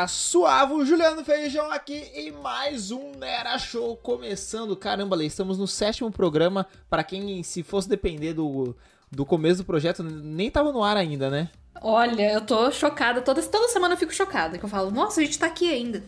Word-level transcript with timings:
galera, 0.00 0.08
suave, 0.08 0.72
o 0.72 0.84
Juliano 0.84 1.24
Feijão 1.24 1.70
aqui 1.70 2.10
e 2.14 2.30
mais 2.30 2.90
um 2.90 3.12
Nera 3.12 3.58
Show 3.58 3.96
começando. 3.96 4.74
Caramba, 4.76 5.16
Lê, 5.16 5.26
estamos 5.26 5.58
no 5.58 5.66
sétimo 5.66 6.10
programa. 6.10 6.66
Para 6.88 7.04
quem, 7.04 7.42
se 7.42 7.62
fosse 7.62 7.88
depender 7.88 8.32
do, 8.32 8.74
do 9.10 9.26
começo 9.26 9.58
do 9.58 9.66
projeto, 9.66 10.02
nem 10.02 10.50
tava 10.50 10.72
no 10.72 10.82
ar 10.82 10.96
ainda, 10.96 11.28
né? 11.28 11.50
Olha, 11.82 12.32
eu 12.32 12.40
tô 12.40 12.70
chocada. 12.70 13.20
Toda, 13.20 13.42
toda 13.42 13.68
semana 13.68 13.94
eu 13.94 13.98
fico 13.98 14.14
chocada. 14.14 14.58
Que 14.58 14.64
eu 14.64 14.68
falo, 14.68 14.90
nossa, 14.90 15.20
a 15.20 15.24
gente 15.24 15.38
tá 15.38 15.46
aqui 15.46 15.70
ainda. 15.70 16.02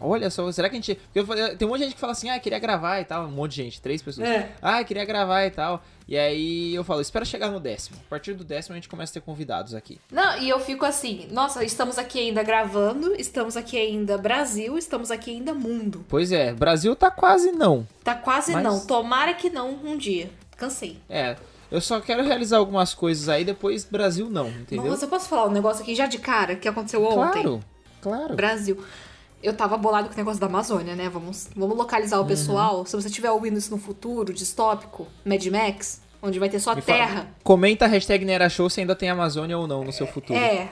Olha 0.00 0.30
só, 0.30 0.50
será 0.52 0.68
que 0.68 0.76
a 0.76 0.78
gente. 0.78 0.94
Porque 0.94 1.18
eu 1.18 1.56
tem 1.56 1.66
um 1.66 1.70
monte 1.70 1.78
de 1.80 1.84
gente 1.84 1.94
que 1.94 2.00
fala 2.00 2.12
assim, 2.12 2.28
ah, 2.28 2.38
queria 2.38 2.58
gravar 2.58 3.00
e 3.00 3.04
tal. 3.04 3.26
Um 3.26 3.30
monte 3.30 3.52
de 3.52 3.62
gente, 3.62 3.80
três 3.80 4.02
pessoas. 4.02 4.28
É. 4.28 4.52
Ah, 4.60 4.82
queria 4.84 5.04
gravar 5.04 5.44
e 5.44 5.50
tal. 5.50 5.82
E 6.06 6.18
aí 6.18 6.74
eu 6.74 6.84
falo, 6.84 7.00
espera 7.00 7.24
chegar 7.24 7.50
no 7.50 7.58
décimo. 7.58 7.96
A 8.06 8.10
partir 8.10 8.34
do 8.34 8.44
décimo 8.44 8.74
a 8.74 8.76
gente 8.76 8.88
começa 8.88 9.12
a 9.12 9.14
ter 9.14 9.20
convidados 9.20 9.74
aqui. 9.74 9.98
Não, 10.12 10.38
e 10.38 10.48
eu 10.48 10.60
fico 10.60 10.84
assim, 10.84 11.26
nossa, 11.30 11.64
estamos 11.64 11.96
aqui 11.96 12.18
ainda 12.18 12.42
gravando, 12.42 13.14
estamos 13.18 13.56
aqui 13.56 13.78
ainda 13.78 14.18
Brasil, 14.18 14.76
estamos 14.76 15.10
aqui 15.10 15.30
ainda 15.30 15.54
mundo. 15.54 16.04
Pois 16.08 16.30
é, 16.30 16.52
Brasil 16.52 16.94
tá 16.94 17.10
quase 17.10 17.52
não. 17.52 17.86
Tá 18.02 18.14
quase 18.14 18.52
Mas- 18.52 18.62
não. 18.62 18.86
Tomara 18.86 19.32
que 19.32 19.48
não 19.48 19.70
um 19.84 19.96
dia. 19.96 20.30
Cansei. 20.58 20.98
É, 21.08 21.36
eu 21.70 21.80
só 21.80 22.00
quero 22.00 22.22
realizar 22.22 22.58
algumas 22.58 22.94
coisas 22.94 23.28
aí, 23.28 23.44
depois 23.44 23.84
Brasil 23.84 24.28
não, 24.28 24.48
entendeu? 24.48 24.90
Nossa, 24.90 25.06
eu 25.06 25.08
posso 25.08 25.28
falar 25.28 25.46
um 25.46 25.52
negócio 25.52 25.82
aqui 25.82 25.94
já 25.94 26.06
de 26.06 26.18
cara 26.18 26.54
que 26.54 26.68
aconteceu 26.68 27.02
ontem? 27.02 27.42
claro, 27.42 27.64
claro. 28.00 28.36
Brasil. 28.36 28.84
Eu 29.44 29.52
tava 29.54 29.76
bolado 29.76 30.08
com 30.08 30.14
o 30.14 30.16
negócio 30.16 30.40
da 30.40 30.46
Amazônia, 30.46 30.96
né? 30.96 31.08
Vamos, 31.08 31.50
vamos 31.54 31.76
localizar 31.76 32.16
Uhum. 32.18 32.24
o 32.24 32.26
pessoal. 32.26 32.86
Se 32.86 32.96
você 32.96 33.08
estiver 33.08 33.30
ouvindo 33.30 33.58
isso 33.58 33.70
no 33.70 33.78
futuro, 33.78 34.32
distópico, 34.32 35.06
Mad 35.24 35.44
Max, 35.46 36.00
onde 36.22 36.38
vai 36.38 36.48
ter 36.48 36.58
só 36.60 36.74
Me 36.74 36.80
fala- 36.80 36.98
terra. 36.98 37.28
Comenta 37.44 37.84
a 37.84 37.88
hashtag 37.88 38.24
Nera 38.24 38.48
Show 38.48 38.70
se 38.70 38.80
ainda 38.80 38.96
tem 38.96 39.10
Amazônia 39.10 39.58
ou 39.58 39.66
não 39.66 39.84
no 39.84 39.92
seu 39.92 40.06
futuro. 40.06 40.38
É, 40.38 40.70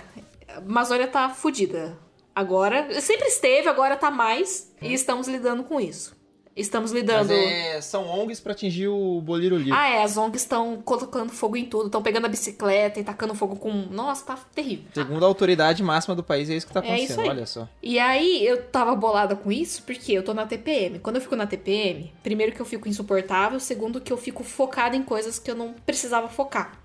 a 0.49 0.59
Amazônia 0.59 1.07
tá 1.07 1.29
fodida. 1.29 1.99
Agora, 2.35 2.99
sempre 3.03 3.29
esteve, 3.29 3.69
agora 3.69 3.95
tá 3.95 4.11
mais. 4.11 4.73
E 4.81 4.95
estamos 4.95 5.29
lidando 5.29 5.65
com 5.65 5.79
isso. 5.79 6.17
Estamos 6.55 6.93
lidando. 6.93 7.33
é, 7.33 7.81
são 7.81 8.07
ONGs 8.07 8.39
pra 8.41 8.53
atingir 8.53 8.89
o 8.89 9.21
Boliro 9.23 9.57
Livre. 9.57 9.73
Ah, 9.73 9.89
é, 9.89 10.03
as 10.03 10.17
ONGs 10.17 10.43
estão 10.43 10.83
colocando 10.83 11.33
fogo 11.33 11.57
em 11.57 11.65
tudo, 11.65 11.87
estão 11.87 12.03
pegando 12.03 12.27
a 12.27 12.29
bicicleta 12.29 13.01
e 13.01 13.05
tacando 13.05 13.35
fogo 13.35 13.57
com. 13.57 13.71
Nossa, 13.91 14.27
tá 14.27 14.39
terrível. 14.55 14.85
Segundo 14.93 15.25
a 15.25 15.27
autoridade 15.29 15.83
máxima 15.83 16.15
do 16.15 16.23
país, 16.23 16.51
é 16.51 16.55
isso 16.55 16.67
que 16.67 16.73
tá 16.73 16.81
É 16.81 16.93
acontecendo, 16.93 17.21
aí. 17.21 17.29
olha 17.31 17.47
só. 17.47 17.67
E 17.83 17.99
aí, 17.99 18.47
eu 18.47 18.63
tava 18.65 18.95
bolada 18.95 19.35
com 19.35 19.51
isso 19.51 19.83
porque 19.85 20.13
eu 20.13 20.23
tô 20.23 20.35
na 20.35 20.47
TPM. 20.47 20.99
Quando 20.99 21.17
eu 21.17 21.23
fico 21.23 21.35
na 21.37 21.47
TPM, 21.47 22.13
primeiro 22.23 22.53
que 22.53 22.61
eu 22.61 22.67
fico 22.67 22.87
insuportável, 22.89 23.59
segundo 23.59 24.01
que 24.01 24.13
eu 24.13 24.19
fico 24.19 24.45
focada 24.45 24.95
em 24.95 25.03
coisas 25.03 25.39
que 25.39 25.51
eu 25.51 25.55
não 25.55 25.73
precisava 25.87 26.29
focar. 26.29 26.79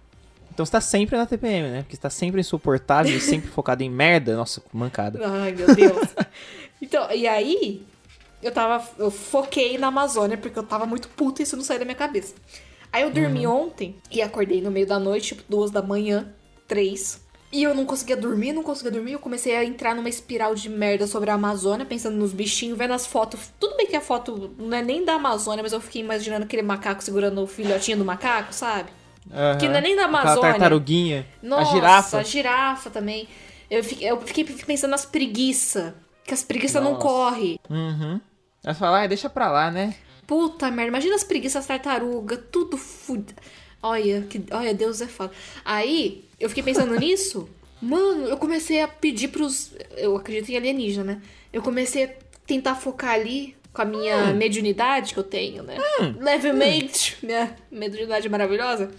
Então 0.54 0.66
você 0.66 0.72
tá 0.72 0.82
sempre 0.82 1.16
na 1.18 1.26
TPM, 1.26 1.68
né? 1.70 1.82
Porque 1.84 1.95
você 1.95 2.02
tá 2.02 2.10
sempre 2.10 2.40
insuportável 2.40 3.16
e 3.16 3.20
sempre 3.20 3.48
focado 3.52 3.84
em 3.84 3.90
merda. 3.90 4.36
Nossa, 4.36 4.62
mancada. 4.73 5.20
Ai, 5.23 5.52
meu 5.52 5.76
Deus. 5.76 6.08
então, 6.82 7.12
e 7.12 7.28
aí, 7.28 7.84
eu 8.42 8.52
tava. 8.52 8.84
Eu 8.98 9.10
foquei 9.12 9.78
na 9.78 9.88
Amazônia 9.88 10.38
porque 10.38 10.58
eu 10.58 10.64
tava 10.64 10.86
muito 10.86 11.10
puta 11.10 11.42
e 11.42 11.44
isso 11.44 11.58
não 11.58 11.64
saía 11.64 11.80
da 11.80 11.86
minha 11.86 11.96
cabeça. 11.96 12.36
Aí 12.92 13.04
eu 13.04 13.12
dormi 13.12 13.46
ontem 13.46 13.96
e 14.10 14.22
acordei 14.22 14.62
no 14.62 14.72
meio 14.72 14.88
da 14.88 14.98
noite, 14.98 15.36
tipo, 15.36 15.44
duas 15.50 15.70
da 15.70 15.82
manhã, 15.82 16.34
três. 16.68 17.22
E 17.52 17.64
eu 17.64 17.74
não 17.74 17.86
conseguia 17.86 18.18
dormir, 18.18 18.52
não 18.54 18.64
conseguia 18.64 18.92
dormir. 18.92 19.14
Eu 19.14 19.20
comecei 19.20 19.56
a 19.56 19.64
entrar 19.64 19.96
numa 19.96 20.10
espiral 20.10 20.54
de 20.54 20.70
merda 20.70 21.08
sobre 21.08 21.30
a 21.30 21.34
Amazônia, 21.34 21.86
pensando 21.86 22.18
nos 22.18 22.34
bichinhos, 22.34 22.78
vendo 22.78 22.94
as 22.94 23.06
fotos. 23.06 23.52
Tudo 23.60 23.78
bem 23.78 23.88
que 23.88 23.96
a 23.96 24.02
foto 24.02 24.54
não 24.58 24.78
é 24.78 24.82
nem 24.82 25.06
da 25.06 25.14
Amazônia, 25.14 25.64
mas 25.64 25.72
eu 25.72 25.80
fiquei 25.80 26.02
imaginando 26.02 26.44
aquele 26.44 26.62
macaco 26.62 27.02
segurando 27.04 27.42
o 27.42 27.48
filhotinho 27.48 27.98
do 27.98 28.06
macaco, 28.06 28.54
sabe? 28.54 28.90
Aham. 29.32 29.58
Que 29.58 29.68
não 29.68 29.76
é 29.76 29.82
nem 29.82 29.96
da 29.96 30.06
Amazônia. 30.06 30.52
tartaruguinha. 30.52 31.26
Nossa, 31.42 31.70
a 31.70 31.74
girafa. 31.74 32.18
a 32.18 32.24
girafa 32.24 32.90
também. 32.90 33.28
Eu 33.70 33.84
fiquei, 33.84 34.10
eu 34.10 34.20
fiquei 34.22 34.44
pensando 34.44 34.92
nas 34.92 35.06
preguiças. 35.06 35.94
Que 36.26 36.34
as 36.34 36.44
preguiças 36.44 36.84
não 36.84 36.94
Nossa. 36.94 37.04
correm. 37.04 37.60
Uhum. 37.70 38.20
Aí 38.67 38.73
você 38.73 38.80
fala, 38.80 39.02
ah, 39.04 39.08
deixa 39.08 39.30
pra 39.30 39.50
lá, 39.50 39.72
né? 39.72 39.95
Puta 40.28 40.70
merda, 40.70 40.89
imagina 40.89 41.16
as 41.16 41.23
preguiças 41.23 41.66
tartaruga, 41.66 42.36
tudo 42.36 42.76
fudido. 42.78 43.33
Olha, 43.82 44.23
que, 44.30 44.44
olha, 44.52 44.73
Deus 44.73 45.00
é 45.00 45.08
foda. 45.08 45.32
Aí, 45.64 46.26
eu 46.38 46.50
fiquei 46.50 46.64
pensando 46.64 46.94
nisso. 47.00 47.48
Mano, 47.82 48.26
eu 48.28 48.36
comecei 48.38 48.82
a 48.82 48.88
pedir 48.89 49.30
pros. 49.30 49.72
Eu 49.95 50.17
acredito 50.17 50.50
em 50.52 50.58
alienígena, 50.58 51.04
né? 51.14 51.22
Eu 51.54 51.61
comecei 51.61 52.04
a 52.05 52.10
tentar 52.45 52.76
focar 52.76 53.11
ali 53.11 53.55
com 53.72 53.82
a 53.83 53.86
minha 53.86 54.33
mediunidade 54.33 55.14
que 55.14 55.20
eu 55.20 55.23
tenho, 55.23 55.64
né? 55.64 55.78
Levemente, 56.20 57.17
minha 57.23 57.55
mediunidade 57.72 58.28
maravilhosa. 58.28 58.92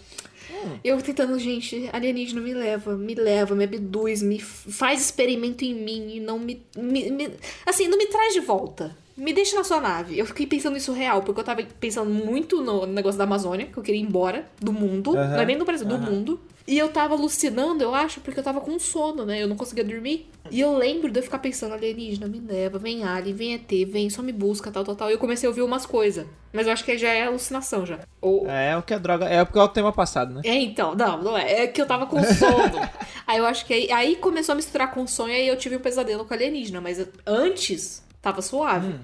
Eu 0.83 1.03
tentando, 1.03 1.39
gente, 1.39 1.91
alienígena 1.93 2.41
me 2.41 2.55
leva, 2.55 2.97
me 2.97 3.15
leva, 3.15 3.55
me 3.55 3.65
abduz, 3.65 4.23
me 4.23 4.39
faz 4.41 5.03
experimento 5.03 5.63
em 5.63 5.75
mim 5.75 6.15
e 6.17 6.21
não 6.21 6.39
me, 6.39 6.63
me- 6.75 7.11
me- 7.11 7.31
Assim, 7.67 7.87
não 7.87 7.99
me 7.99 8.07
traz 8.07 8.33
de 8.33 8.41
volta. 8.41 8.97
Me 9.19 9.33
deixa 9.33 9.57
na 9.57 9.65
sua 9.65 9.81
nave. 9.81 10.17
Eu 10.17 10.25
fiquei 10.25 10.47
pensando 10.47 10.77
isso 10.77 10.93
real, 10.93 11.23
porque 11.23 11.41
eu 11.41 11.45
tava 11.45 11.63
pensando 11.81 12.09
muito 12.09 12.63
no 12.63 12.87
negócio 12.87 13.19
da 13.19 13.25
Amazônia, 13.25 13.67
que 13.67 13.77
eu 13.77 13.83
queria 13.83 14.01
ir 14.01 14.05
embora 14.05 14.47
do 14.61 14.73
mundo. 14.73 15.13
Não 15.13 15.41
é 15.41 15.45
nem 15.45 15.59
do 15.59 15.65
Brasil, 15.65 15.87
do 15.87 15.97
aham. 15.97 16.11
mundo. 16.11 16.41
E 16.69 16.79
eu 16.79 16.89
tava 16.91 17.15
alucinando, 17.15 17.83
eu 17.83 17.95
acho, 17.95 18.21
porque 18.21 18.39
eu 18.39 18.45
tava 18.45 18.61
com 18.61 18.79
sono, 18.79 19.25
né? 19.25 19.43
Eu 19.43 19.49
não 19.49 19.57
conseguia 19.57 19.83
dormir. 19.83 20.29
E 20.51 20.61
eu 20.61 20.77
lembro 20.77 21.11
de 21.11 21.19
eu 21.19 21.23
ficar 21.23 21.39
pensando, 21.39 21.73
alienígena, 21.73 22.29
me 22.29 22.39
leva, 22.39 22.79
vem 22.79 23.05
alien, 23.05 23.35
vem 23.35 23.55
ET, 23.55 23.71
vem, 23.91 24.11
só 24.11 24.23
me 24.23 24.33
busca, 24.33 24.71
tal, 24.71 24.85
tal, 24.85 24.95
tal. 24.95 25.11
E 25.11 25.15
eu 25.15 25.19
comecei 25.19 25.47
a 25.47 25.51
ouvir 25.51 25.63
umas 25.63 25.85
coisas. 25.87 26.27
Mas 26.53 26.67
eu 26.67 26.73
acho 26.73 26.85
que 26.85 26.97
já 26.99 27.09
é 27.09 27.25
alucinação 27.25 27.85
já. 27.87 28.01
Ou, 28.21 28.47
É 28.49 28.77
o 28.77 28.83
que 28.83 28.93
a 28.93 28.99
droga. 28.99 29.25
É 29.25 29.43
porque 29.45 29.59
é 29.59 29.63
o 29.63 29.69
tema 29.69 29.93
passado, 29.93 30.35
né? 30.35 30.43
é, 30.45 30.55
então, 30.57 30.95
não, 30.95 31.23
não 31.23 31.39
é. 31.39 31.65
É 31.65 31.67
que 31.67 31.81
eu 31.81 31.87
tava 31.87 32.07
com 32.07 32.23
sono. 32.23 32.79
aí 33.27 33.39
eu 33.39 33.47
acho 33.47 33.65
que 33.65 33.73
aí, 33.73 33.91
aí 33.91 34.17
começou 34.17 34.53
a 34.53 34.57
misturar 34.57 34.91
com 34.93 35.07
sonho 35.07 35.33
e 35.33 35.37
aí 35.37 35.49
eu 35.49 35.57
tive 35.57 35.77
um 35.77 35.81
pesadelo 35.81 36.25
com 36.27 36.35
alienígena. 36.35 36.81
Mas 36.83 37.05
antes, 37.27 38.03
tava 38.21 38.43
suave. 38.43 38.95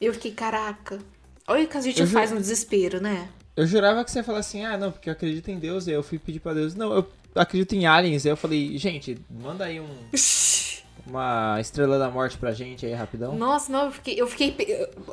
Eu 0.00 0.12
fiquei, 0.14 0.32
caraca. 0.32 0.98
Olha 1.46 1.64
o 1.64 1.68
que 1.68 1.76
a 1.76 1.80
gente 1.80 2.00
Eu 2.00 2.06
ju- 2.06 2.12
faz 2.12 2.30
no 2.30 2.38
desespero, 2.38 3.00
né? 3.00 3.28
Eu 3.56 3.66
jurava 3.66 4.04
que 4.04 4.10
você 4.10 4.18
ia 4.20 4.24
falar 4.24 4.38
assim, 4.38 4.64
ah, 4.64 4.76
não, 4.78 4.92
porque 4.92 5.08
eu 5.08 5.12
acredito 5.12 5.50
em 5.50 5.58
Deus. 5.58 5.86
E 5.86 5.90
aí 5.90 5.96
eu 5.96 6.02
fui 6.02 6.18
pedir 6.18 6.38
pra 6.40 6.54
Deus, 6.54 6.74
não, 6.74 6.92
eu 6.94 7.06
acredito 7.34 7.74
em 7.74 7.86
aliens. 7.86 8.24
Aí 8.24 8.30
eu 8.32 8.36
falei, 8.36 8.76
gente, 8.78 9.18
manda 9.28 9.64
aí 9.64 9.80
um, 9.80 9.88
uma 11.06 11.58
estrela 11.60 11.98
da 11.98 12.10
morte 12.10 12.36
pra 12.36 12.52
gente 12.52 12.84
aí, 12.86 12.92
rapidão. 12.92 13.34
Nossa, 13.36 13.72
não, 13.72 13.86
eu 13.86 13.90
fiquei. 13.92 14.20
Eu 14.20 14.26
fiquei 14.26 14.54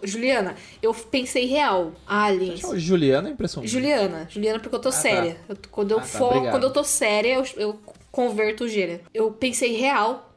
Juliana, 0.03 0.55
eu 0.81 0.93
pensei 0.93 1.45
real. 1.45 1.93
Aliens. 2.05 2.61
Juliana, 2.75 3.29
é 3.29 3.31
impressão. 3.31 3.61
minha. 3.63 3.71
Juliana, 3.71 4.27
Juliana, 4.29 4.59
porque 4.59 4.75
eu 4.75 4.79
tô 4.81 4.89
tá. 4.89 4.95
séria. 4.95 5.37
Eu- 5.47 5.57
quando 5.71 5.91
eu 5.91 5.99
Ah, 5.99 6.01
tá, 6.01 6.51
quando 6.51 6.63
eu 6.63 6.73
tô 6.73 6.83
séria, 6.83 7.33
eu, 7.35 7.45
eu 7.57 7.79
converto 8.11 8.65
o 8.65 8.69
gênero. 8.69 9.01
Eu 9.13 9.31
pensei 9.31 9.73
real 9.75 10.31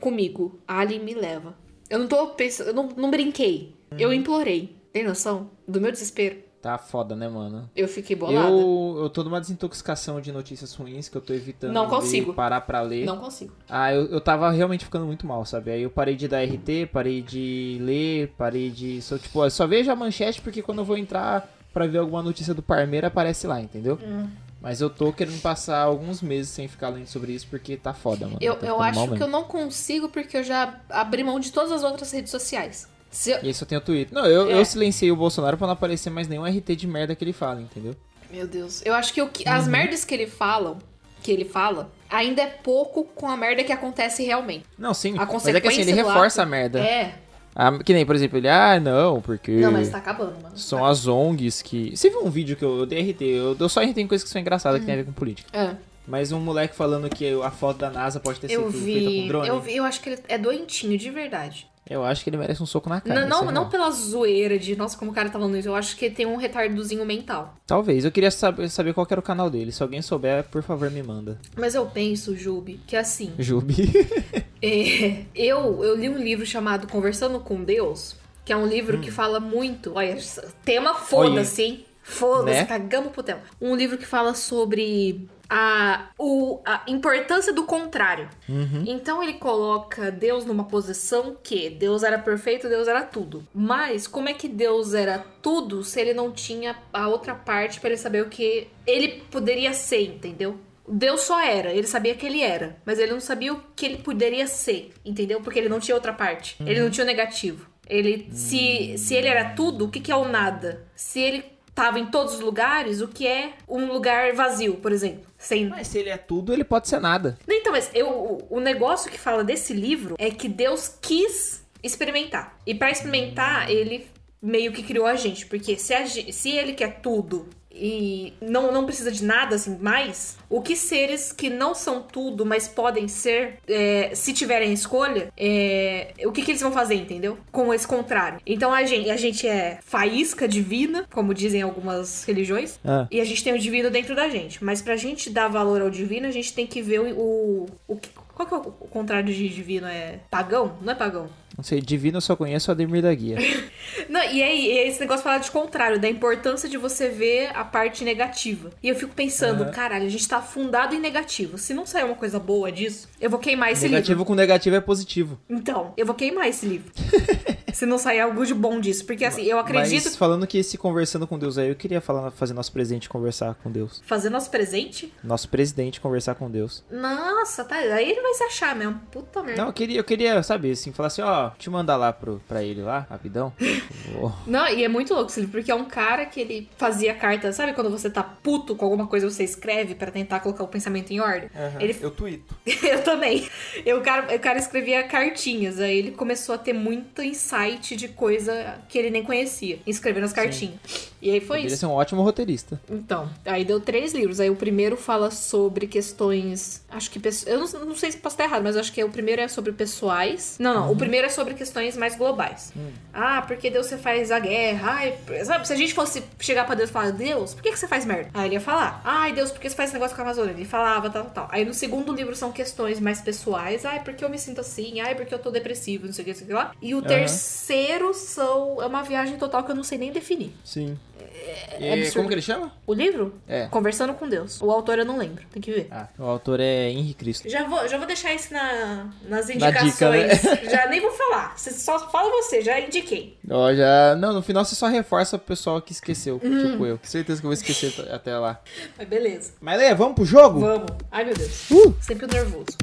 comigo. 0.00 0.58
Alien 0.66 1.00
me 1.04 1.14
leva. 1.14 1.54
Eu 1.92 1.98
não 1.98 2.06
tô 2.08 2.28
pensando, 2.28 2.68
eu 2.68 2.74
não, 2.74 2.88
não 2.96 3.10
brinquei. 3.10 3.76
Uhum. 3.90 3.98
Eu 3.98 4.12
implorei. 4.14 4.74
Tem 4.94 5.04
noção 5.04 5.50
do 5.68 5.78
meu 5.78 5.92
desespero? 5.92 6.38
Tá 6.62 6.78
foda, 6.78 7.14
né, 7.14 7.28
mano? 7.28 7.68
Eu 7.76 7.86
fiquei 7.86 8.16
bolada. 8.16 8.48
Eu, 8.48 8.96
eu 9.02 9.10
tô 9.10 9.22
numa 9.22 9.38
desintoxicação 9.38 10.18
de 10.18 10.32
notícias 10.32 10.74
ruins 10.74 11.10
que 11.10 11.16
eu 11.16 11.20
tô 11.20 11.34
evitando 11.34 11.70
Não 11.70 11.86
consigo. 11.88 12.32
parar 12.32 12.62
pra 12.62 12.80
ler. 12.80 13.04
Não 13.04 13.18
consigo. 13.18 13.52
Ah, 13.68 13.92
eu, 13.92 14.06
eu 14.06 14.22
tava 14.22 14.50
realmente 14.50 14.86
ficando 14.86 15.04
muito 15.04 15.26
mal, 15.26 15.44
sabe? 15.44 15.70
Aí 15.70 15.82
eu 15.82 15.90
parei 15.90 16.16
de 16.16 16.26
dar 16.28 16.42
RT, 16.42 16.86
parei 16.90 17.20
de 17.20 17.76
ler, 17.82 18.32
parei 18.38 18.70
de. 18.70 19.02
Só, 19.02 19.18
tipo, 19.18 19.44
eu 19.44 19.50
só 19.50 19.66
vejo 19.66 19.90
a 19.90 19.96
manchete 19.96 20.40
porque 20.40 20.62
quando 20.62 20.78
eu 20.78 20.86
vou 20.86 20.96
entrar 20.96 21.46
pra 21.74 21.86
ver 21.86 21.98
alguma 21.98 22.22
notícia 22.22 22.54
do 22.54 22.62
Parmeira 22.62 23.08
aparece 23.08 23.46
lá, 23.46 23.60
entendeu? 23.60 23.98
Hum. 24.02 24.28
Mas 24.62 24.80
eu 24.80 24.88
tô 24.88 25.12
querendo 25.12 25.40
passar 25.42 25.80
alguns 25.82 26.22
meses 26.22 26.50
sem 26.50 26.68
ficar 26.68 26.88
lendo 26.90 27.06
sobre 27.08 27.32
isso 27.32 27.46
porque 27.50 27.76
tá 27.76 27.92
foda, 27.92 28.26
mano. 28.26 28.38
Eu, 28.40 28.54
Tá 28.56 28.66
eu 28.66 28.80
acho 28.80 29.08
que 29.14 29.22
eu 29.22 29.26
não 29.26 29.42
consigo 29.44 30.08
porque 30.08 30.36
eu 30.36 30.44
já 30.44 30.80
abri 30.88 31.24
mão 31.24 31.40
de 31.40 31.50
todas 31.50 31.72
as 31.72 31.82
outras 31.82 32.12
redes 32.12 32.30
sociais. 32.30 32.86
Se 33.10 33.30
eu- 33.32 33.40
E 33.42 33.48
aí 33.48 33.54
só 33.54 33.66
tem 33.66 33.76
o 33.76 33.80
Twitter. 33.80 34.14
Não, 34.14 34.24
eu, 34.24 34.48
É. 34.50 34.54
eu 34.54 34.64
silenciei 34.64 35.10
o 35.10 35.16
Bolsonaro 35.16 35.56
pra 35.58 35.66
não 35.66 35.74
aparecer 35.74 36.08
mais 36.10 36.28
nenhum 36.28 36.46
RT 36.46 36.76
de 36.76 36.86
merda 36.86 37.14
que 37.14 37.24
ele 37.24 37.32
fala, 37.32 37.60
entendeu? 37.60 37.94
Meu 38.30 38.46
Deus. 38.46 38.80
Eu 38.86 38.94
acho 38.94 39.12
que, 39.12 39.20
o 39.20 39.28
que 39.28 39.46
Uhum. 39.46 39.54
as 39.54 39.66
merdas 39.68 40.04
que 40.04 40.14
ele 40.14 40.26
falam, 40.26 40.78
que 41.22 41.30
ele 41.30 41.44
fala, 41.44 41.90
ainda 42.08 42.40
é 42.42 42.46
pouco 42.46 43.04
com 43.04 43.28
a 43.28 43.36
merda 43.36 43.62
que 43.64 43.72
acontece 43.72 44.22
realmente. 44.24 44.64
Não, 44.78 44.94
sim. 44.94 45.18
A 45.18 45.26
mas 45.26 45.26
é 45.26 45.26
que 45.26 45.36
assim, 45.36 45.42
consequência 45.50 45.80
ele 45.82 45.92
reforça 45.92 46.40
ato- 46.42 46.48
a 46.48 46.50
merda. 46.50 46.78
É. 46.80 47.16
Ah, 47.54 47.78
que 47.78 47.92
nem, 47.92 48.06
por 48.06 48.14
exemplo, 48.14 48.38
ele, 48.38 48.48
ah, 48.48 48.80
não, 48.80 49.20
porque. 49.20 49.52
Não, 49.52 49.70
mas 49.72 49.90
tá 49.90 49.98
acabando, 49.98 50.40
mano. 50.42 50.56
São 50.56 50.84
as 50.84 51.06
ONGs 51.06 51.60
que. 51.62 51.94
Você 51.96 52.08
viu 52.10 52.24
um 52.24 52.30
vídeo 52.30 52.56
que 52.56 52.64
eu, 52.64 52.78
eu 52.78 52.86
dei 52.86 53.10
RT? 53.10 53.22
Eu 53.22 53.54
dou 53.54 53.68
só 53.68 53.82
RT 53.82 53.98
em 53.98 54.06
coisas 54.06 54.24
que 54.24 54.30
são 54.30 54.40
engraçadas 54.40 54.80
que 54.80 54.86
tem 54.86 54.94
a 54.94 54.98
ver 54.98 55.04
com 55.04 55.12
política. 55.12 55.48
É. 55.56 55.76
Mas 56.06 56.32
um 56.32 56.40
moleque 56.40 56.74
falando 56.74 57.08
que 57.08 57.30
a 57.42 57.50
foto 57.50 57.78
da 57.78 57.90
NASA 57.90 58.18
pode 58.18 58.40
ter 58.40 58.50
Eu 58.50 58.70
sido 58.72 58.84
feita 58.84 59.04
com 59.04 59.10
vi, 59.22 59.28
drone. 59.28 59.48
eu 59.48 59.60
vi, 59.60 59.76
eu 59.76 59.84
acho 59.84 60.00
que 60.00 60.10
ele 60.10 60.20
é 60.28 60.36
doentinho, 60.38 60.98
de 60.98 61.10
verdade. 61.10 61.68
Eu 61.88 62.04
acho 62.04 62.22
que 62.22 62.30
ele 62.30 62.36
merece 62.36 62.62
um 62.62 62.66
soco 62.66 62.88
na 62.88 63.00
cara. 63.00 63.26
não, 63.26 63.40
isso 63.40 63.42
é 63.42 63.52
não, 63.52 63.62
não 63.64 63.68
pela 63.68 63.90
zoeira 63.90 64.58
de, 64.58 64.76
nossa, 64.76 64.96
como 64.96 65.10
o 65.10 65.14
cara 65.14 65.28
tá 65.28 65.38
falando 65.38 65.56
isso. 65.56 65.68
Eu 65.68 65.74
acho 65.74 65.96
que 65.96 66.04
ele 66.06 66.14
tem 66.14 66.26
um 66.26 66.36
retardozinho 66.36 67.04
mental. 67.04 67.54
Talvez. 67.66 68.04
Eu 68.04 68.12
queria 68.12 68.30
saber, 68.30 68.68
saber 68.70 68.94
qual 68.94 69.06
era 69.10 69.18
o 69.18 69.22
canal 69.22 69.50
dele. 69.50 69.72
Se 69.72 69.82
alguém 69.82 70.00
souber, 70.00 70.44
por 70.44 70.62
favor, 70.62 70.90
me 70.90 71.02
manda. 71.02 71.38
Mas 71.56 71.74
eu 71.74 71.84
penso, 71.86 72.36
Jubi, 72.36 72.80
que 72.86 72.96
assim, 72.96 73.32
Jubi. 73.38 73.90
é, 74.62 75.24
eu, 75.34 75.82
eu 75.84 75.96
li 75.96 76.08
um 76.08 76.18
livro 76.18 76.46
chamado 76.46 76.86
Conversando 76.86 77.40
com 77.40 77.62
Deus, 77.64 78.14
que 78.44 78.52
é 78.52 78.56
um 78.56 78.66
livro 78.66 78.98
Hum. 78.98 79.00
que 79.00 79.10
fala 79.10 79.40
muito. 79.40 79.92
Olha, 79.96 80.16
tema 80.64 80.94
foda-se? 80.94 81.84
Foda-se, 82.02 82.58
Né? 82.58 82.64
cagamos 82.66 83.12
pro 83.12 83.22
tema. 83.22 83.40
Um 83.60 83.74
livro 83.76 83.96
que 83.96 84.04
fala 84.06 84.34
sobre 84.34 85.28
a, 85.48 86.08
o, 86.18 86.60
a 86.64 86.82
importância 86.88 87.52
do 87.52 87.64
contrário. 87.64 88.28
Uhum. 88.48 88.84
Então 88.86 89.22
ele 89.22 89.34
coloca 89.34 90.10
Deus 90.10 90.44
numa 90.44 90.64
posição 90.64 91.36
que 91.42 91.70
Deus 91.70 92.02
era 92.02 92.18
perfeito, 92.18 92.68
Deus 92.68 92.88
era 92.88 93.02
tudo. 93.02 93.46
Mas 93.54 94.06
como 94.06 94.28
é 94.28 94.34
que 94.34 94.48
Deus 94.48 94.94
era 94.94 95.24
tudo 95.40 95.84
se 95.84 96.00
ele 96.00 96.14
não 96.14 96.32
tinha 96.32 96.76
a 96.92 97.06
outra 97.08 97.34
parte 97.34 97.80
pra 97.80 97.90
ele 97.90 97.98
saber 97.98 98.22
o 98.22 98.28
que 98.28 98.68
ele 98.86 99.22
poderia 99.30 99.72
ser, 99.72 100.02
entendeu? 100.02 100.58
Deus 100.88 101.20
só 101.20 101.40
era, 101.40 101.70
ele 101.70 101.86
sabia 101.86 102.14
que 102.14 102.26
ele 102.26 102.42
era, 102.42 102.76
mas 102.84 102.98
ele 102.98 103.12
não 103.12 103.20
sabia 103.20 103.52
o 103.52 103.62
que 103.76 103.86
ele 103.86 103.98
poderia 103.98 104.46
ser, 104.48 104.90
entendeu? 105.04 105.40
Porque 105.40 105.58
ele 105.58 105.68
não 105.68 105.78
tinha 105.78 105.94
outra 105.94 106.12
parte, 106.12 106.56
ele 106.66 106.80
não 106.80 106.90
tinha 106.90 107.04
o 107.04 107.06
negativo. 107.06 107.70
Ele, 107.88 108.28
se, 108.32 108.96
se 108.98 109.14
ele 109.14 109.28
era 109.28 109.50
tudo, 109.50 109.84
o 109.84 109.90
que, 109.90 110.00
que 110.00 110.10
é 110.10 110.16
o 110.16 110.26
nada? 110.26 110.84
Se 110.94 111.20
ele 111.20 111.44
tava 111.74 111.98
em 111.98 112.06
todos 112.06 112.34
os 112.34 112.40
lugares, 112.40 113.00
o 113.00 113.08
que 113.08 113.26
é 113.26 113.54
um 113.68 113.86
lugar 113.92 114.32
vazio, 114.34 114.74
por 114.76 114.92
exemplo? 114.92 115.22
Sem, 115.38 115.68
Mas 115.68 115.88
se 115.88 115.98
ele 115.98 116.10
é 116.10 116.16
tudo, 116.16 116.52
ele 116.52 116.64
pode 116.64 116.88
ser 116.88 117.00
nada. 117.00 117.38
Então, 117.48 117.72
mas 117.72 117.90
eu, 117.94 118.08
o- 118.08 118.46
o 118.50 118.60
negócio 118.60 119.10
que 119.10 119.18
fala 119.18 119.42
desse 119.42 119.72
livro 119.72 120.14
é 120.18 120.30
que 120.30 120.48
Deus 120.48 120.96
quis 121.00 121.64
experimentar. 121.82 122.56
E 122.66 122.74
pra 122.74 122.90
experimentar, 122.90 123.70
ele 123.70 124.06
meio 124.40 124.72
que 124.72 124.82
criou 124.82 125.06
a 125.06 125.14
gente. 125.16 125.46
Porque 125.46 125.76
se, 125.76 125.94
a 125.94 126.06
se 126.06 126.50
ele 126.50 126.74
quer 126.74 127.00
tudo 127.00 127.48
e 127.74 128.32
não, 128.40 128.72
não 128.72 128.84
precisa 128.84 129.10
de 129.10 129.24
nada 129.24 129.56
assim 129.56 129.76
mais, 129.78 130.36
o 130.48 130.60
que 130.60 130.76
seres 130.76 131.32
que 131.32 131.48
não 131.50 131.74
são 131.74 132.02
tudo, 132.02 132.44
mas 132.44 132.68
podem 132.68 133.08
ser, 133.08 133.58
é, 133.68 134.10
se 134.14 134.32
tiverem 134.32 134.72
escolha, 134.72 135.28
é, 135.36 136.12
o 136.24 136.32
que, 136.32 136.42
que 136.42 136.50
eles 136.50 136.60
vão 136.60 136.72
fazer, 136.72 136.94
entendeu? 136.94 137.38
Com 137.50 137.72
esse 137.72 137.86
contrário. 137.86 138.40
Então 138.46 138.72
a 138.72 138.84
gente, 138.84 139.10
a 139.10 139.16
gente 139.16 139.46
é 139.48 139.78
faísca 139.84 140.46
divina, 140.46 141.06
como 141.12 141.32
dizem 141.34 141.62
algumas 141.62 142.24
religiões, 142.24 142.78
Ah. 142.84 143.06
e 143.10 143.20
a 143.20 143.24
gente 143.24 143.42
tem 143.42 143.52
o 143.54 143.58
divino 143.58 143.90
dentro 143.90 144.14
da 144.14 144.28
gente. 144.28 144.62
Mas 144.62 144.82
pra 144.82 144.96
gente 144.96 145.30
dar 145.30 145.48
valor 145.48 145.80
ao 145.82 145.90
divino, 145.90 146.26
a 146.26 146.30
gente 146.30 146.52
tem 146.52 146.66
que 146.66 146.82
ver 146.82 147.00
o. 147.00 147.06
o, 147.18 147.66
o 147.88 148.00
qual 148.34 148.48
que 148.48 148.54
é 148.54 148.56
o 148.56 148.62
contrário 148.88 149.32
de 149.32 149.48
divino? 149.48 149.86
É 149.86 150.20
pagão? 150.30 150.76
Não 150.80 150.92
é 150.92 150.96
pagão. 150.96 151.28
Não 151.56 151.62
sei, 151.62 151.80
divino 151.80 152.16
eu 152.16 152.20
só 152.20 152.34
conheço 152.34 152.70
o 152.70 152.72
Ademir 152.72 153.02
da 153.02 153.14
Guia. 153.14 153.36
Não, 154.08 154.22
e 154.22 154.42
aí, 154.42 154.66
e 154.66 154.78
esse 154.88 155.00
negócio 155.00 155.22
fala 155.22 155.38
de 155.38 155.50
contrário, 155.50 156.00
da 156.00 156.08
importância 156.08 156.68
de 156.68 156.78
você 156.78 157.08
ver 157.08 157.50
a 157.54 157.64
parte 157.64 158.04
negativa. 158.04 158.70
E 158.82 158.88
eu 158.88 158.94
fico 158.94 159.14
pensando, 159.14 159.62
Aham. 159.64 159.70
caralho, 159.70 160.06
a 160.06 160.08
gente 160.08 160.26
tá 160.26 160.38
afundado 160.38 160.94
em 160.94 161.00
negativo. 161.00 161.58
Se 161.58 161.74
não 161.74 161.84
sair 161.86 162.04
uma 162.04 162.14
coisa 162.14 162.38
boa 162.38 162.72
disso, 162.72 163.08
eu 163.20 163.28
vou 163.28 163.38
queimar 163.38 163.70
esse 163.72 163.84
negativo 163.84 164.10
livro. 164.12 164.24
com 164.24 164.34
negativo 164.34 164.76
é 164.76 164.80
positivo. 164.80 165.38
Então, 165.48 165.92
eu 165.96 166.06
vou 166.06 166.14
queimar 166.14 166.48
esse 166.48 166.66
livro. 166.66 166.90
Se 167.72 167.86
não 167.86 167.98
sair 167.98 168.20
algo 168.20 168.44
de 168.44 168.54
bom 168.54 168.80
disso. 168.80 169.04
Porque 169.04 169.24
assim, 169.24 169.42
eu 169.42 169.58
acredito. 169.58 170.04
Mas 170.04 170.16
falando 170.16 170.46
que 170.46 170.58
esse 170.58 170.76
conversando 170.78 171.26
com 171.26 171.38
Deus 171.38 171.58
aí, 171.58 171.68
eu 171.68 171.74
queria 171.74 172.00
falar, 172.00 172.30
fazer 172.30 172.54
nosso 172.54 172.72
presidente 172.72 173.08
conversar 173.08 173.54
com 173.62 173.70
Deus. 173.70 174.02
Fazer 174.06 174.30
nosso 174.30 174.50
presente? 174.50 175.12
Nosso 175.22 175.48
presidente 175.48 176.00
conversar 176.00 176.34
com 176.34 176.50
Deus. 176.50 176.84
Nossa, 176.90 177.64
tá. 177.64 177.76
Aí 177.76 178.10
ele 178.10 178.20
vai 178.20 178.34
se 178.34 178.44
achar 178.44 178.76
mesmo. 178.76 179.00
Puta 179.10 179.42
merda. 179.42 179.62
Não, 179.62 179.68
eu 179.68 179.72
queria, 179.72 179.98
eu 179.98 180.04
queria, 180.04 180.42
sabe, 180.42 180.70
assim, 180.70 180.92
falar 180.92 181.08
assim, 181.08 181.22
ó, 181.22 181.50
te 181.50 181.70
mandar 181.70 181.96
lá 181.96 182.12
pro, 182.12 182.40
pra 182.46 182.62
ele 182.62 182.82
lá, 182.82 183.06
rapidão. 183.08 183.52
Não, 184.46 184.68
e 184.68 184.84
é 184.84 184.88
muito 184.88 185.14
louco 185.14 185.30
esse 185.30 185.40
livro, 185.40 185.58
porque 185.58 185.70
é 185.70 185.74
um 185.74 185.84
cara 185.84 186.26
que 186.26 186.40
ele 186.40 186.68
fazia 186.76 187.14
carta. 187.14 187.52
Sabe 187.52 187.72
quando 187.72 187.90
você 187.90 188.10
tá 188.10 188.22
puto 188.22 188.76
com 188.76 188.84
alguma 188.84 189.06
coisa 189.06 189.28
você 189.28 189.44
escreve 189.44 189.94
pra 189.94 190.10
tentar 190.10 190.40
colocar 190.40 190.64
o 190.64 190.68
pensamento 190.68 191.10
em 191.10 191.20
ordem? 191.20 191.50
Ele 191.80 191.96
Eu 192.00 192.10
tuito. 192.10 192.54
Eu 192.82 193.02
também. 193.02 193.48
Eu, 193.84 193.98
o, 193.98 194.02
cara, 194.02 194.34
o 194.34 194.38
cara 194.38 194.58
escrevia 194.58 195.02
cartinhas, 195.04 195.80
aí 195.80 195.98
ele 195.98 196.10
começou 196.12 196.54
a 196.54 196.58
ter 196.58 196.72
muito 196.72 197.22
insight 197.22 197.61
de 197.96 198.08
coisa 198.08 198.80
que 198.88 198.98
ele 198.98 199.10
nem 199.10 199.22
conhecia, 199.22 199.78
escrevendo 199.86 200.24
as 200.24 200.32
cartinhas. 200.32 201.11
E 201.22 201.30
aí 201.30 201.40
foi 201.40 201.60
Ele 201.60 201.68
isso. 201.68 201.76
ser 201.76 201.86
um 201.86 201.92
ótimo 201.92 202.20
roteirista. 202.22 202.80
Então, 202.90 203.30
aí 203.46 203.64
deu 203.64 203.80
três 203.80 204.12
livros. 204.12 204.40
Aí 204.40 204.50
o 204.50 204.56
primeiro 204.56 204.96
fala 204.96 205.30
sobre 205.30 205.86
questões. 205.86 206.84
Acho 206.90 207.08
que. 207.08 207.20
Eu 207.46 207.60
não, 207.60 207.86
não 207.86 207.94
sei 207.94 208.10
se 208.10 208.18
posso 208.18 208.34
estar 208.34 208.44
errado, 208.44 208.64
mas 208.64 208.76
acho 208.76 208.92
que 208.92 209.02
o 209.04 209.08
primeiro 209.08 209.40
é 209.40 209.46
sobre 209.46 209.70
pessoais. 209.70 210.56
Não, 210.58 210.74
não. 210.74 210.92
O 210.92 210.96
primeiro 210.96 211.28
é 211.28 211.30
sobre 211.30 211.54
questões 211.54 211.96
mais 211.96 212.16
globais. 212.16 212.72
Ah, 213.14 213.42
porque 213.46 213.70
Deus 213.70 213.86
você 213.86 213.96
faz 213.96 214.32
a 214.32 214.40
guerra? 214.40 214.92
Ai, 214.94 215.18
sabe, 215.44 215.66
se 215.66 215.72
a 215.72 215.76
gente 215.76 215.94
fosse 215.94 216.24
chegar 216.40 216.64
pra 216.64 216.74
Deus 216.74 216.90
e 216.90 216.92
falar, 216.92 217.12
Deus, 217.12 217.54
por 217.54 217.62
que, 217.62 217.70
que 217.70 217.78
você 217.78 217.86
faz 217.86 218.04
merda? 218.04 218.30
Aí 218.34 218.46
ele 218.48 218.54
ia 218.54 218.60
falar, 218.60 219.00
ai, 219.04 219.32
Deus, 219.32 219.52
por 219.52 219.60
que 219.60 219.70
você 219.70 219.76
faz 219.76 219.90
esse 219.90 219.94
negócio 219.94 220.16
com 220.16 220.22
a 220.22 220.24
Amazônia? 220.24 220.50
Ele 220.52 220.64
falava, 220.64 221.08
tal, 221.08 221.24
tal. 221.26 221.48
Aí 221.52 221.64
no 221.64 221.72
segundo 221.72 222.12
livro 222.12 222.34
são 222.34 222.50
questões 222.50 222.98
mais 222.98 223.20
pessoais. 223.20 223.84
Ai, 223.84 224.02
porque 224.02 224.24
eu 224.24 224.28
me 224.28 224.38
sinto 224.38 224.60
assim? 224.60 225.00
Ai, 225.00 225.14
porque 225.14 225.32
eu 225.32 225.38
tô 225.38 225.50
depressivo, 225.52 226.06
não 226.06 226.12
sei 226.12 226.22
o 226.22 226.24
que, 226.24 226.30
não 226.32 226.38
sei 226.38 226.44
o 226.44 226.48
que 226.48 226.54
lá. 226.54 226.72
E 226.82 226.94
o 226.94 227.02
terceiro 227.02 228.12
são. 228.12 228.82
É 228.82 228.86
uma 228.86 229.02
viagem 229.02 229.36
total 229.36 229.62
que 229.62 229.70
eu 229.70 229.74
não 229.76 229.84
sei 229.84 229.98
nem 229.98 230.10
definir. 230.10 230.52
Sim. 230.64 230.98
É 231.24 231.78
E 231.80 231.92
absurdo. 231.92 232.14
como 232.16 232.28
que 232.28 232.34
ele 232.34 232.42
chama? 232.42 232.72
O 232.86 232.92
livro? 232.94 233.34
É. 233.48 233.66
Conversando 233.66 234.14
com 234.14 234.28
Deus. 234.28 234.60
O 234.60 234.70
autor 234.70 234.98
eu 234.98 235.04
não 235.04 235.16
lembro, 235.18 235.44
tem 235.52 235.60
que 235.62 235.70
ver. 235.72 235.88
Ah, 235.90 236.08
o 236.18 236.24
autor 236.24 236.60
é 236.60 236.90
Henri 236.90 237.14
Cristo. 237.14 237.48
Já 237.48 237.64
vou, 237.64 237.86
já 237.88 237.96
vou 237.98 238.06
deixar 238.06 238.34
isso 238.34 238.52
na, 238.52 239.06
nas 239.28 239.48
Na 239.48 239.54
indicações. 239.54 239.92
dica, 239.92 240.10
né? 240.10 240.70
Já 240.70 240.86
nem 240.88 241.00
vou 241.00 241.10
falar. 241.12 241.56
Você 241.56 241.70
só 241.70 242.10
fala 242.10 242.30
você, 242.30 242.62
já 242.62 242.78
indiquei. 242.80 243.36
Ó, 243.50 243.72
já. 243.74 244.14
Não, 244.16 244.32
no 244.32 244.42
final 244.42 244.64
você 244.64 244.74
só 244.74 244.86
reforça 244.88 245.36
pro 245.38 245.48
pessoal 245.48 245.80
que 245.80 245.92
esqueceu, 245.92 246.40
Uhum. 246.42 246.70
tipo 246.72 246.86
eu. 246.86 246.98
Com 246.98 247.06
certeza 247.06 247.40
que 247.40 247.46
eu 247.46 247.48
vou 247.48 247.54
esquecer 247.54 247.92
até 248.12 248.36
lá. 248.38 248.60
Mas 248.96 249.08
beleza. 249.08 249.52
Mas 249.60 249.78
Lê, 249.78 249.94
vamos 249.94 250.14
pro 250.14 250.24
jogo? 250.24 250.60
Vamos. 250.60 250.86
Ai, 251.10 251.24
meu 251.24 251.34
Deus. 251.34 251.70
Uh! 251.70 251.94
Sempre 252.00 252.26
nervoso. 252.26 252.76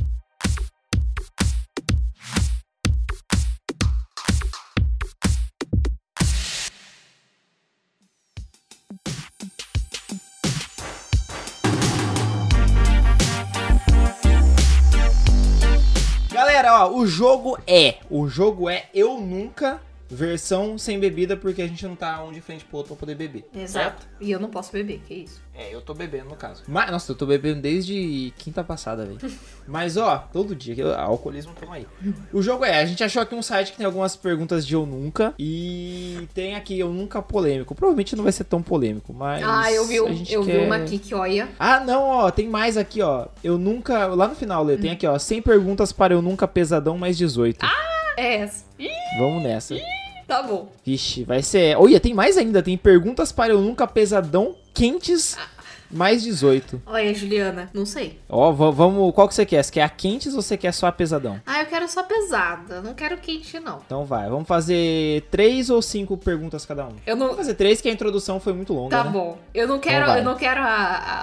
Galera, 16.62 16.88
ó, 16.88 16.94
o 16.94 17.08
jogo 17.08 17.58
é. 17.66 18.00
O 18.10 18.28
jogo 18.28 18.70
é 18.70 18.90
Eu 18.94 19.18
Nunca, 19.18 19.82
versão 20.10 20.78
sem 20.78 21.00
bebida, 21.00 21.38
porque 21.38 21.62
a 21.62 21.68
gente 21.68 21.88
não 21.88 21.96
tá 21.96 22.22
um 22.22 22.34
de 22.34 22.42
frente 22.42 22.66
pro 22.66 22.80
outro 22.80 22.96
pra 22.96 23.00
poder 23.00 23.16
beber. 23.16 23.48
Exato. 23.56 24.06
E 24.20 24.30
eu 24.30 24.42
não 24.42 24.50
posso 24.50 24.70
beber, 24.74 25.00
que 25.08 25.14
isso? 25.14 25.42
É, 25.60 25.76
eu 25.76 25.82
tô 25.82 25.94
bebendo 25.94 26.30
no 26.30 26.36
caso. 26.38 26.64
Mas, 26.68 26.90
nossa, 26.90 27.12
eu 27.12 27.16
tô 27.18 27.26
bebendo 27.26 27.60
desde 27.62 28.32
quinta 28.38 28.64
passada, 28.64 29.06
velho. 29.06 29.20
Mas, 29.68 29.98
ó, 29.98 30.18
todo 30.32 30.56
dia, 30.56 30.74
que 30.74 30.82
eu- 30.82 30.96
alcoolismo 30.98 31.52
tamo 31.60 31.74
aí. 31.74 31.86
O 32.32 32.42
jogo 32.42 32.64
é, 32.64 32.80
a 32.80 32.86
gente 32.86 33.04
achou 33.04 33.22
aqui 33.22 33.36
um 33.36 33.42
site 33.42 33.72
que 33.74 33.78
tem 33.78 33.86
algumas 33.86 34.16
perguntas 34.16 34.66
de 34.66 34.74
eu 34.74 34.86
nunca. 34.86 35.34
E 35.38 36.28
tem 36.34 36.56
aqui 36.56 36.80
eu 36.80 36.90
nunca 36.94 37.22
polêmico. 37.22 37.76
Provavelmente 37.76 38.16
não 38.16 38.24
vai 38.24 38.32
ser 38.32 38.46
tão 38.46 38.62
polêmico, 38.62 39.14
mas. 39.14 39.44
ah, 39.46 39.72
eu 39.72 39.86
vi, 39.86 40.00
a 40.00 40.14
gente 40.14 40.34
eu 40.34 40.44
vi 40.44 40.52
quer- 40.54 40.66
uma 40.66 40.78
aqui 40.78 40.98
que, 40.98 41.14
olha. 41.14 41.50
Ah, 41.60 41.80
não, 41.82 42.04
ó, 42.04 42.32
tem 42.32 42.48
mais 42.48 42.78
aqui, 42.78 43.02
ó. 43.02 43.28
Eu 43.44 43.58
nunca. 43.58 44.08
Lá 44.08 44.28
no 44.30 44.36
final, 44.36 44.64
Lê, 44.64 44.78
tem 44.78 44.92
aqui, 44.92 45.06
ó. 45.06 45.20
100 45.20 45.42
perguntas 45.42 45.92
para 45.92 46.14
eu 46.14 46.22
nunca 46.22 46.48
pesadão 46.48 46.98
mais 46.98 47.18
18. 47.18 47.66
É 48.18 48.36
essa. 48.38 48.66
Ih, 48.80 48.90
Vamos 49.18 49.44
nessa. 49.44 49.76
Tá 50.30 50.44
bom. 50.44 50.70
Vixe, 50.86 51.24
vai 51.24 51.42
ser. 51.42 51.76
Olha, 51.76 52.00
tem 52.00 52.14
mais 52.14 52.38
ainda. 52.38 52.62
Tem 52.62 52.78
perguntas 52.78 53.32
para 53.32 53.52
eu 53.52 53.60
nunca 53.60 53.88
pesadão 53.88 54.56
quentes 54.74 55.36
mais 55.92 56.22
18. 56.24 56.82
Olha, 56.86 57.14
Juliana, 57.14 57.70
não 57.74 57.86
sei. 57.86 58.20
Ó, 58.30 58.52
va- 58.52 58.72
vamos. 58.72 59.14
Qual 59.14 59.28
que 59.28 59.36
você 59.36 59.46
quer? 59.46 59.64
Você 59.64 59.72
quer 59.72 59.82
a 59.84 59.90
quentes 59.90 60.34
ou 60.36 60.42
você 60.42 60.56
quer 60.58 60.72
só 60.74 60.88
a 60.88 60.92
pesadão? 60.92 61.40
Ah, 61.46 61.62
eu 61.62 61.66
quero 61.66 61.88
só 61.88 62.04
pesada. 62.04 62.82
Não 62.82 62.94
quero 62.94 63.18
quente, 63.18 63.60
não. 63.60 63.82
Então 63.86 64.06
vai, 64.06 64.30
vamos 64.30 64.48
fazer 64.48 65.24
três 65.32 65.70
ou 65.70 65.82
cinco 65.82 66.18
perguntas 66.18 66.66
cada 66.66 66.86
um. 66.86 66.94
Eu 67.06 67.16
não. 67.16 67.28
Vamos 67.28 67.38
fazer 67.38 67.54
três, 67.56 67.80
que 67.82 67.90
a 67.90 67.92
introdução 67.92 68.40
foi 68.40 68.54
muito 68.54 68.74
longa. 68.74 68.96
Tá 68.98 69.04
né? 69.04 69.10
bom. 69.12 69.38
Eu 69.54 69.68
não 69.68 69.80
quero, 69.80 69.98
Então 70.04 70.08
vai. 70.14 70.20
eu 70.20 70.24
não 70.26 70.36
quero 70.36 70.62
a, 70.62 70.66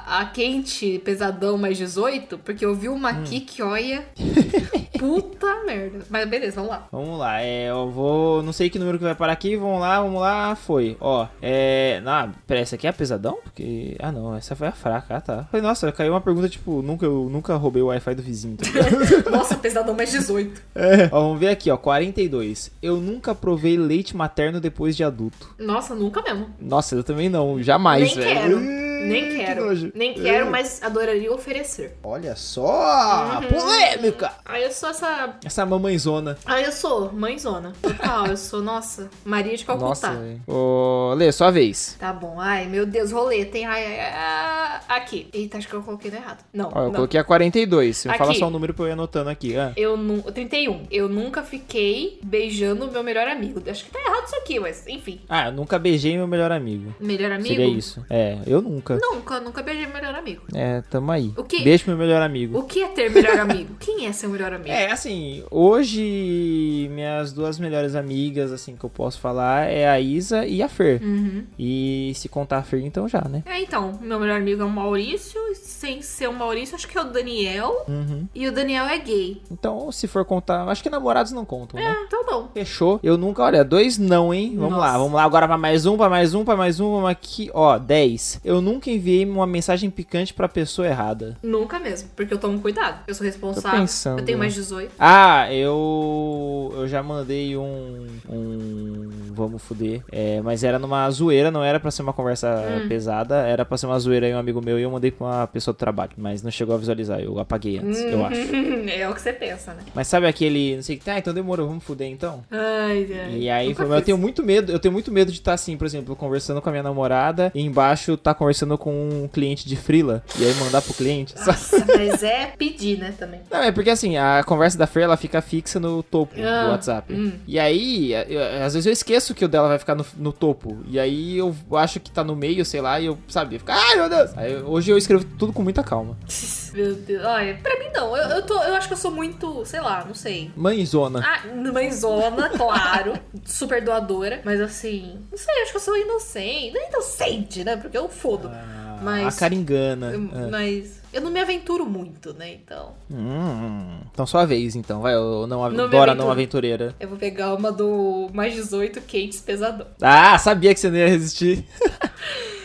a, 0.07 0.21
a 0.21 0.25
quente 0.27 0.99
pesadão 1.05 1.57
mais 1.59 1.77
18, 1.79 2.39
porque 2.39 2.65
eu 2.65 2.75
vi 2.75 2.89
uma 2.89 3.13
Hum. 3.13 3.21
aqui 3.23 3.41
que 3.41 3.63
olha. 3.63 4.05
Puta 4.99 5.63
merda. 5.65 6.05
Mas 6.09 6.29
beleza, 6.29 6.57
vamos 6.57 6.71
lá. 6.71 6.89
Vamos 6.91 7.19
lá, 7.19 7.43
é, 7.43 7.69
eu 7.71 7.91
vou. 7.91 8.43
Não 8.43 8.53
sei 8.53 8.71
que 8.71 8.79
número 8.79 8.99
que 8.99 9.05
vai 9.05 9.15
parar 9.15 9.33
aqui. 9.33 9.57
Vamos 9.57 9.81
lá, 9.81 10.01
vamos 10.01 10.21
lá. 10.21 10.55
Foi. 10.57 10.97
Ó, 11.01 11.27
é. 11.43 12.03
Ah, 12.07 12.31
pera, 12.47 12.61
essa 12.61 12.77
aqui 12.77 12.87
é 12.87 12.91
a 12.91 12.93
pesadão? 12.95 13.39
Porque. 13.43 13.95
Ah, 13.99 14.11
não, 14.11 14.35
essa 14.35 14.55
foi 14.57 14.67
a 14.69 14.73
fraca. 14.73 15.17
Ah, 15.17 15.21
tá. 15.21 15.45
Falei, 15.51 15.65
nossa, 15.67 15.91
caiu 15.93 16.13
uma 16.13 16.21
pergunta 16.21 16.49
tipo: 16.49 16.83
nunca, 16.83 17.07
eu 17.07 17.29
nunca 17.31 17.55
roubei 17.57 17.83
o 17.83 17.87
Wi-Fi 17.87 18.15
do 18.15 18.23
vizinho. 18.23 18.57
tá? 18.57 18.65
Nossa, 19.31 19.57
pesadão 19.57 19.95
mais 19.95 20.11
18. 20.11 20.63
é. 20.75 21.09
Ó, 21.13 21.21
vamos 21.23 21.39
ver 21.41 21.49
aqui, 21.49 21.71
ó. 21.71 21.77
42. 21.77 22.71
Eu 22.83 22.97
nunca 22.97 23.35
provei 23.35 23.77
leite 23.77 24.17
materno 24.17 24.61
depois 24.61 24.97
de 24.97 25.05
adulto. 25.05 25.55
Nossa, 25.59 25.95
nunca 25.95 26.23
mesmo. 26.23 26.49
Nossa, 26.61 26.95
eu 26.95 27.05
também 27.05 27.29
não. 27.29 27.63
Jamais, 27.63 28.15
Nem 28.15 28.25
velho. 28.25 28.61
quero. 28.61 28.86
Nem 29.07 29.29
que 29.29 29.37
quero. 29.45 29.65
nojo. 29.67 29.93
Nem 29.95 30.15
quero, 30.15 30.51
mas 30.51 30.83
adoraria 30.83 31.33
oferecer. 31.33 31.97
Olha 32.03 32.35
só! 32.37 33.41
Polêmica! 33.49 34.33
Aí 34.45 34.63
eu 34.65 34.73
sou 34.73 34.89
essa. 34.91 35.37
Essa 35.45 35.67
mamãezona. 35.67 36.39
Aí 36.45 36.65
eu 36.65 36.73
sou 36.73 37.13
mãezona. 37.13 37.73
Total, 37.83 38.27
eu 38.27 38.37
sou, 38.37 38.63
nossa, 38.63 39.09
Maria 39.25 39.57
de 39.57 39.65
Calcutá. 39.65 39.87
Nossa. 39.89 40.23
Ô, 40.47 41.15
Lê, 41.17 41.31
sua 41.33 41.51
vez. 41.51 41.97
Tá 41.99 42.13
bom. 42.13 42.41
Ai, 42.41 42.67
meu 42.67 42.87
Deus, 42.87 43.13
roleta, 43.13 43.57
hein? 43.59 43.67
Ai, 43.67 43.85
ai, 43.85 44.01
ai, 44.01 44.13
ai. 44.15 44.81
Aqui. 44.89 45.29
Eita, 45.33 45.59
acho 45.59 45.69
que 45.69 45.75
eu 45.75 45.83
coloquei 45.83 46.11
no 46.11 46.17
errado. 46.17 46.45
Não, 46.53 46.71
Ó, 46.75 46.81
eu 46.81 46.85
não. 46.87 46.93
coloquei 46.93 47.19
a 47.19 47.25
42. 47.25 47.97
Você 47.97 48.09
me 48.09 48.17
fala 48.19 48.35
só 48.35 48.47
o 48.47 48.51
número 48.51 48.75
pra 48.75 48.85
eu 48.85 48.89
ir 48.89 48.93
anotando 48.93 49.31
aqui. 49.31 49.57
Ah. 49.57 49.73
Eu 49.77 49.97
nu... 49.97 50.23
31. 50.23 50.87
Eu 50.91 51.09
nunca 51.09 51.43
fiquei 51.43 52.21
beijando 52.25 52.87
o 52.87 52.91
meu 52.93 53.03
melhor 53.03 53.27
amigo. 53.29 53.63
Acho 53.69 53.85
que 53.85 53.91
tá 53.91 54.01
errado 54.01 54.27
isso 54.27 54.37
aqui, 54.37 54.59
mas 54.61 54.87
enfim. 54.87 55.21
Ah, 55.29 55.47
eu 55.47 55.53
nunca 55.53 55.79
beijei 55.79 56.17
meu 56.17 56.27
melhor 56.27 56.53
amigo. 56.53 56.95
Melhor 57.01 57.33
amigo? 57.33 57.49
Seria 57.49 57.67
isso. 57.67 58.05
É, 58.09 58.39
eu 58.47 58.61
nunca. 58.63 58.96
Nunca, 59.01 59.41
nunca 59.41 59.63
beijei 59.63 59.87
meu 59.87 59.95
melhor 59.95 60.15
amigo. 60.15 60.43
É, 60.55 60.83
tamo 60.83 61.11
aí. 61.11 61.33
O 61.37 61.45
quê? 61.45 61.61
Beijo 61.63 61.85
meu 61.87 61.97
melhor 61.97 62.23
amigo. 62.23 62.59
O 62.59 62.63
que 62.65 62.83
é 62.83 62.89
ter 62.89 63.11
melhor 63.11 63.39
amigo? 63.39 63.75
Quem 63.79 64.07
é 64.07 64.13
seu 64.13 64.29
melhor 64.31 64.53
amigo? 64.53 64.71
É, 64.71 64.91
assim, 64.91 65.45
hoje 65.51 66.89
minhas 66.91 67.33
duas 67.33 67.59
melhores 67.59 67.95
amigas, 67.95 68.53
assim, 68.53 68.77
que 68.77 68.85
eu 68.85 68.91
posso 68.91 69.21
falar 69.21 69.69
é 69.69 69.89
a 69.89 70.01
Isa 70.01 70.47
e 70.47 70.63
a 70.63 70.69
Fer. 70.69 71.03
Uhum. 71.03 71.45
E 71.59 72.13
se 72.15 72.29
contar 72.29 72.59
a 72.59 72.63
Fer, 72.63 72.85
então 72.85 73.09
já, 73.09 73.23
né? 73.23 73.43
É, 73.47 73.61
então, 73.61 73.99
meu 74.01 74.19
melhor 74.19 74.41
amigo 74.41 74.63
é 74.63 74.65
o 74.65 74.71
Maurício. 74.71 75.41
Sem 75.55 76.03
ser 76.03 76.29
o 76.29 76.33
Maurício, 76.33 76.75
acho 76.75 76.89
que 76.89 76.97
é 76.97 77.01
o 77.01 77.05
Daniel. 77.05 77.85
Uhum. 77.89 78.27
E 78.35 78.47
o 78.49 78.53
Daniel 78.53 78.87
é 78.87 78.99
gay. 78.99 79.41
Então, 79.51 79.91
se 79.93 80.07
for 80.07 80.25
contar, 80.25 80.67
acho 80.69 80.83
que 80.83 80.91
namorados 80.91 81.33
não 81.33 81.45
contam, 81.45 81.79
né? 81.79 81.97
É, 81.99 82.05
então 82.05 82.25
não. 82.25 82.49
Fechou. 82.49 83.01
Eu 83.03 83.17
nunca, 83.17 83.43
olha, 83.43 83.65
dois 83.65 83.99
não, 83.99 84.33
hein? 84.33 84.55
Vamos 84.57 84.73
Nossa. 84.73 84.93
lá, 84.93 84.99
vamos 84.99 85.13
lá 85.15 85.25
agora 85.25 85.47
pra 85.47 85.59
mais 85.59 85.87
um, 85.87 85.97
pra 85.97 86.09
mais 86.09 86.35
um, 86.35 86.45
pra 86.45 86.57
mais 86.57 86.81
um, 86.81 86.93
vamos 86.93 87.11
aqui. 87.11 87.51
Ó, 87.53 87.79
10. 87.79 88.41
Eu 88.45 88.61
nunca 88.61 88.86
enviei 88.91 89.25
uma 89.25 89.47
mensagem 89.47 89.91
picante 89.91 90.33
pra 90.35 90.49
pessoa 90.49 90.87
errada. 90.87 91.37
Nunca 91.43 91.79
mesmo, 91.79 92.09
porque 92.17 92.33
eu 92.35 92.39
tomo 92.39 92.59
cuidado. 92.61 93.01
Eu 93.07 93.15
sou 93.15 93.25
responsável. 93.27 93.71
Tô 93.71 93.77
pensando. 93.79 94.19
Eu 94.21 94.25
tenho 94.25 94.39
mais 94.39 94.55
18. 94.55 94.93
Ah, 94.99 95.53
eu. 95.53 96.73
Eu 96.77 96.89
já 96.89 97.03
mandei 97.03 97.57
um. 97.57 98.07
Um. 98.29 99.11
Vamos 99.33 99.63
fuder. 99.63 100.03
É, 100.11 100.41
mas 100.41 100.65
era 100.65 100.79
numa 100.79 101.09
zoeira, 101.11 101.51
não 101.51 101.63
era 101.63 101.79
pra 101.79 101.91
ser 101.91 102.03
uma 102.03 102.13
conversa 102.13 102.47
Hum. 102.85 102.89
pesada, 102.89 103.37
era 103.47 103.65
pra 103.65 103.77
ser 103.77 103.87
uma 103.87 103.99
zoeira 103.99 104.27
aí, 104.27 104.35
um 104.35 104.39
amigo 104.39 104.63
meu, 104.65 104.79
e 104.79 104.83
eu 104.83 104.91
mandei 104.91 105.11
pra 105.11 105.27
uma 105.27 105.47
pessoa 105.47 105.75
do 105.75 105.77
trabalho. 105.77 106.13
Mas 106.17 106.43
não 106.43 106.51
chegou 106.51 106.75
a 106.75 106.79
visualizar, 106.79 107.21
eu 107.21 107.39
apaguei 107.39 107.79
antes, 107.79 108.01
eu 108.01 108.25
acho. 108.25 108.41
é 108.91 109.09
o 109.09 109.15
que 109.15 109.21
você 109.21 109.33
pensa, 109.33 109.75
né? 109.75 109.81
Mas 109.95 110.07
sabe 110.07 110.27
aquele. 110.27 110.77
Não 110.77 110.83
sei 110.83 110.97
o 110.97 110.99
que. 110.99 111.11
Ah, 111.11 111.19
então 111.19 111.35
demorou, 111.35 111.69
vamos 111.69 111.85
fuder 111.85 112.09
então? 112.09 112.43
Ai, 112.51 113.07
ai. 113.13 113.37
E 113.39 113.51
aí, 113.51 113.69
Nunca 113.69 113.87
foi, 113.87 113.97
eu 113.97 114.03
tenho 114.03 114.19
muito 114.19 114.43
medo, 114.43 114.73
eu 114.73 114.79
tenho 114.79 114.93
muito 114.93 115.13
medo 115.13 115.31
de 115.31 115.39
estar 115.39 115.53
assim, 115.53 115.77
por 115.77 115.85
exemplo, 115.87 116.17
conversando 116.17 116.61
com 116.63 116.69
a 116.69 116.73
minha 116.73 116.83
namorada 116.83 117.53
e 117.55 117.61
embaixo 117.63 118.17
tá 118.17 118.33
conversando 118.35 118.66
com 118.79 118.91
um 119.25 119.29
cliente 119.29 119.69
de 119.69 119.77
frila 119.77 120.23
e 120.39 120.45
aí 120.45 120.55
mandar 120.55 120.81
pro 120.83 120.95
cliente. 120.95 121.35
Nossa, 121.47 121.85
mas 121.87 122.23
é 122.23 122.53
pedir, 122.59 122.99
né, 122.99 123.13
também. 123.19 123.41
Não, 123.51 123.63
é 123.63 123.71
porque 123.71 123.91
assim, 123.91 124.17
a 124.17 124.43
conversa 124.45 124.79
da 124.79 124.87
Fer, 124.87 125.03
ela 125.05 125.17
fica 125.17 125.41
fixa 125.43 125.79
no 125.79 126.03
topo 126.03 126.35
Ah, 126.41 126.63
do 126.65 126.69
WhatsApp. 126.71 127.13
hum. 127.15 127.33
E 127.47 127.59
aí, 127.59 128.13
eu- 128.13 128.65
às 128.65 128.73
vezes 128.75 128.87
eu 128.87 128.93
esqueço 128.93 129.35
que 129.35 129.45
o 129.45 129.49
dela 129.49 129.69
vai 129.69 129.79
ficar 129.79 129.95
no, 129.95 130.05
no 130.17 130.33
topo. 130.33 130.79
E 130.89 130.99
aí 130.99 131.37
eu 131.37 131.55
acho 131.73 132.01
que 132.01 132.11
tá 132.11 132.25
no 132.25 132.35
meio, 132.35 132.65
sei 132.65 132.81
lá, 132.81 132.99
e 133.01 133.07
eu, 133.07 133.19
sabe, 133.29 133.59
fica, 133.59 133.75
ai 133.75 133.97
meu 133.97 134.09
Deus. 134.09 134.31
Aí, 134.37 134.57
hoje 134.63 134.91
eu 134.91 134.97
escrevo 134.99 135.25
tudo 135.39 135.53
com 135.53 135.63
muita 135.63 135.83
calma. 135.83 136.17
Meu 136.77 136.95
Deus. 136.95 137.25
Olha, 137.25 137.59
pra 137.63 137.79
mim 137.79 137.87
não. 137.95 138.15
Eu, 138.17 138.29
eu, 138.37 138.43
tô, 138.43 138.55
eu 138.63 138.75
acho 138.75 138.87
que 138.87 138.93
eu 138.95 138.99
sou 138.99 139.11
muito, 139.11 139.65
sei 139.65 139.81
lá, 139.81 140.05
não 140.05 140.15
sei. 140.15 140.51
Mãezona. 140.55 141.23
Ah, 141.25 141.47
mãezona, 141.73 142.51
claro. 142.57 143.15
super 143.45 143.83
doadora. 143.83 144.43
Mas 144.45 144.61
assim, 144.61 145.19
não 145.31 145.39
sei, 145.39 145.63
acho 145.63 145.71
que 145.71 145.77
eu 145.79 145.81
sou 145.81 145.97
inocente. 145.97 146.73
Não 146.75 146.83
é 146.83 146.89
inocente, 146.91 147.65
né? 147.65 147.77
Porque 147.77 147.97
eu 147.97 148.09
fodo. 148.09 148.49
Ah, 148.53 148.99
mas- 149.03 149.37
A 149.37 149.41
cara 149.41 149.55
engana. 149.55 150.11
Eu- 150.13 150.29
Ah. 150.35 150.49
Mas 150.51 151.01
eu 151.13 151.23
não 151.23 151.31
me 151.31 151.41
aventuro 151.41 151.87
muito, 151.87 152.35
né? 152.35 152.53
Então. 152.53 152.93
Hum, 153.11 154.01
então 154.13 154.27
sua 154.27 154.45
vez, 154.45 154.77
então. 154.77 155.01
Vai, 155.01 155.15
eu 155.15 155.47
não, 155.47 155.63
Não 155.71 155.89
Dora 155.89 156.11
aventuro. 156.13 156.15
não 156.15 156.31
aventureira. 156.31 156.95
Eu 157.01 157.09
vou 157.09 157.17
pegar 157.17 157.55
uma 157.55 157.73
do 157.73 158.29
mais 158.35 158.53
18 158.55 159.01
quentes 159.01 159.41
pesadão. 159.41 159.87
Ah, 160.03 160.37
sabia 160.39 160.75
que 160.75 160.81
você 160.81 160.91
não 160.91 160.99
ia 160.99 161.09
resistir. 161.09 161.65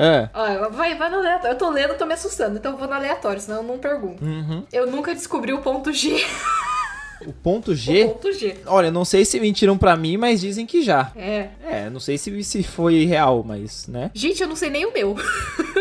ah. 0.00 0.30
Olha, 0.34 0.68
vai, 0.70 0.94
vai 0.96 1.10
no 1.10 1.16
aleatório. 1.18 1.54
Eu 1.54 1.58
tô 1.58 1.70
lendo, 1.70 1.94
tô 1.96 2.06
me 2.06 2.14
assustando, 2.14 2.56
então 2.58 2.72
eu 2.72 2.78
vou 2.78 2.88
no 2.88 2.94
aleatório, 2.94 3.40
senão 3.40 3.58
eu 3.58 3.62
não 3.62 3.78
pergunto. 3.78 4.24
Uhum. 4.24 4.64
Eu 4.72 4.90
nunca 4.90 5.14
descobri 5.14 5.52
o 5.52 5.58
ponto 5.60 5.92
G. 5.92 6.24
O 7.26 7.32
ponto 7.32 7.72
O 7.72 7.74
G. 7.74 8.06
ponto 8.06 8.32
G. 8.32 8.56
Olha, 8.66 8.90
não 8.90 9.04
sei 9.04 9.24
se 9.24 9.38
mentiram 9.38 9.76
pra 9.76 9.96
mim, 9.96 10.16
mas 10.16 10.40
dizem 10.40 10.64
que 10.66 10.82
já. 10.82 11.12
É. 11.14 11.48
É, 11.62 11.90
não 11.90 12.00
sei 12.00 12.16
se, 12.16 12.42
se 12.42 12.62
foi 12.62 13.04
real, 13.04 13.44
mas, 13.46 13.86
né? 13.86 14.10
Gente, 14.14 14.40
eu 14.42 14.48
não 14.48 14.56
sei 14.56 14.70
nem 14.70 14.86
o 14.86 14.92
meu. 14.92 15.14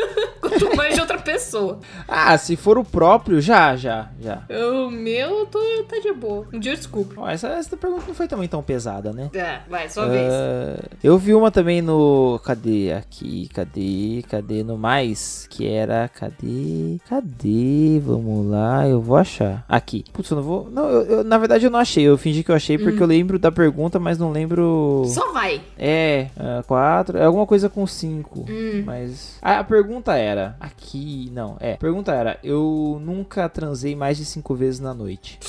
Quanto 0.60 0.76
mais 0.76 0.94
de 0.96 1.02
outra 1.02 1.18
pessoa. 1.18 1.80
Ah, 2.08 2.38
se 2.38 2.56
for 2.56 2.78
o 2.78 2.84
próprio, 2.84 3.40
já, 3.42 3.76
já, 3.76 4.10
já. 4.22 4.44
O 4.50 4.90
meu, 4.90 5.46
tô, 5.46 5.60
tá 5.88 6.00
de 6.00 6.12
boa. 6.14 6.46
Um 6.54 6.60
dia 6.60 6.74
eu 6.74 6.78
desculpo. 6.78 7.16
Ó, 7.22 7.30
essa, 7.30 7.48
essa 7.50 7.76
pergunta 7.78 8.04
não 8.08 8.14
foi 8.14 8.28
também 8.28 8.48
tão 8.48 8.62
pesada, 8.62 9.12
né? 9.14 9.30
É, 9.34 9.60
vai, 9.70 9.90
sua 9.90 10.08
vez. 10.08 10.32
Ah, 10.32 10.84
eu 11.04 11.18
vi 11.18 11.34
uma 11.34 11.52
também 11.52 11.82
no. 11.82 12.40
Cadê? 12.44 12.92
Aqui, 12.94 13.48
cadê? 13.54 14.24
Cadê? 14.30 14.64
No 14.64 14.78
mais? 14.78 15.48
Que 15.50 15.68
era. 15.68 16.08
Cadê? 16.10 16.98
Cadê? 17.10 18.00
Vamos 18.04 18.48
lá, 18.50 18.88
eu 18.88 19.02
vou 19.02 19.18
achar. 19.18 19.64
Aqui. 19.68 20.04
Putz, 20.12 20.30
eu 20.30 20.38
não 20.38 20.44
vou. 20.44 20.70
Não, 20.72 20.90
eu, 20.90 21.02
eu- 21.04 21.24
na 21.24 21.38
verdade 21.38 21.66
eu 21.66 21.72
não 21.72 21.80
achei. 21.80 22.04
Eu 22.04 22.18
fingi 22.18 22.44
que 22.44 22.52
eu 22.52 22.56
achei 22.56 22.78
porque 22.78 23.02
eu 23.02 23.08
lembro 23.08 23.38
da 23.40 23.52
pergunta, 23.52 24.00
mas 24.00 24.18
não 24.18 24.32
lembro. 24.32 25.04
Só 25.08 25.32
vai. 25.32 25.62
É, 25.78 26.28
ah, 26.38 26.64
quatro. 26.68 27.18
É 27.18 27.24
alguma 27.26 27.46
coisa 27.46 27.70
com 27.70 27.86
cinco. 27.86 28.46
Hum. 28.50 28.84
Mas. 28.86 29.38
A, 29.42 29.60
a 29.60 29.64
pergunta 29.64 30.16
era. 30.16 30.49
Aqui. 30.60 31.30
Não, 31.32 31.58
é. 31.60 31.76
Pergunta 31.78 32.14
era: 32.14 32.40
Eu 32.44 33.00
nunca 33.04 33.48
transei 33.50 33.96
mais 33.96 34.18
de 34.18 34.26
cinco 34.26 34.56
vezes 34.56 34.80
na 34.80 34.94
noite. 34.94 35.40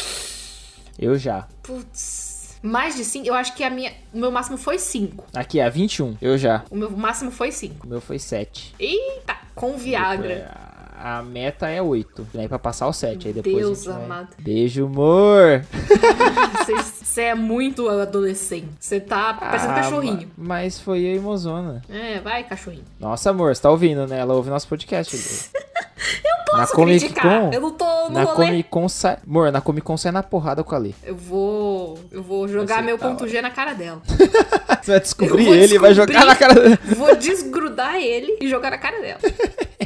Eu 0.98 1.16
já. 1.18 1.46
Putz. 1.62 2.40
Mais 2.62 2.94
de 2.94 3.04
5? 3.04 3.26
Eu 3.26 3.34
acho 3.34 3.54
que 3.54 3.64
a 3.64 3.70
minha. 3.70 3.90
O 4.12 4.18
meu 4.18 4.30
máximo 4.30 4.58
foi 4.58 4.78
5. 4.78 5.28
Aqui, 5.34 5.58
é 5.60 5.70
21. 5.70 6.18
Eu 6.20 6.36
já. 6.36 6.62
O 6.70 6.76
meu 6.76 6.90
máximo 6.90 7.30
foi 7.30 7.50
5. 7.50 7.86
O 7.86 7.88
meu 7.88 8.02
foi 8.02 8.18
7. 8.18 8.74
Eita, 8.78 9.34
com 9.54 9.78
Viagra. 9.78 10.69
A, 11.02 11.22
meta 11.22 11.68
é 11.68 11.80
8. 11.80 12.26
Aí 12.36 12.48
pra 12.48 12.58
passar 12.58 12.86
o 12.86 12.92
7. 12.92 13.28
Aí 13.28 13.32
depois. 13.34 13.56
Deus 13.56 13.78
a 13.78 13.82
gente 13.82 13.92
vai- 13.94 14.04
amado. 14.04 14.28
Beijo, 14.38 14.84
amor. 14.86 15.64
Você 17.10 17.22
é 17.22 17.34
muito 17.34 17.88
adolescente. 17.88 18.68
Você 18.78 19.00
tá 19.00 19.34
parecendo 19.34 19.72
Ah, 19.72 19.76
cachorrinho. 19.76 20.30
ma- 20.36 20.54
Mas 20.54 20.78
foi 20.80 21.16
a 21.16 21.20
Mozona. 21.20 21.82
É, 21.88 22.20
vai, 22.20 22.44
cachorrinho. 22.44 22.84
Nossa, 23.00 23.30
amor, 23.30 23.54
você 23.54 23.60
tá 23.62 23.68
ouvindo, 23.70 24.06
né? 24.06 24.18
Ela 24.20 24.32
ouve 24.34 24.48
nosso 24.48 24.68
podcast. 24.68 25.16
eu 25.54 26.56
Posso 26.56 26.72
Comic 26.72 27.00
criticar? 27.00 27.40
Con? 27.42 27.50
Eu 27.52 27.60
não 27.60 27.70
tô 27.72 27.84
no 28.08 28.10
Na 28.10 28.22
rolê. 28.24 28.46
Comic 28.48 28.68
Con 28.70 28.88
sai. 28.88 29.18
Amor, 29.26 29.50
na 29.50 29.60
Comic 29.60 29.84
Con 29.84 29.96
sai 29.96 30.12
na 30.12 30.22
porrada 30.22 30.62
com 30.62 30.74
a 30.74 30.78
Lê. 30.78 30.92
Eu 31.02 31.16
vou. 31.16 31.98
Eu 32.12 32.22
vou 32.22 32.46
jogar 32.46 32.80
meu 32.82 32.96
ponto. 32.96 33.26
G 33.26 33.42
na 33.42 33.50
cara 33.50 33.72
dela. 33.74 34.00
Você 34.80 34.90
vai 34.92 35.00
descobrir 35.00 35.46
Eu 35.48 35.54
ele 35.54 35.74
e 35.74 35.78
vai 35.78 35.90
descobrir. 35.92 36.14
jogar 36.14 36.26
na 36.26 36.36
cara 36.36 36.54
dele. 36.54 36.78
Vou 36.96 37.16
desgrudar 37.16 37.96
ele 37.96 38.36
e 38.40 38.48
jogar 38.48 38.70
na 38.70 38.78
cara 38.78 39.00
dela. 39.00 39.18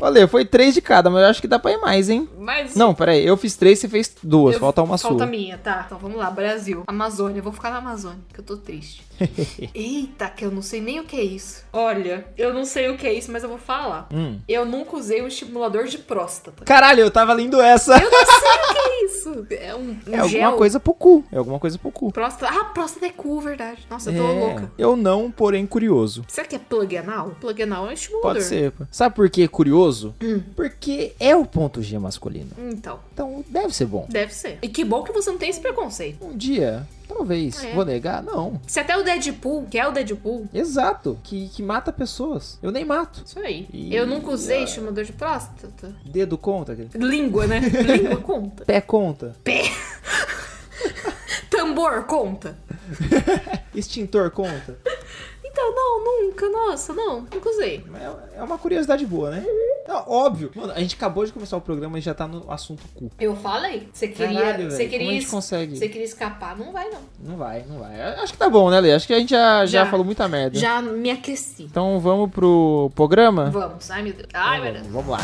Olha, 0.01 0.27
foi 0.29 0.45
três 0.45 0.75
de 0.75 0.81
cada, 0.81 1.09
mas 1.09 1.23
eu 1.23 1.29
acho 1.29 1.41
que 1.41 1.49
dá 1.49 1.59
pra 1.59 1.73
ir 1.73 1.79
mais, 1.79 2.09
hein? 2.11 2.29
Mas. 2.45 2.75
Não, 2.77 2.95
peraí, 2.95 3.25
eu 3.27 3.37
fiz 3.37 3.57
três, 3.57 3.79
você 3.79 3.89
fez 3.89 4.15
duas, 4.23 4.55
eu- 4.55 4.61
falta 4.61 4.83
uma 4.83 4.99
Falta 4.99 5.19
sua. 5.19 5.27
minha, 5.27 5.57
tá. 5.59 5.85
Então 5.87 5.99
vamos 5.99 6.19
lá, 6.19 6.31
Brasil. 6.31 6.85
Amazônia. 6.87 7.39
Eu 7.39 7.43
vou 7.43 7.53
ficar 7.53 7.71
na 7.71 7.79
Amazônia, 7.79 8.19
que 8.33 8.41
eu 8.41 8.45
tô 8.45 8.57
triste. 8.57 9.03
Eita, 9.75 10.29
que 10.29 10.45
eu 10.45 10.51
não 10.51 10.61
sei 10.63 10.81
nem 10.81 11.01
o 11.01 11.05
que 11.05 11.17
é 11.17 11.23
isso. 11.23 11.65
Olha, 11.73 12.27
eu 12.37 12.53
não 12.53 12.65
sei 12.65 12.89
o 12.91 12.97
que 12.97 13.07
é 13.07 13.13
isso, 13.13 13.31
mas 13.33 13.43
eu 13.43 13.49
vou 13.49 13.59
falar. 13.59 14.09
Hum. 14.13 14.39
Eu 14.49 14.65
nunca 14.65 14.97
usei 14.97 15.23
um 15.23 15.27
estimulador 15.29 15.85
de 15.87 15.99
próstata. 15.99 16.65
Caralho, 16.65 17.01
eu 17.01 17.11
tava 17.11 17.33
lendo 17.33 17.61
essa. 17.61 17.97
Eu 17.97 18.11
não 18.11 18.27
sei 18.27 18.35
o 18.35 18.73
que 18.73 18.79
é 18.79 19.05
isso. 19.05 19.47
É 19.51 19.75
um, 19.75 19.79
um 20.11 20.15
É 20.15 20.19
alguma 20.19 20.29
gel. 20.29 20.53
coisa 20.57 20.81
pro 20.81 20.95
cu. 20.95 21.25
É 21.33 21.39
alguma 21.39 21.59
coisa 21.59 21.79
pro 21.79 21.91
cu. 21.91 22.13
Próstata. 22.13 22.53
Ah, 22.55 22.65
próstata 22.67 23.07
é 23.07 23.11
cu, 23.11 23.41
verdade. 23.41 23.87
Nossa, 23.89 24.11
eu 24.11 24.17
tô 24.23 24.29
É, 24.29 24.41
louca. 24.41 24.73
Eu 24.77 24.97
não, 24.97 25.31
porém 25.31 25.65
curioso. 25.67 26.25
Será 26.29 26.47
que 26.47 26.57
é 26.57 26.59
plug 26.59 26.97
anal? 26.97 27.37
Plug 27.41 27.63
anal 27.63 27.87
é 27.87 27.91
um 27.91 27.93
estimulador. 27.93 28.33
Pode 28.35 28.45
ser. 28.45 28.73
Sabe 28.91 29.15
por 29.15 29.31
que 29.31 29.47
curioso? 29.49 30.15
Hum. 30.23 30.43
Porque 30.57 31.15
é 31.21 31.35
o 31.37 31.45
ponto 31.45 31.83
G 31.83 31.99
masculino. 31.99 32.34
Então, 32.59 33.01
Então 33.13 33.45
deve 33.49 33.75
ser 33.75 33.87
bom. 33.87 34.07
deve 34.09 34.35
ser. 34.35 34.59
E 34.63 34.69
que 34.69 34.85
bom 34.85 35.03
que 35.03 35.13
você 35.13 35.31
não 35.31 35.39
tem 35.39 35.51
esse 35.51 35.61
preconceito. 35.61 36.25
Um 36.25 36.37
dia, 36.37 36.87
talvez. 37.09 37.63
Ah, 37.63 37.69
é? 37.69 37.75
Vou 37.75 37.85
negar? 37.85 38.23
Não. 38.23 38.61
Se 38.67 38.81
até 38.81 38.97
o 38.97 39.03
Deadpool, 39.05 39.67
que 39.71 39.79
é 39.79 39.87
o 39.87 39.93
Deadpool, 39.93 40.49
Exato. 40.53 41.19
Que, 41.23 41.49
que 41.49 41.63
mata 41.63 41.93
pessoas. 41.93 42.59
Eu 42.63 42.71
nem 42.71 42.85
mato. 42.85 43.23
isso 43.25 43.39
aí. 43.39 43.69
E- 43.73 43.95
Eu 43.95 44.07
nunca 44.07 44.31
usei 44.31 44.61
ah. 44.61 44.65
estimulador 44.65 45.05
de 45.05 45.13
próstata. 45.13 45.95
Dedo 46.05 46.37
conta. 46.39 46.77
Língua, 46.95 47.47
né? 47.47 47.61
Língua 47.87 48.17
conta. 48.17 48.65
Pé 48.65 48.81
conta. 48.81 49.37
Pé. 49.45 49.63
Tambor 51.51 52.05
conta. 52.05 52.57
Extintor 53.75 54.31
conta. 54.31 54.77
Então, 55.45 55.73
não, 55.75 56.05
nunca. 56.05 56.49
Nossa, 56.49 56.93
não. 56.93 57.21
Nunca 57.21 57.49
usei. 57.49 57.85
É- 57.95 58.39
É 58.39 58.43
uma 58.43 58.59
curiosidade 58.59 59.07
boa, 59.07 59.31
né? 59.31 59.45
Não, 59.87 60.05
óbvio. 60.09 60.51
Mano, 60.55 60.73
a 60.73 60.81
gente 60.81 60.95
acabou 60.95 61.25
de 61.27 61.33
começar 61.33 61.57
o 61.57 61.61
programa 61.61 61.99
e 61.99 62.01
já 62.01 62.15
tá 62.15 62.27
no 62.27 62.51
assunto 62.51 62.83
cu. 62.95 63.11
Eu 63.21 63.37
falei. 63.37 63.89
Você 63.93 64.09
queria. 64.09 64.41
Caralho, 64.41 64.71
você 64.71 64.85
queria. 64.87 65.07
Como 65.07 65.11
a 65.11 65.15
gente 65.21 65.31
consegue? 65.31 65.77
Você 65.77 65.89
queria 65.89 66.05
escapar? 66.05 66.57
Não 66.57 66.73
vai, 66.73 66.89
não. 66.89 67.01
Não 67.21 67.37
vai, 67.37 67.65
não 67.69 67.79
vai. 67.81 68.01
Acho 68.15 68.33
que 68.33 68.39
tá 68.39 68.49
bom, 68.49 68.71
né, 68.71 68.81
Lê? 68.81 68.93
Acho 68.93 69.07
que 69.07 69.13
a 69.13 69.19
gente 69.19 69.31
já, 69.31 69.67
já. 69.67 69.85
Já. 69.85 69.91
falou 69.91 70.05
muita 70.05 70.27
merda. 70.27 70.59
Já 70.59 70.81
me 70.81 71.11
aqueci. 71.11 71.65
Então 71.65 72.01
vamos 72.01 72.31
pro 72.31 72.91
programa? 72.95 73.51
Vamos. 73.51 73.91
Ai, 73.91 74.03
meu 74.03 74.15
Deus. 74.15 74.29
Ai, 74.33 74.61
meu 74.61 74.73
Deus. 74.73 74.87
Vamos 74.87 75.11
lá. 75.11 75.21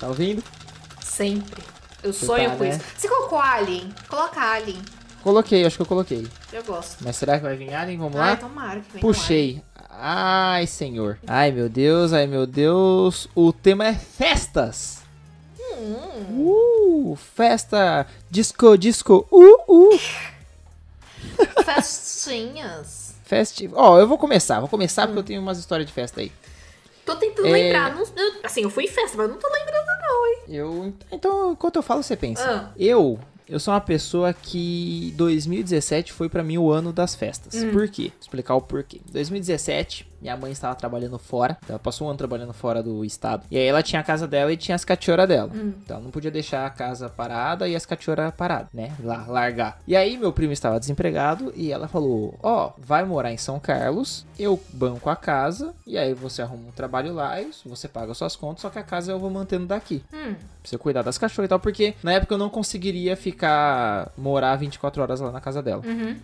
Tá 0.00 0.08
ouvindo? 0.08 0.42
Sempre. 1.04 1.62
Eu 2.02 2.12
Você 2.12 2.24
sonho 2.26 2.50
tá, 2.50 2.56
com 2.56 2.64
né? 2.64 2.70
isso. 2.70 2.80
Você 2.96 3.08
colocou 3.08 3.38
Alien? 3.38 3.94
Coloca 4.08 4.40
Alien. 4.40 4.82
Coloquei, 5.22 5.64
acho 5.66 5.76
que 5.76 5.82
eu 5.82 5.86
coloquei. 5.86 6.26
Eu 6.52 6.64
gosto. 6.64 6.96
Mas 7.04 7.16
será 7.16 7.36
que 7.36 7.42
vai 7.44 7.54
vir 7.54 7.72
Alien? 7.74 7.98
Vamos 7.98 8.16
Ai, 8.18 8.30
lá? 8.30 8.36
tomara 8.36 8.80
que 8.80 8.90
venha 8.92 9.00
Puxei. 9.02 9.62
Ai, 9.90 10.66
senhor. 10.66 11.18
Ai, 11.26 11.50
meu 11.52 11.68
Deus, 11.68 12.12
ai, 12.14 12.26
meu 12.26 12.46
Deus. 12.46 13.28
O 13.34 13.52
tema 13.52 13.86
é 13.86 13.94
festas. 13.94 15.00
Uh, 16.32 17.16
festa, 17.34 18.06
disco, 18.30 18.76
disco, 18.78 19.26
uh, 19.30 19.62
uh. 19.68 20.00
Festinhas. 21.64 23.14
Festi... 23.24 23.70
Ó, 23.74 23.98
eu 23.98 24.06
vou 24.08 24.18
começar, 24.18 24.58
vou 24.60 24.68
começar 24.68 25.06
porque 25.06 25.18
eu 25.18 25.22
tenho 25.24 25.40
umas 25.40 25.58
histórias 25.58 25.86
de 25.86 25.92
festa 25.92 26.20
aí. 26.20 26.32
Tô 27.04 27.16
tentando 27.16 27.48
É. 27.48 27.52
lembrar. 27.52 27.94
não- 27.94 28.02
eu- 28.16 28.40
assim, 28.42 28.62
eu 28.62 28.70
fui 28.70 28.84
em 28.84 28.88
festa, 28.88 29.16
mas 29.16 29.28
não 29.30 29.36
tô 29.38 29.48
lembrando? 29.48 29.89
Eu, 30.50 30.92
então, 31.12 31.52
enquanto 31.52 31.76
eu 31.76 31.82
falo, 31.82 32.02
você 32.02 32.16
pensa. 32.16 32.42
Ah. 32.44 32.72
Eu, 32.76 33.18
eu 33.48 33.60
sou 33.60 33.72
uma 33.72 33.80
pessoa 33.80 34.32
que 34.32 35.14
2017 35.16 36.12
foi 36.12 36.28
pra 36.28 36.42
mim 36.42 36.58
o 36.58 36.70
ano 36.70 36.92
das 36.92 37.14
festas. 37.14 37.54
Hum. 37.54 37.70
Por 37.70 37.88
quê? 37.88 38.08
Vou 38.08 38.20
explicar 38.20 38.54
o 38.56 38.60
porquê. 38.60 39.00
2017, 39.12 40.09
minha 40.20 40.36
mãe 40.36 40.52
estava 40.52 40.74
trabalhando 40.74 41.18
fora. 41.18 41.56
Ela 41.68 41.78
passou 41.78 42.06
um 42.06 42.10
ano 42.10 42.18
trabalhando 42.18 42.52
fora 42.52 42.82
do 42.82 43.04
estado. 43.04 43.44
E 43.50 43.56
aí 43.56 43.64
ela 43.64 43.82
tinha 43.82 44.00
a 44.00 44.04
casa 44.04 44.26
dela 44.26 44.52
e 44.52 44.56
tinha 44.56 44.74
as 44.74 44.84
cachorras 44.84 45.28
dela. 45.28 45.50
Hum. 45.54 45.72
Então 45.82 45.96
ela 45.96 46.04
não 46.04 46.10
podia 46.10 46.30
deixar 46.30 46.66
a 46.66 46.70
casa 46.70 47.08
parada 47.08 47.68
e 47.68 47.74
as 47.74 47.86
cachorras 47.86 48.32
paradas, 48.34 48.68
né? 48.72 48.92
Lá, 49.02 49.24
largar. 49.26 49.80
E 49.86 49.96
aí 49.96 50.16
meu 50.16 50.32
primo 50.32 50.52
estava 50.52 50.78
desempregado 50.78 51.52
e 51.56 51.72
ela 51.72 51.88
falou: 51.88 52.38
Ó, 52.42 52.72
vai 52.78 53.04
morar 53.04 53.32
em 53.32 53.36
São 53.36 53.58
Carlos, 53.58 54.26
eu 54.38 54.60
banco 54.72 55.08
a 55.08 55.16
casa 55.16 55.74
e 55.86 55.96
aí 55.98 56.14
você 56.14 56.42
arruma 56.42 56.68
um 56.68 56.72
trabalho 56.72 57.12
lá 57.12 57.40
e 57.40 57.50
você 57.64 57.88
paga 57.88 58.14
suas 58.14 58.36
contas, 58.36 58.62
só 58.62 58.70
que 58.70 58.78
a 58.78 58.82
casa 58.82 59.12
eu 59.12 59.18
vou 59.18 59.30
mantendo 59.30 59.66
daqui. 59.66 60.02
Hum. 60.12 60.34
Pra 60.34 60.68
você 60.68 60.78
cuidar 60.78 61.02
das 61.02 61.18
cachorras 61.18 61.46
e 61.46 61.48
tal, 61.48 61.60
porque 61.60 61.94
na 62.02 62.12
época 62.12 62.34
eu 62.34 62.38
não 62.38 62.50
conseguiria 62.50 63.16
ficar, 63.16 64.12
morar 64.16 64.56
24 64.56 65.02
horas 65.02 65.20
lá 65.20 65.30
na 65.30 65.40
casa 65.40 65.62
dela. 65.62 65.82
Uhum. 65.84 66.16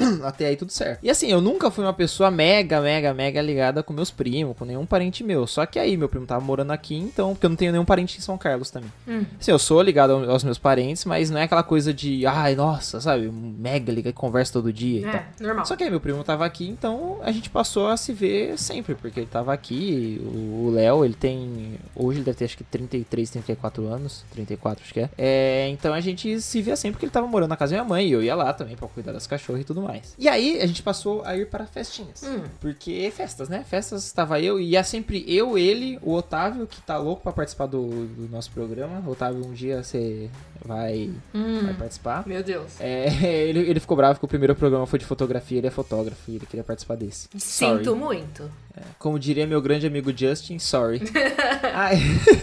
Até 0.24 0.46
aí 0.46 0.56
tudo 0.56 0.72
certo. 0.72 1.00
E 1.02 1.10
assim, 1.10 1.30
eu 1.30 1.40
nunca 1.40 1.70
fui 1.70 1.84
uma 1.84 1.92
pessoa 1.92 2.30
mega, 2.30 2.80
mega, 2.80 3.14
mega 3.14 3.35
ligada 3.42 3.82
com 3.82 3.92
meus 3.92 4.10
primos, 4.10 4.56
com 4.56 4.64
nenhum 4.64 4.84
parente 4.86 5.22
meu. 5.24 5.46
Só 5.46 5.64
que 5.66 5.78
aí 5.78 5.96
meu 5.96 6.08
primo 6.08 6.26
tava 6.26 6.44
morando 6.44 6.70
aqui, 6.72 6.94
então, 6.96 7.32
porque 7.34 7.46
eu 7.46 7.50
não 7.50 7.56
tenho 7.56 7.72
nenhum 7.72 7.84
parente 7.84 8.18
em 8.18 8.20
São 8.20 8.36
Carlos 8.38 8.70
também. 8.70 8.90
Hum. 9.06 9.24
Assim, 9.40 9.50
eu 9.50 9.58
sou 9.58 9.80
ligado 9.82 10.12
ao- 10.12 10.30
aos 10.30 10.44
meus 10.44 10.58
parentes, 10.58 11.04
mas 11.04 11.30
não 11.30 11.38
é 11.38 11.44
aquela 11.44 11.62
coisa 11.62 11.92
de, 11.92 12.26
ai, 12.26 12.54
nossa, 12.54 13.00
sabe, 13.00 13.28
mega 13.30 13.92
ligado, 13.92 14.12
conversa 14.14 14.52
todo 14.52 14.72
dia 14.72 15.00
e 15.00 15.02
tal. 15.04 15.14
É, 15.14 15.26
normal. 15.40 15.66
Só 15.66 15.76
que 15.76 15.84
aí 15.84 15.90
meu 15.90 16.00
primo 16.00 16.22
tava 16.24 16.44
aqui, 16.44 16.66
então 16.68 17.18
a 17.22 17.30
gente 17.32 17.50
passou 17.50 17.88
a 17.88 17.96
se 17.96 18.12
ver 18.12 18.58
sempre, 18.58 18.94
porque 18.94 19.20
ele 19.20 19.26
tava 19.26 19.52
aqui. 19.52 20.20
O 20.24 20.70
Léo, 20.74 21.04
ele 21.04 21.14
tem. 21.14 21.74
Hoje 21.94 22.18
ele 22.18 22.24
deve 22.24 22.38
ter 22.38 22.44
acho 22.44 22.56
que 22.56 22.64
33, 22.64 23.30
34 23.30 23.86
anos. 23.86 24.24
34, 24.32 24.84
acho 24.84 24.92
que 24.94 25.00
é. 25.00 25.10
é. 25.18 25.68
Então 25.70 25.92
a 25.94 26.00
gente 26.00 26.40
se 26.40 26.62
via 26.62 26.76
sempre 26.76 26.94
porque 26.94 27.06
ele 27.06 27.12
tava 27.12 27.26
morando 27.26 27.50
na 27.50 27.56
casa 27.56 27.74
da 27.76 27.82
minha 27.82 27.88
mãe 27.88 28.06
e 28.08 28.12
eu 28.12 28.22
ia 28.22 28.34
lá 28.34 28.52
também 28.52 28.76
pra 28.76 28.86
cuidar 28.88 29.12
das 29.12 29.26
cachorras 29.26 29.62
e 29.62 29.64
tudo 29.64 29.82
mais. 29.82 30.14
E 30.18 30.28
aí 30.28 30.60
a 30.60 30.66
gente 30.66 30.82
passou 30.82 31.22
a 31.24 31.36
ir 31.36 31.46
para 31.48 31.66
festinhas. 31.66 32.22
Hum. 32.22 32.42
Porque 32.60 33.10
festas, 33.26 33.48
né? 33.48 33.64
Festas 33.68 34.12
tava 34.12 34.40
eu 34.40 34.60
e 34.60 34.70
ia 34.70 34.84
sempre 34.84 35.24
eu, 35.26 35.58
ele, 35.58 35.98
o 36.02 36.12
Otávio, 36.14 36.66
que 36.66 36.80
tá 36.80 36.96
louco 36.96 37.22
pra 37.22 37.32
participar 37.32 37.66
do, 37.66 38.06
do 38.06 38.28
nosso 38.30 38.50
programa. 38.52 39.02
Otávio, 39.10 39.44
um 39.44 39.52
dia 39.52 39.82
você 39.82 40.30
vai, 40.64 41.10
vai 41.32 41.40
Hum. 41.42 41.74
participar. 41.76 42.26
Meu 42.26 42.42
Deus. 42.42 42.80
É, 42.80 43.06
ele, 43.48 43.58
ele 43.60 43.80
ficou 43.80 43.96
bravo 43.96 44.18
que 44.18 44.24
o 44.24 44.28
primeiro 44.28 44.54
programa 44.54 44.86
foi 44.86 44.98
de 44.98 45.04
fotografia, 45.04 45.58
ele 45.58 45.66
é 45.66 45.70
fotógrafo 45.70 46.30
e 46.30 46.36
ele 46.36 46.46
queria 46.46 46.62
participar 46.64 46.96
desse. 46.96 47.28
Sorry. 47.36 47.78
Sinto 47.78 47.96
muito. 47.96 48.48
Como 48.98 49.18
diria 49.18 49.46
meu 49.46 49.60
grande 49.60 49.86
amigo 49.86 50.12
Justin, 50.16 50.58
sorry. 50.58 51.00
Aí, 51.74 51.98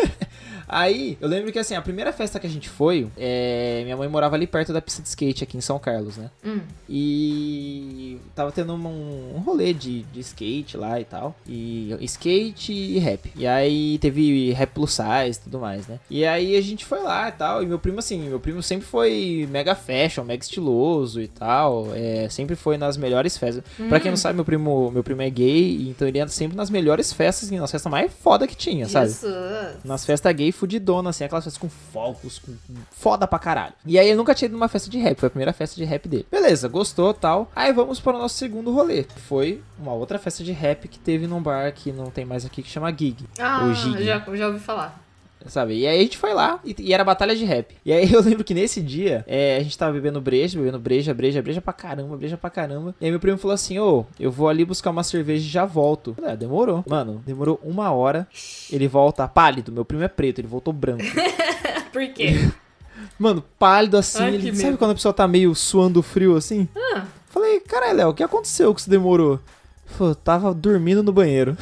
aí, 0.68 1.18
eu 1.20 1.28
lembro 1.28 1.52
que 1.52 1.60
assim, 1.60 1.76
a 1.76 1.82
primeira 1.82 2.12
festa 2.14 2.40
que 2.40 2.48
a 2.48 2.50
gente 2.50 2.70
foi, 2.70 3.08
é, 3.18 3.82
minha 3.84 3.98
mãe 3.98 4.08
morava 4.08 4.36
ali 4.36 4.48
perto 4.48 4.74
da 4.74 4.82
pista 4.82 5.02
de 5.02 5.08
skate 5.08 5.44
aqui 5.44 5.58
em 5.58 5.62
São 5.62 5.80
Carlos, 5.80 6.18
né? 6.18 6.30
Hum. 6.46 6.60
E 6.90 8.18
tava 8.36 8.52
tendo 8.52 8.74
um, 8.74 9.36
um 9.36 9.40
rolê 9.40 9.74
de, 9.74 10.04
de 10.04 10.20
skate 10.20 10.78
lá 10.78 11.00
e 11.00 11.06
tal. 11.06 11.36
E 11.48 11.96
skate 12.02 12.74
e 12.74 13.00
rap. 13.00 13.32
E 13.36 13.48
aí 13.48 13.98
teve 14.00 14.52
rap 14.52 14.72
plus 14.72 14.94
size 14.94 15.40
e 15.40 15.44
tudo 15.44 15.60
mais, 15.60 15.88
né? 15.88 16.00
E 16.10 16.26
aí 16.26 16.56
a 16.56 16.62
gente 16.62 16.86
foi 16.86 17.02
lá 17.02 17.30
e 17.30 17.32
tal. 17.32 17.64
E 17.64 17.66
meu 17.66 17.80
primo, 17.80 18.00
assim, 18.00 18.30
meu 18.30 18.40
primo 18.40 18.62
sempre 18.62 18.86
foi 18.86 19.48
mega 19.50 19.76
fashion, 19.76 20.24
mega 20.24 20.44
estiloso 20.44 21.22
e 21.22 21.28
tal. 21.28 21.88
É, 21.94 22.28
sempre 22.30 22.56
foi 22.56 22.78
nas 22.78 22.98
melhores 22.98 23.38
festas. 23.38 23.64
Pra 23.90 24.00
quem 24.00 24.12
não 24.12 24.18
sabe, 24.18 24.36
meu 24.36 24.46
primo, 24.46 24.92
meu 24.92 25.04
primo 25.04 25.22
é 25.22 25.30
gay, 25.30 25.90
então 25.90 26.08
ele 26.08 26.20
anda 26.20 26.32
sempre 26.32 26.56
nas 26.56 26.70
melhores 26.70 27.12
festas, 27.12 27.50
nas 27.52 27.72
festas 27.72 27.92
mais 27.92 28.12
foda 28.12 28.48
que 28.48 28.56
tinha, 28.56 28.88
sabe? 28.88 29.08
Jesus. 29.08 29.78
Nas 29.84 30.06
festas 30.06 30.34
gay 30.34 30.52
fudidona, 30.64 31.10
assim, 31.10 31.26
aquelas 31.26 31.44
festas 31.44 31.60
com 31.60 31.68
fogos, 31.68 32.40
com 32.40 32.56
foda 32.90 33.28
pra 33.28 33.38
caralho. 33.38 33.74
E 33.86 34.00
aí 34.00 34.08
ele 34.08 34.16
nunca 34.16 34.34
tinha 34.34 34.46
ido 34.46 34.54
numa 34.54 34.70
festa 34.70 34.90
de 34.90 34.98
rap, 34.98 35.20
foi 35.20 35.28
a 35.28 35.30
primeira 35.30 35.52
festa 35.52 35.76
de 35.76 35.84
rap 35.84 36.08
dele. 36.08 36.26
Beleza, 36.32 36.70
gostou 36.70 37.14
tal. 37.14 37.52
Aí 37.54 37.74
vamos 37.74 38.00
para 38.00 38.16
o 38.16 38.20
nosso 38.20 38.36
segundo 38.36 38.72
rolê. 38.72 39.06
Foi 39.28 39.62
uma 39.78 39.92
outra 39.92 40.18
festa 40.18 40.42
de 40.42 40.54
rap 40.54 40.88
que 40.88 40.98
teve 40.98 41.28
num 41.28 41.42
bar 41.42 41.70
que 41.74 41.92
não 41.92 42.06
tem 42.06 42.24
mais 42.24 42.46
aqui, 42.46 42.64
que 42.64 42.70
chama 42.70 42.90
Gig. 42.92 43.26
Ah, 43.38 43.74
já, 43.74 44.20
já 44.36 44.48
ouvi 44.48 44.60
falar. 44.60 45.03
Sabe? 45.48 45.80
E 45.80 45.88
aí 45.88 46.00
a 46.00 46.02
gente 46.02 46.18
foi 46.18 46.34
lá 46.34 46.60
e, 46.64 46.76
e 46.80 46.94
era 46.94 47.04
batalha 47.04 47.36
de 47.36 47.46
rap. 47.46 47.76
E 47.86 47.92
aí 47.92 48.10
eu 48.14 48.22
lembro 48.22 48.44
que 48.44 48.54
nesse 48.54 48.82
dia, 48.82 49.24
é, 49.28 49.58
a 49.58 49.64
gente 49.64 49.78
tava 49.78 49.94
bebendo 49.94 50.22
breja, 50.22 50.58
bebendo 50.58 50.80
breja, 50.80 51.14
breja, 51.14 51.42
breja 51.42 51.62
pra 51.62 51.74
caramba, 51.74 52.16
breja 52.18 52.38
pra 52.38 52.50
caramba. 52.50 52.96
E 53.00 53.06
aí 53.06 53.12
meu 53.12 53.20
primo 53.20 53.38
falou 53.38 53.54
assim, 53.56 53.80
ô, 53.80 54.06
eu 54.20 54.32
vou 54.32 54.48
ali 54.50 54.66
buscar 54.66 54.90
uma 54.92 55.04
cerveja 55.04 55.46
e 55.46 55.50
já 55.50 55.66
volto. 55.66 56.14
Falei, 56.16 56.32
ah, 56.32 56.36
demorou. 56.36 56.84
Mano, 56.88 57.22
demorou 57.26 57.60
uma 57.64 57.92
hora. 57.92 58.28
Ele 58.72 58.88
volta 58.88 59.28
pálido, 59.28 59.72
meu 59.72 59.86
primo 59.86 60.04
é 60.04 60.08
preto, 60.08 60.40
ele 60.40 60.48
voltou 60.48 60.74
branco. 60.74 61.04
Por 61.92 62.08
quê? 62.10 62.50
Mano, 63.20 63.44
pálido 63.60 63.98
assim, 63.98 64.24
Ai, 64.24 64.36
ele, 64.36 64.56
sabe 64.56 64.78
quando 64.78 64.92
a 64.92 64.96
pessoa 64.96 65.14
tá 65.14 65.28
meio 65.28 65.54
suando 65.54 66.02
frio 66.02 66.36
assim? 66.36 66.68
Ah, 66.76 67.06
Falei, 67.34 67.60
caralho, 67.62 67.98
Léo, 67.98 68.10
o 68.10 68.14
que 68.14 68.22
aconteceu 68.22 68.74
que 68.76 68.82
você 68.82 68.90
demorou? 68.92 69.40
Falou, 69.88 70.14
tava 70.14 70.54
dormindo 70.54 71.02
no 71.02 71.12
banheiro. 71.12 71.58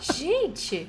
gente. 0.00 0.88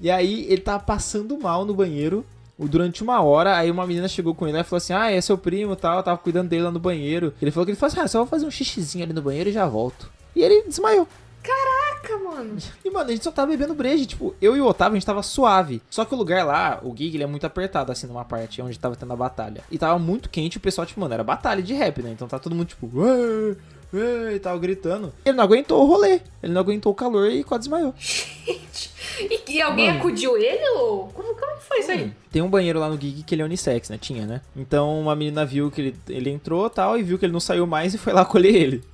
E 0.00 0.10
aí 0.10 0.46
ele 0.48 0.60
tava 0.60 0.82
passando 0.82 1.38
mal 1.38 1.64
no 1.64 1.74
banheiro 1.74 2.24
durante 2.58 3.02
uma 3.02 3.20
hora. 3.22 3.56
Aí 3.56 3.70
uma 3.70 3.86
menina 3.86 4.08
chegou 4.08 4.34
com 4.34 4.46
ele 4.46 4.58
e 4.58 4.64
falou 4.64 4.78
assim: 4.78 4.92
Ah, 4.92 5.10
é 5.10 5.20
seu 5.20 5.36
primo 5.36 5.74
e 5.74 5.76
tal. 5.76 5.98
Eu 5.98 6.02
tava 6.02 6.18
cuidando 6.18 6.48
dele 6.48 6.64
lá 6.64 6.70
no 6.70 6.78
banheiro. 6.78 7.34
Ele 7.40 7.50
falou 7.50 7.64
que 7.66 7.72
ele 7.72 7.78
falou 7.78 7.92
assim: 7.92 8.00
Ah, 8.00 8.08
só 8.08 8.18
vou 8.18 8.26
fazer 8.26 8.46
um 8.46 8.50
xixizinho 8.50 9.04
ali 9.04 9.12
no 9.12 9.22
banheiro 9.22 9.50
e 9.50 9.52
já 9.52 9.66
volto. 9.66 10.10
E 10.34 10.42
ele 10.42 10.62
desmaiou. 10.62 11.06
Caraca, 11.42 12.18
mano. 12.18 12.58
E, 12.84 12.90
mano, 12.90 13.08
a 13.08 13.12
gente 13.12 13.24
só 13.24 13.30
tava 13.30 13.50
bebendo 13.50 13.74
breja. 13.74 14.04
Tipo, 14.04 14.34
eu 14.40 14.56
e 14.56 14.60
o 14.60 14.66
Otávio, 14.66 14.92
a 14.92 14.98
gente 14.98 15.06
tava 15.06 15.22
suave. 15.22 15.80
Só 15.90 16.04
que 16.04 16.14
o 16.14 16.18
lugar 16.18 16.44
lá, 16.44 16.80
o 16.82 16.94
gig, 16.94 17.16
ele 17.16 17.24
é 17.24 17.26
muito 17.26 17.46
apertado, 17.46 17.90
assim, 17.90 18.06
numa 18.06 18.24
parte 18.24 18.60
onde 18.60 18.78
tava 18.78 18.94
tendo 18.94 19.12
a 19.12 19.16
batalha. 19.16 19.62
E 19.70 19.78
tava 19.78 19.98
muito 19.98 20.28
quente. 20.28 20.58
O 20.58 20.60
pessoal, 20.60 20.86
tipo, 20.86 21.00
mano, 21.00 21.14
era 21.14 21.24
batalha 21.24 21.62
de 21.62 21.72
rap, 21.72 22.02
né? 22.02 22.10
Então 22.10 22.28
tá 22.28 22.38
todo 22.38 22.54
mundo, 22.54 22.66
tipo, 22.66 22.90
ué, 22.94 23.56
e 23.92 24.38
tal, 24.38 24.58
gritando. 24.58 25.12
Ele 25.24 25.36
não 25.36 25.44
aguentou 25.44 25.82
o 25.82 25.86
rolê. 25.86 26.20
Ele 26.42 26.52
não 26.52 26.60
aguentou 26.60 26.92
o 26.92 26.94
calor 26.94 27.30
e 27.30 27.42
quase 27.44 27.62
desmaiou. 27.62 27.94
Gente. 27.98 28.90
E, 29.20 29.52
e 29.52 29.60
alguém 29.60 29.88
Mano. 29.88 29.98
acudiu 29.98 30.36
ele 30.36 30.66
ou. 30.70 31.08
Como, 31.08 31.34
como 31.34 31.56
que 31.56 31.64
foi 31.64 31.80
isso 31.80 31.90
aí? 31.90 32.12
Tem 32.32 32.40
um 32.40 32.48
banheiro 32.48 32.78
lá 32.78 32.88
no 32.88 32.98
gig 32.98 33.22
que 33.22 33.34
ele 33.34 33.42
é 33.42 33.44
unissex, 33.44 33.90
né? 33.90 33.98
Tinha, 33.98 34.26
né? 34.26 34.40
Então 34.56 35.00
uma 35.00 35.14
menina 35.14 35.44
viu 35.44 35.70
que 35.70 35.80
ele, 35.80 35.96
ele 36.08 36.30
entrou 36.30 36.70
tal 36.70 36.98
e 36.98 37.02
viu 37.02 37.18
que 37.18 37.26
ele 37.26 37.32
não 37.32 37.40
saiu 37.40 37.66
mais 37.66 37.92
e 37.92 37.98
foi 37.98 38.12
lá 38.12 38.24
colher 38.24 38.54
ele. 38.54 38.84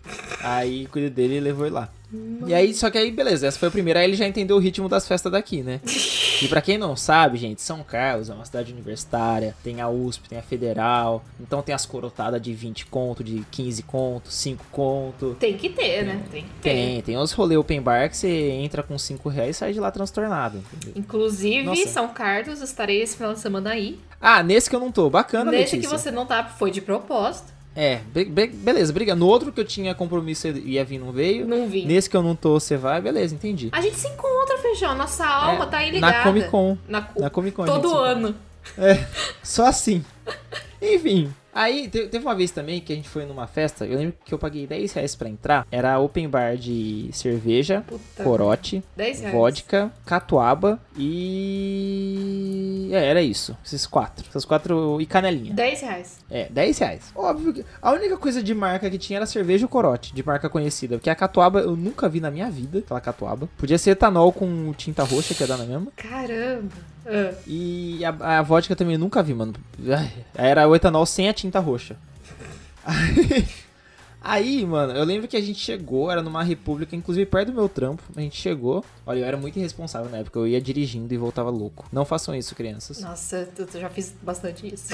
Aí 0.42 0.87
cuidou 0.87 1.11
dele 1.11 1.37
e 1.37 1.40
levou 1.40 1.66
ele 1.66 1.74
lá. 1.74 1.90
E 2.46 2.54
aí, 2.54 2.72
só 2.72 2.88
que 2.88 2.96
aí, 2.96 3.11
beleza, 3.11 3.48
essa 3.48 3.59
foi 3.59 3.68
a 3.68 3.70
primeira, 3.70 4.00
aí 4.00 4.06
ele 4.06 4.16
já 4.16 4.26
entendeu 4.26 4.56
o 4.56 4.61
ritmo 4.61 4.88
das 4.88 5.06
festas 5.06 5.30
daqui, 5.30 5.62
né? 5.62 5.80
E 6.42 6.49
pra 6.49 6.61
quem 6.61 6.77
não 6.79 6.94
sabe, 6.96 7.38
gente, 7.38 7.62
São 7.62 7.83
Carlos 7.83 8.29
é 8.29 8.35
uma 8.35 8.44
cidade 8.44 8.72
universitária, 8.72 9.55
tem 9.62 9.81
a 9.81 9.88
USP, 9.88 10.29
tem 10.29 10.38
a 10.38 10.42
Federal, 10.42 11.25
então 11.40 11.62
tem 11.62 11.75
as 11.75 11.87
corotadas 11.87 12.40
de 12.40 12.53
20 12.53 12.87
conto, 12.87 13.25
de 13.25 13.44
15 13.51 13.83
conto, 13.85 14.31
5 14.31 14.64
conto. 14.70 15.37
Tem 15.38 15.57
que 15.57 15.68
ter, 15.70 16.05
né? 16.05 16.22
Tem 16.31 16.42
que 16.42 16.49
ter. 16.61 16.70
Tem, 16.70 17.03
tem 17.03 17.16
os 17.16 17.33
rolê 17.33 17.57
open 17.57 17.81
bar 17.81 18.09
que 18.09 18.16
você 18.16 18.51
entra 18.51 18.83
com 18.83 18.99
5 18.99 19.29
reais 19.29 19.57
e 19.57 19.59
sai 19.59 19.72
de 19.72 19.81
lá 19.81 19.90
transtornado, 19.90 20.62
entendeu? 20.72 20.92
Inclusive, 20.96 21.64
Nossa. 21.64 21.88
São 21.88 22.09
Carlos, 22.09 22.61
estarei 22.61 23.01
esse 23.03 23.16
final 23.16 23.33
de 23.33 23.40
semana 23.40 23.70
aí. 23.70 23.99
Ah, 24.20 24.42
nesse 24.42 24.68
que 24.68 24.77
eu 24.77 24.81
não 24.81 24.90
tô, 24.92 25.09
bacana, 25.11 25.51
Nesse 25.51 25.70
que 25.70 25.77
Letícia. 25.77 25.99
você 25.99 26.11
não 26.11 26.27
tá, 26.27 26.44
foi 26.44 26.70
de 26.70 26.81
propósito. 26.81 27.56
É, 27.77 28.01
be- 28.12 28.25
be- 28.25 28.47
beleza, 28.47 28.91
briga. 28.93 29.15
No 29.15 29.27
outro 29.27 29.53
que 29.53 29.61
eu 29.61 29.65
tinha 29.65 29.95
compromisso, 29.95 30.43
você 30.43 30.53
ia 30.65 30.83
vir, 30.83 30.99
não 30.99 31.12
veio. 31.12 31.47
Não 31.47 31.69
vi. 31.69 31.85
Nesse 31.85 32.09
que 32.09 32.17
eu 32.17 32.23
não 32.23 32.35
tô, 32.35 32.59
você 32.59 32.75
vai, 32.77 33.03
beleza, 33.03 33.35
entendi. 33.35 33.69
A 33.71 33.83
gente 33.83 33.97
se 33.97 34.09
encontra, 34.09 34.57
Feijão. 34.59 34.95
Nossa 34.97 35.27
alma 35.27 35.65
É, 35.65 35.67
tá 35.69 35.77
aí 35.79 35.91
ligada. 35.91 36.17
Na 36.17 36.23
Comic 36.23 36.49
Con. 36.49 36.79
Na, 36.89 37.09
Na 37.19 37.29
Comic 37.31 37.55
Con. 37.55 37.67
Todo 37.67 37.95
ano. 37.99 38.35
Só 39.43 39.67
assim. 39.67 40.03
Enfim. 40.81 41.33
Aí 41.59 41.88
te- 41.88 42.07
teve 42.09 42.23
uma 42.25 42.35
vez 42.35 42.51
também 42.51 42.81
que 42.83 42.92
a 42.92 42.97
gente 42.97 43.09
foi 43.09 43.25
numa 43.25 43.47
festa. 43.47 43.87
Eu 43.87 43.97
lembro 43.99 44.14
que 44.23 44.35
eu 44.35 44.38
paguei 44.38 44.66
10 44.66 44.92
reais 44.92 45.14
pra 45.14 45.27
entrar. 45.27 45.66
Era 45.73 45.99
open 45.99 46.29
bar 46.29 46.55
de 46.57 47.09
cerveja, 47.14 47.83
Puta. 47.87 48.23
corote, 48.23 48.83
10 48.95 49.21
reais. 49.21 49.35
vodka, 49.35 49.90
catuaba 50.05 50.79
e. 51.66 52.90
É, 52.92 53.07
era 53.07 53.23
isso. 53.23 53.57
Esses 53.64 53.87
quatro. 53.87 54.27
Essas 54.29 54.45
quatro 54.45 55.01
e 55.01 55.07
canelinha. 55.07 55.55
10 55.55 55.81
reais. 55.81 56.19
É, 56.31 56.49
10 56.51 56.79
reais. 56.79 57.11
Óbvio 57.14 57.53
que 57.55 57.64
a 57.81 57.90
única 57.92 58.16
coisa 58.16 58.42
de 58.42 58.55
marca 58.55 58.90
que 58.90 58.99
tinha 58.99 59.19
era 59.19 59.27
cerveja 59.27 59.64
e 59.64 59.69
corote, 59.69 60.14
de 60.14 60.23
marca 60.25 60.49
conhecida. 60.49 60.97
Porque 60.97 61.11
a 61.11 61.14
catuaba 61.14 61.61
eu 61.61 61.77
nunca 61.77 62.09
vi 62.09 62.21
na 62.21 62.31
minha 62.31 62.51
vida, 62.51 62.79
aquela 62.81 63.01
catuaba. 63.01 63.49
Podia 63.57 63.79
ser 63.79 63.90
etanol 63.92 64.33
com 64.33 64.73
tinta 64.75 65.03
roxa, 65.05 65.35
que 65.35 65.42
ia 65.42 65.47
dar 65.47 65.57
na 65.57 65.64
mesma. 65.64 65.88
Caramba. 65.97 66.69
Ah. 67.09 67.33
E 67.47 68.05
a, 68.05 68.38
a 68.38 68.42
vodka 68.42 68.75
também 68.75 68.95
eu 68.95 68.99
nunca 68.99 69.23
vi, 69.23 69.33
mano. 69.33 69.55
Era 70.35 70.66
o 70.69 70.75
etanol 70.75 71.07
sem 71.07 71.29
a 71.29 71.33
tinta 71.33 71.45
roxa. 71.54 71.96
Aí, 72.85 73.48
aí, 74.20 74.66
mano, 74.66 74.92
eu 74.92 75.04
lembro 75.04 75.26
que 75.26 75.37
a 75.37 75.40
gente 75.40 75.59
chegou, 75.59 76.11
era 76.11 76.22
numa 76.22 76.42
república, 76.42 76.94
inclusive 76.94 77.26
perto 77.26 77.48
do 77.48 77.54
meu 77.54 77.68
trampo. 77.68 78.02
A 78.14 78.20
gente 78.20 78.37
chegou. 78.37 78.85
Olha, 79.04 79.20
eu 79.20 79.24
era 79.24 79.37
muito 79.37 79.59
irresponsável 79.59 80.11
na 80.11 80.18
época, 80.18 80.38
eu 80.38 80.46
ia 80.46 80.61
dirigindo 80.61 81.12
e 81.12 81.16
voltava 81.16 81.50
louco. 81.50 81.87
Não 81.92 82.04
façam 82.04 82.35
isso, 82.35 82.54
crianças. 82.54 83.00
Nossa, 83.00 83.48
eu 83.59 83.80
já 83.80 83.88
fiz 83.90 84.14
bastante 84.22 84.72
isso. 84.72 84.88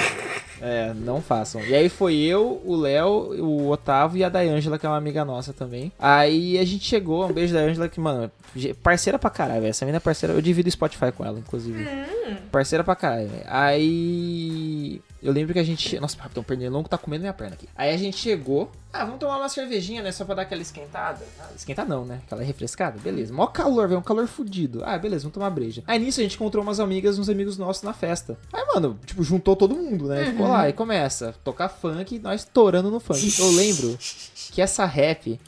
É, 0.60 0.92
não 0.94 1.20
façam. 1.20 1.60
E 1.64 1.74
aí 1.74 1.88
foi 1.88 2.16
eu, 2.16 2.60
o 2.64 2.76
Léo, 2.76 3.08
o 3.42 3.70
Otávio 3.70 4.18
e 4.18 4.24
a 4.24 4.28
Dayângela, 4.28 4.78
que 4.78 4.86
é 4.86 4.88
uma 4.88 4.96
amiga 4.98 5.24
nossa 5.24 5.52
também. 5.52 5.92
Aí 5.98 6.58
a 6.58 6.64
gente 6.64 6.84
chegou, 6.84 7.26
um 7.26 7.32
beijo 7.32 7.54
da 7.54 7.60
Ângela, 7.60 7.88
que, 7.88 8.00
mano, 8.00 8.30
parceira 8.82 9.18
pra 9.18 9.30
caralho, 9.30 9.60
velho. 9.60 9.70
Essa 9.70 9.84
menina 9.84 9.96
é 9.96 10.00
parceira. 10.00 10.34
Eu 10.34 10.42
divido 10.42 10.68
o 10.68 10.72
Spotify 10.72 11.10
com 11.12 11.24
ela, 11.24 11.38
inclusive. 11.38 11.86
Parceira 12.50 12.84
pra 12.84 12.94
caralho, 12.94 13.28
velho. 13.28 13.44
Aí. 13.46 15.00
Eu 15.22 15.32
lembro 15.32 15.52
que 15.52 15.58
a 15.60 15.64
gente. 15.64 15.98
Nossa, 16.00 16.16
tô 16.34 16.42
perdendo 16.42 16.72
longo, 16.72 16.88
tá 16.88 16.98
comendo 16.98 17.22
minha 17.22 17.32
perna 17.32 17.54
aqui. 17.54 17.68
Aí 17.76 17.94
a 17.94 17.96
gente 17.96 18.16
chegou. 18.16 18.70
Ah, 18.92 19.04
vamos 19.04 19.20
tomar 19.20 19.38
uma 19.38 19.48
cervejinha, 19.48 20.02
né? 20.02 20.12
Só 20.12 20.24
pra 20.24 20.34
dar 20.34 20.42
aquela 20.42 20.60
esquentada. 20.60 21.24
Ah, 21.40 21.48
esquentar 21.56 21.88
não, 21.88 22.04
né? 22.04 22.20
Aquela 22.26 22.42
refrescada. 22.42 22.98
Beleza. 22.98 23.32
Mó 23.32 23.46
calor, 23.46 23.88
velho. 23.88 24.00
Um 24.00 24.02
calor 24.02 24.26
fudido. 24.26 24.82
Ah, 24.84 24.98
beleza, 24.98 25.22
vamos 25.22 25.34
tomar 25.34 25.48
breja. 25.48 25.82
Aí 25.86 25.98
nisso 25.98 26.20
a 26.20 26.22
gente 26.22 26.34
encontrou 26.34 26.62
umas 26.62 26.78
amigas, 26.78 27.18
uns 27.18 27.28
amigos 27.28 27.56
nossos 27.56 27.82
na 27.82 27.94
festa. 27.94 28.36
Aí, 28.52 28.64
mano, 28.74 28.98
tipo, 29.06 29.22
juntou 29.22 29.56
todo 29.56 29.74
mundo, 29.74 30.08
né? 30.08 30.26
Ficou 30.26 30.41
lá 30.48 30.68
e 30.68 30.72
começa 30.72 31.31
a 31.31 31.33
tocar 31.33 31.68
funk, 31.68 32.18
nós 32.18 32.42
estourando 32.42 32.90
no 32.90 33.00
funk. 33.00 33.35
Eu 33.38 33.50
lembro 33.50 33.98
que 34.52 34.61
essa 34.61 34.85
rap 34.85 35.38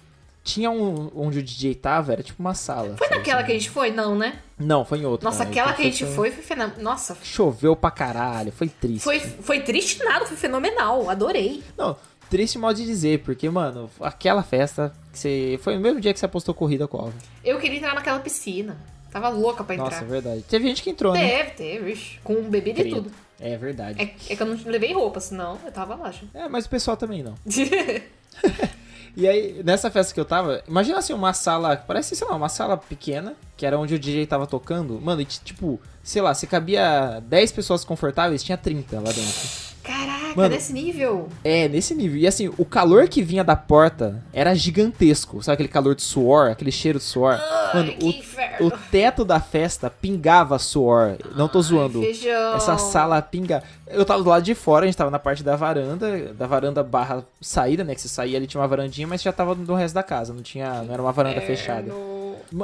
tinha 0.44 0.70
um. 0.70 1.10
Onde 1.14 1.38
o 1.38 1.42
DJ 1.42 1.74
tava, 1.74 2.12
era 2.12 2.22
tipo 2.22 2.40
uma 2.40 2.54
sala. 2.54 2.96
Foi 2.96 3.08
sabe, 3.08 3.18
naquela 3.18 3.38
assim? 3.38 3.46
que 3.46 3.52
a 3.52 3.54
gente 3.58 3.70
foi? 3.70 3.90
Não, 3.90 4.14
né? 4.14 4.40
Não, 4.58 4.84
foi 4.84 4.98
em 4.98 5.06
outra. 5.06 5.28
Nossa, 5.28 5.44
né? 5.44 5.50
aquela 5.50 5.72
que 5.72 5.82
a 5.82 5.84
gente 5.86 6.04
foi 6.04 6.30
foi 6.30 6.42
fenomenal. 6.42 6.82
Nossa, 6.82 7.16
Choveu 7.22 7.74
pra 7.74 7.90
caralho, 7.90 8.52
foi 8.52 8.68
triste. 8.68 9.02
foi, 9.02 9.18
foi 9.18 9.60
triste 9.60 10.04
nada, 10.04 10.26
foi 10.26 10.36
fenomenal. 10.36 11.08
Adorei. 11.08 11.62
Não, 11.76 11.96
triste 12.28 12.58
modo 12.58 12.76
de 12.76 12.84
dizer, 12.84 13.20
porque, 13.20 13.48
mano, 13.48 13.90
aquela 14.00 14.42
festa 14.42 14.92
que 15.12 15.18
você. 15.18 15.58
Foi 15.62 15.76
o 15.76 15.80
mesmo 15.80 16.00
dia 16.00 16.12
que 16.12 16.18
você 16.18 16.26
apostou 16.26 16.54
corrida 16.54 16.86
com 16.86 16.98
a 16.98 17.00
Alva. 17.02 17.14
Eu 17.42 17.58
queria 17.58 17.78
entrar 17.78 17.94
naquela 17.94 18.20
piscina. 18.20 18.76
Tava 19.10 19.28
louca 19.28 19.62
pra 19.62 19.76
entrar. 19.76 19.90
Nossa, 19.90 20.04
é 20.04 20.08
verdade. 20.08 20.42
Teve 20.42 20.66
gente 20.66 20.82
que 20.82 20.90
entrou, 20.90 21.12
né? 21.12 21.44
Teve, 21.44 21.50
teve, 21.52 22.18
com 22.24 22.34
bebida 22.42 22.80
e 22.80 22.90
tudo. 22.90 23.10
É 23.40 23.56
verdade. 23.56 24.00
É, 24.00 24.32
é 24.32 24.36
que 24.36 24.42
eu 24.42 24.46
não 24.46 24.58
levei 24.66 24.92
roupa, 24.92 25.20
senão 25.20 25.58
eu 25.64 25.72
tava 25.72 25.94
lá 25.94 26.10
já. 26.10 26.22
É, 26.34 26.48
mas 26.48 26.66
o 26.66 26.68
pessoal 26.68 26.96
também 26.96 27.22
não. 27.22 27.34
E 29.16 29.28
aí, 29.28 29.62
nessa 29.64 29.90
festa 29.92 30.12
que 30.12 30.18
eu 30.18 30.24
tava, 30.24 30.60
imagina 30.66 30.98
assim, 30.98 31.12
uma 31.12 31.32
sala, 31.32 31.76
parece, 31.76 32.16
sei 32.16 32.26
lá, 32.26 32.34
uma 32.34 32.48
sala 32.48 32.76
pequena, 32.76 33.34
que 33.56 33.64
era 33.64 33.78
onde 33.78 33.94
o 33.94 33.98
DJ 33.98 34.26
tava 34.26 34.44
tocando. 34.44 35.00
Mano, 35.00 35.20
e 35.20 35.24
tipo, 35.24 35.80
sei 36.02 36.20
lá, 36.20 36.34
se 36.34 36.48
cabia 36.48 37.22
10 37.24 37.52
pessoas 37.52 37.84
confortáveis, 37.84 38.42
tinha 38.42 38.58
30 38.58 38.96
lá 38.96 39.12
dentro. 39.12 39.74
Caraca, 39.84 40.34
Mano. 40.34 40.48
nesse 40.48 40.72
nível. 40.72 41.28
É, 41.44 41.68
nesse 41.68 41.94
nível. 41.94 42.18
E 42.18 42.26
assim, 42.26 42.50
o 42.58 42.64
calor 42.64 43.06
que 43.06 43.22
vinha 43.22 43.44
da 43.44 43.54
porta 43.54 44.24
era 44.32 44.54
gigantesco. 44.54 45.42
Sabe 45.42 45.54
aquele 45.54 45.68
calor 45.68 45.94
de 45.94 46.02
suor, 46.02 46.50
aquele 46.50 46.72
cheiro 46.72 46.98
de 46.98 47.04
suor? 47.04 47.38
Mano, 47.72 47.90
Ai, 47.90 47.96
que 47.96 48.04
o. 48.04 48.12
o 48.60 48.70
teto 48.70 49.24
da 49.24 49.40
festa 49.40 49.90
pingava 49.90 50.58
suor. 50.58 51.16
Não 51.34 51.48
tô 51.48 51.60
zoando. 51.60 52.00
Ai, 52.00 52.06
feijão. 52.06 52.54
Essa 52.54 52.78
sala 52.78 53.20
pinga. 53.22 53.62
Eu 53.86 54.04
tava 54.04 54.22
do 54.22 54.28
lado 54.28 54.42
de 54.42 54.54
fora, 54.54 54.84
a 54.84 54.86
gente 54.86 54.96
tava 54.96 55.10
na 55.10 55.18
parte 55.18 55.42
da 55.42 55.56
varanda, 55.56 56.32
da 56.34 56.46
varanda 56.46 56.82
barra 56.82 57.24
saída, 57.40 57.84
né? 57.84 57.94
Que 57.94 58.00
você 58.00 58.08
saía 58.08 58.36
ali 58.36 58.46
tinha 58.46 58.60
uma 58.60 58.68
varandinha, 58.68 59.06
mas 59.06 59.22
já 59.22 59.32
tava 59.32 59.54
no 59.54 59.74
resto 59.74 59.94
da 59.94 60.02
casa, 60.02 60.32
não 60.32 60.42
tinha, 60.42 60.82
não 60.82 60.92
era 60.92 61.02
uma 61.02 61.12
varanda 61.12 61.40
fechada. 61.40 61.88
Inferno. 61.88 62.13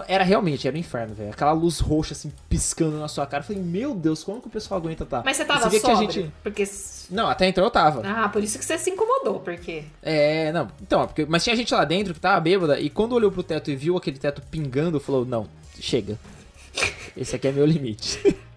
Era 0.07 0.25
realmente, 0.25 0.66
era 0.66 0.77
um 0.77 0.81
inferno, 0.81 1.14
velho. 1.14 1.31
Aquela 1.31 1.53
luz 1.53 1.81
roxa 1.81 2.12
assim 2.12 2.33
piscando 2.49 2.99
na 2.99 3.09
sua 3.09 3.27
cara. 3.27 3.43
Eu 3.43 3.47
falei, 3.47 3.62
meu 3.62 3.95
Deus, 3.95 4.25
como 4.25 4.40
que 4.40 4.49
o 4.49 4.51
pessoal 4.51 4.81
aguenta 4.81 5.05
tá? 5.05 5.23
Mas 5.25 5.37
você 5.37 5.45
tava 5.45 5.69
que 5.69 5.87
a 5.87 5.95
gente 5.95 6.33
Porque... 6.43 6.64
Não, 7.11 7.29
até 7.29 7.49
então 7.49 7.64
eu 7.64 7.71
tava. 7.71 8.03
Ah, 8.05 8.29
por 8.29 8.43
isso 8.43 8.59
que 8.59 8.64
você 8.64 8.79
se 8.79 8.90
incomodou, 8.90 9.40
porque... 9.40 9.85
É, 10.03 10.53
não, 10.53 10.69
então, 10.81 11.03
é 11.03 11.07
porque, 11.07 11.27
mas 11.27 11.43
tinha 11.43 11.57
gente 11.57 11.75
lá 11.75 11.85
dentro 11.85 12.14
que 12.14 12.21
tava 12.21 12.40
bêbada 12.40 12.79
e 12.79 12.88
quando 12.88 13.12
olhou 13.14 13.33
pro 13.33 13.43
teto 13.43 13.71
e 13.71 13.77
viu 13.77 13.97
aquele 13.97 14.19
teto 14.19 14.43
pingando, 14.51 15.01
falou: 15.01 15.25
Não, 15.25 15.49
chega. 15.79 16.19
Esse 17.16 17.37
aqui 17.37 17.49
é 17.49 17.53
meu 17.53 17.66
limite. 17.66 18.37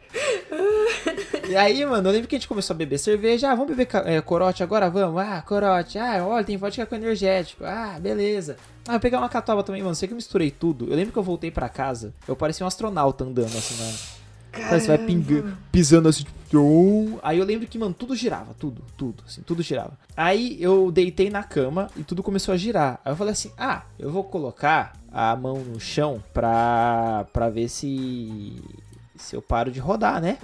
e 1.48 1.56
aí, 1.56 1.86
mano, 1.86 2.08
eu 2.08 2.14
lembro 2.14 2.28
que 2.28 2.36
a 2.36 2.40
gente 2.40 2.48
começou 2.48 2.74
a 2.74 2.78
beber 2.78 2.98
cerveja. 2.98 3.52
Ah, 3.52 3.56
vamos 3.56 3.76
beber 3.76 3.88
é, 4.06 4.22
corote 4.22 4.64
agora? 4.64 4.90
Vamos. 4.90 5.22
Ah, 5.22 5.42
corote. 5.42 5.98
Ah, 5.98 6.26
olha, 6.26 6.44
tem 6.44 6.58
vodka 6.58 6.86
com 6.86 6.96
energético. 6.96 7.64
Ah, 7.66 7.98
beleza. 8.00 8.58
Ah, 8.88 8.96
eu 8.96 9.00
pegar 9.00 9.20
uma 9.20 9.30
catuaba 9.30 9.64
também, 9.64 9.82
mano. 9.82 9.96
Sei 9.96 10.08
que 10.08 10.14
eu 10.14 10.18
misturei 10.18 10.52
tudo. 10.52 10.88
Eu 10.90 10.96
lembro 10.96 11.12
que 11.12 11.20
eu 11.20 11.24
voltei 11.24 11.52
pra 11.52 11.70
casa. 11.70 12.14
Eu 12.28 12.36
parecia 12.36 12.64
um 12.64 12.68
astronauta 12.68 13.24
andando 13.24 13.56
assim 13.58 13.76
na. 13.78 14.24
Sabe, 14.54 14.82
você 14.82 14.88
vai 14.88 14.98
pingando, 15.00 15.58
pisando 15.72 16.08
assim, 16.08 16.24
tipo. 16.24 17.20
Aí 17.24 17.40
eu 17.40 17.46
lembro 17.46 17.68
que, 17.68 17.80
mano, 17.80 17.94
tudo 17.94 18.16
girava, 18.16 18.54
tudo, 18.60 18.84
tudo, 18.96 19.24
assim, 19.28 19.42
tudo 19.42 19.64
girava. 19.64 19.98
Aí 20.16 20.62
eu 20.62 20.92
deitei 20.92 21.32
na 21.32 21.42
cama 21.44 21.90
e 21.98 22.04
tudo 22.04 22.22
começou 22.22 22.54
a 22.54 22.58
girar. 22.58 23.00
Aí 23.04 23.12
eu 23.12 23.16
falei 23.16 23.34
assim, 23.34 23.52
ah, 23.58 23.82
eu 23.98 24.12
vou 24.12 24.24
colocar 24.24 24.94
a 25.12 25.36
mão 25.36 25.58
no 25.58 25.80
chão 25.80 26.24
pra, 26.32 27.26
pra 27.34 27.50
ver 27.50 27.68
se, 27.68 28.62
se 29.16 29.36
eu 29.36 29.42
paro 29.42 29.72
de 29.72 29.80
rodar, 29.80 30.22
né? 30.22 30.38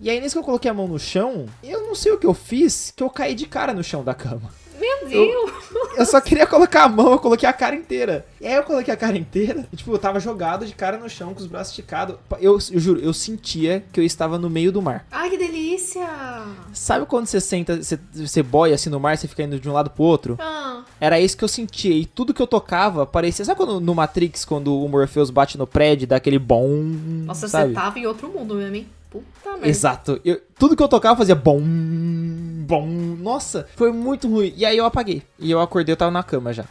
E 0.00 0.08
aí, 0.08 0.20
nesse 0.20 0.34
que 0.34 0.38
eu 0.38 0.44
coloquei 0.44 0.70
a 0.70 0.74
mão 0.74 0.86
no 0.86 0.98
chão, 0.98 1.46
eu 1.62 1.86
não 1.86 1.94
sei 1.94 2.12
o 2.12 2.18
que 2.18 2.26
eu 2.26 2.34
fiz, 2.34 2.92
que 2.94 3.02
eu 3.02 3.10
caí 3.10 3.34
de 3.34 3.46
cara 3.46 3.74
no 3.74 3.82
chão 3.82 4.04
da 4.04 4.14
cama. 4.14 4.50
Meu 4.80 5.08
Deus! 5.08 5.50
Eu 5.96 6.06
só 6.06 6.20
queria 6.20 6.46
colocar 6.46 6.84
a 6.84 6.88
mão, 6.88 7.10
eu 7.10 7.18
coloquei 7.18 7.48
a 7.48 7.52
cara 7.52 7.74
inteira. 7.74 8.24
E 8.40 8.46
aí 8.46 8.54
eu 8.54 8.62
coloquei 8.62 8.94
a 8.94 8.96
cara 8.96 9.18
inteira, 9.18 9.66
e, 9.72 9.76
tipo, 9.76 9.90
eu 9.90 9.98
tava 9.98 10.20
jogado 10.20 10.64
de 10.64 10.72
cara 10.72 10.96
no 10.98 11.08
chão, 11.10 11.34
com 11.34 11.40
os 11.40 11.48
braços 11.48 11.72
esticados. 11.72 12.14
Eu, 12.40 12.52
eu 12.70 12.78
juro, 12.78 13.00
eu 13.00 13.12
sentia 13.12 13.84
que 13.92 13.98
eu 13.98 14.04
estava 14.04 14.38
no 14.38 14.48
meio 14.48 14.70
do 14.70 14.80
mar. 14.80 15.04
Ai, 15.10 15.30
que 15.30 15.36
delícia! 15.36 16.06
Sabe 16.72 17.04
quando 17.06 17.26
você 17.26 17.40
senta, 17.40 17.82
você, 17.82 17.98
você 18.14 18.40
boia 18.40 18.76
assim 18.76 18.88
no 18.88 19.00
mar, 19.00 19.18
você 19.18 19.26
fica 19.26 19.42
indo 19.42 19.58
de 19.58 19.68
um 19.68 19.72
lado 19.72 19.90
pro 19.90 20.04
outro? 20.04 20.36
Ah, 20.38 20.84
Era 21.00 21.18
isso 21.18 21.36
que 21.36 21.42
eu 21.42 21.48
sentia. 21.48 21.96
E 21.96 22.06
tudo 22.06 22.32
que 22.32 22.40
eu 22.40 22.46
tocava 22.46 23.04
parecia. 23.04 23.44
Sabe 23.44 23.56
quando 23.58 23.80
no 23.80 23.94
Matrix, 23.96 24.44
quando 24.44 24.80
o 24.80 24.88
Morpheus 24.88 25.30
bate 25.30 25.58
no 25.58 25.66
prédio, 25.66 26.06
dá 26.06 26.16
aquele 26.16 26.38
bom. 26.38 26.68
nossa, 27.26 27.48
sabe? 27.48 27.70
você 27.70 27.74
tava 27.74 27.98
em 27.98 28.06
outro 28.06 28.28
mundo 28.28 28.54
mesmo, 28.54 28.76
hein? 28.76 28.88
Puta 29.10 29.52
merda. 29.52 29.68
Exato. 29.68 30.20
Eu- 30.24 30.40
tudo 30.58 30.76
que 30.76 30.82
eu 30.82 30.88
tocava 30.88 31.16
fazia 31.16 31.34
bom, 31.34 31.60
bom. 31.60 32.86
Nossa, 32.86 33.66
foi 33.76 33.90
muito 33.92 34.28
ruim. 34.28 34.52
E 34.56 34.64
aí 34.66 34.76
eu 34.76 34.84
apaguei. 34.84 35.22
E 35.38 35.50
eu 35.50 35.60
acordei, 35.60 35.92
eu 35.92 35.96
tava 35.96 36.10
na 36.10 36.22
cama 36.22 36.52
já. 36.52 36.64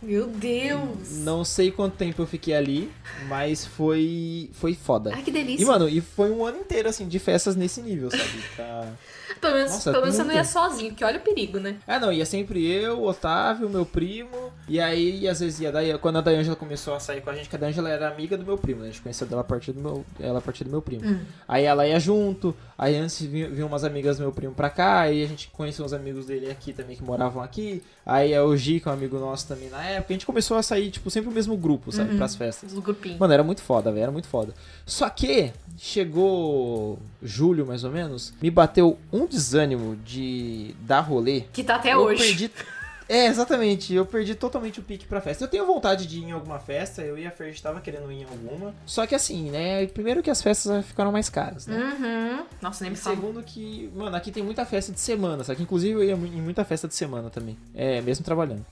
Meu 0.00 0.28
Deus! 0.28 1.18
Não 1.18 1.44
sei 1.44 1.72
quanto 1.72 1.96
tempo 1.96 2.22
eu 2.22 2.26
fiquei 2.26 2.54
ali, 2.54 2.90
mas 3.28 3.66
foi 3.66 4.48
foi 4.52 4.74
foda. 4.74 5.10
Ai, 5.12 5.22
que 5.22 5.30
delícia. 5.30 5.64
E, 5.64 5.66
mano, 5.66 5.88
e 5.88 6.00
foi 6.00 6.30
um 6.30 6.46
ano 6.46 6.58
inteiro, 6.58 6.88
assim, 6.88 7.08
de 7.08 7.18
festas 7.18 7.56
nesse 7.56 7.82
nível, 7.82 8.08
sabe? 8.08 8.22
Pra... 8.54 8.92
pelo 9.40 9.54
menos, 9.54 9.72
nossa, 9.72 9.90
pelo 9.90 10.02
menos 10.02 10.16
você 10.16 10.24
não 10.24 10.34
ia 10.34 10.44
sozinho, 10.44 10.90
porque 10.90 11.04
olha 11.04 11.18
o 11.18 11.22
perigo, 11.22 11.58
né? 11.58 11.76
Ah, 11.86 11.98
não, 11.98 12.12
ia 12.12 12.24
sempre 12.24 12.64
eu, 12.64 13.00
o 13.00 13.08
Otávio, 13.08 13.68
meu 13.68 13.84
primo, 13.84 14.52
e 14.68 14.80
aí, 14.80 15.26
às 15.26 15.40
vezes, 15.40 15.60
ia 15.60 15.72
daí, 15.72 15.96
quando 15.98 16.18
a 16.18 16.20
Dayângela 16.20 16.54
começou 16.54 16.94
a 16.94 17.00
sair 17.00 17.20
com 17.20 17.30
a 17.30 17.34
gente, 17.34 17.48
que 17.48 17.56
a 17.56 17.58
Dayângela 17.58 17.88
era 17.88 18.08
amiga 18.08 18.36
do 18.36 18.44
meu 18.44 18.56
primo, 18.56 18.82
né? 18.82 18.88
A 18.88 18.90
gente 18.90 19.02
conheceu 19.02 19.26
dela 19.26 19.40
a 19.40 19.44
partir 19.44 19.72
do 19.72 19.80
meu, 19.80 20.04
ela 20.20 20.38
a 20.38 20.42
partir 20.42 20.62
do 20.62 20.70
meu 20.70 20.80
primo. 20.80 21.04
Hum. 21.04 21.20
Aí 21.46 21.64
ela 21.64 21.86
ia 21.86 21.98
junto, 21.98 22.54
aí 22.76 22.96
antes 22.96 23.20
vinham 23.20 23.50
vinham 23.50 23.68
umas 23.68 23.82
amigas 23.82 24.18
do 24.18 24.22
meu 24.22 24.32
primo 24.32 24.54
pra 24.54 24.70
cá, 24.70 25.00
aí 25.00 25.24
a 25.24 25.26
gente 25.26 25.48
conheceu 25.48 25.84
uns 25.84 25.92
amigos 25.92 26.26
dele 26.26 26.50
aqui 26.50 26.72
também, 26.72 26.96
que 26.96 27.02
moravam 27.02 27.42
aqui, 27.42 27.82
aí 28.06 28.32
é 28.32 28.40
o 28.40 28.56
Gi, 28.56 28.80
que 28.80 28.88
é 28.88 28.90
um 28.90 28.94
amigo 28.94 29.18
nosso 29.18 29.48
também 29.48 29.68
na 29.68 29.87
época, 29.88 30.12
a 30.12 30.14
gente 30.14 30.26
começou 30.26 30.56
a 30.56 30.62
sair, 30.62 30.90
tipo, 30.90 31.10
sempre 31.10 31.28
o 31.30 31.32
mesmo 31.32 31.56
grupo, 31.56 31.90
sabe, 31.92 32.10
Uhum. 32.12 32.16
pras 32.16 32.34
festas. 32.36 32.72
Do 32.72 32.82
grupinho. 32.82 33.18
Mano, 33.18 33.32
era 33.32 33.42
muito 33.44 33.62
foda, 33.62 33.90
velho, 33.90 34.02
era 34.04 34.12
muito 34.12 34.28
foda. 34.28 34.54
Só 34.86 35.08
que 35.10 35.52
chegou 35.76 36.98
julho, 37.22 37.66
mais 37.66 37.84
ou 37.84 37.90
menos, 37.90 38.32
me 38.40 38.50
bateu 38.50 38.98
um 39.12 39.26
desânimo 39.26 39.96
de 39.96 40.74
dar 40.80 41.00
rolê. 41.00 41.42
Que 41.52 41.62
tá 41.64 41.76
até 41.76 41.94
eu 41.94 41.98
hoje. 41.98 42.22
perdi. 42.24 42.50
É, 43.10 43.24
exatamente. 43.24 43.94
Eu 43.94 44.04
perdi 44.04 44.34
totalmente 44.34 44.80
o 44.80 44.82
pique 44.82 45.06
pra 45.06 45.18
festa. 45.18 45.42
Eu 45.42 45.48
tenho 45.48 45.64
vontade 45.64 46.06
de 46.06 46.18
ir 46.18 46.24
em 46.24 46.32
alguma 46.32 46.58
festa, 46.58 47.00
eu 47.00 47.16
e 47.18 47.26
a 47.26 47.30
Fer 47.30 47.58
tava 47.58 47.80
querendo 47.80 48.12
ir 48.12 48.16
em 48.20 48.24
alguma. 48.24 48.74
Só 48.84 49.06
que 49.06 49.14
assim, 49.14 49.50
né? 49.50 49.86
Primeiro 49.86 50.22
que 50.22 50.28
as 50.28 50.42
festas 50.42 50.84
ficaram 50.84 51.10
mais 51.10 51.30
caras, 51.30 51.66
né? 51.66 51.74
Uhum. 51.78 52.44
Nossa, 52.60 52.84
nem 52.84 52.90
me 52.90 52.98
fala. 52.98 53.16
segundo 53.16 53.42
que, 53.42 53.90
mano, 53.96 54.14
aqui 54.14 54.30
tem 54.30 54.42
muita 54.42 54.66
festa 54.66 54.92
de 54.92 55.00
semana, 55.00 55.42
sabe? 55.42 55.62
Inclusive 55.62 55.94
eu 55.94 56.04
ia 56.04 56.12
em 56.12 56.42
muita 56.42 56.66
festa 56.66 56.86
de 56.86 56.94
semana 56.94 57.30
também. 57.30 57.56
É, 57.74 58.02
mesmo 58.02 58.22
trabalhando. 58.26 58.66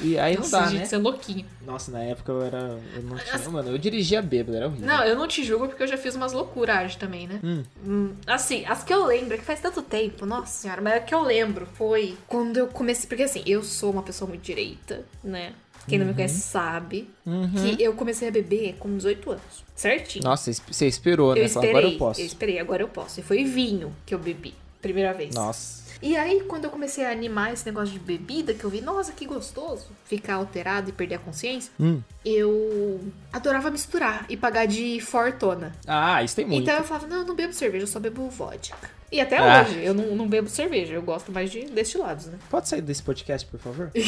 E 0.00 0.18
aí 0.18 0.34
não 0.34 0.42
Nossa, 0.42 0.60
dá, 0.60 0.66
gente, 0.66 0.78
né? 0.80 0.84
você 0.86 0.94
é 0.94 0.98
louquinho. 0.98 1.44
Nossa, 1.66 1.90
na 1.90 2.02
época 2.02 2.32
eu 2.32 2.42
era. 2.42 2.78
Eu 2.94 3.02
não 3.02 3.16
tinha. 3.16 3.48
Mano, 3.50 3.70
eu 3.70 3.78
dirigia 3.78 4.22
bêbado, 4.22 4.56
era 4.56 4.66
horrível. 4.66 4.86
Não, 4.86 5.04
eu 5.04 5.16
não 5.16 5.26
te 5.26 5.42
julgo 5.44 5.68
porque 5.68 5.82
eu 5.82 5.86
já 5.86 5.96
fiz 5.98 6.14
umas 6.14 6.32
loucuragens 6.32 6.96
também, 6.96 7.26
né? 7.26 7.40
Hum. 7.42 7.62
Hum, 7.84 8.14
assim, 8.26 8.64
as 8.66 8.82
que 8.84 8.92
eu 8.94 9.04
lembro, 9.06 9.34
é 9.34 9.38
que 9.38 9.44
faz 9.44 9.60
tanto 9.60 9.82
tempo, 9.82 10.24
nossa 10.26 10.46
senhora, 10.60 10.80
mas 10.80 10.94
a 10.94 11.00
que 11.00 11.14
eu 11.14 11.22
lembro 11.22 11.66
foi 11.74 12.16
quando 12.26 12.56
eu 12.56 12.66
comecei. 12.68 13.08
Porque 13.08 13.22
assim, 13.24 13.42
eu 13.46 13.62
sou 13.62 13.90
uma 13.90 14.02
pessoa 14.02 14.28
muito 14.28 14.42
direita, 14.42 15.04
né? 15.22 15.52
Quem 15.86 15.98
não 15.98 16.06
me 16.06 16.12
conhece 16.12 16.40
sabe 16.42 17.08
Uhum. 17.24 17.50
que 17.76 17.82
eu 17.82 17.94
comecei 17.94 18.28
a 18.28 18.30
beber 18.30 18.74
com 18.78 18.94
18 18.94 19.30
anos. 19.30 19.64
Certinho. 19.74 20.22
Nossa, 20.22 20.52
você- 20.52 20.86
esperou, 20.86 21.34
né? 21.34 21.44
eu 21.44 21.48
Falou, 21.48 21.64
esperei. 21.66 21.70
agora 21.70 21.86
eu 21.94 21.98
posso. 21.98 22.20
Eu 22.20 22.26
esperei, 22.26 22.58
agora 22.58 22.82
eu 22.82 22.88
posso. 22.88 23.20
E 23.20 23.22
foi 23.22 23.42
vinho 23.44 23.94
que 24.04 24.14
eu 24.14 24.18
bebi. 24.18 24.52
Primeira 24.82 25.14
vez. 25.14 25.34
Nossa. 25.34 25.87
E 26.00 26.16
aí, 26.16 26.42
quando 26.46 26.64
eu 26.64 26.70
comecei 26.70 27.04
a 27.04 27.10
animar 27.10 27.52
esse 27.52 27.66
negócio 27.66 27.92
de 27.92 27.98
bebida, 27.98 28.54
que 28.54 28.62
eu 28.64 28.70
vi, 28.70 28.80
nossa, 28.80 29.12
que 29.12 29.26
gostoso 29.26 29.86
ficar 30.04 30.34
alterado 30.34 30.90
e 30.90 30.92
perder 30.92 31.16
a 31.16 31.18
consciência, 31.18 31.72
Hum. 31.80 32.00
eu 32.24 33.00
adorava 33.32 33.70
misturar 33.70 34.24
e 34.28 34.36
pagar 34.36 34.66
de 34.66 35.00
fortona. 35.00 35.72
Ah, 35.86 36.22
isso 36.22 36.36
tem 36.36 36.46
muito. 36.46 36.62
Então 36.62 36.76
eu 36.76 36.84
falava, 36.84 37.06
não, 37.08 37.16
eu 37.18 37.24
não 37.26 37.34
bebo 37.34 37.52
cerveja, 37.52 37.82
eu 37.82 37.88
só 37.88 37.98
bebo 37.98 38.28
vodka. 38.28 38.90
E 39.10 39.20
até 39.20 39.38
Ah. 39.38 39.62
hoje, 39.66 39.82
eu 39.82 39.92
não, 39.94 40.14
não 40.14 40.28
bebo 40.28 40.48
cerveja, 40.48 40.92
eu 40.94 41.02
gosto 41.02 41.32
mais 41.32 41.50
de 41.50 41.64
destilados, 41.64 42.26
né? 42.26 42.38
Pode 42.50 42.68
sair 42.68 42.82
desse 42.82 43.02
podcast, 43.02 43.46
por 43.48 43.58
favor? 43.58 43.90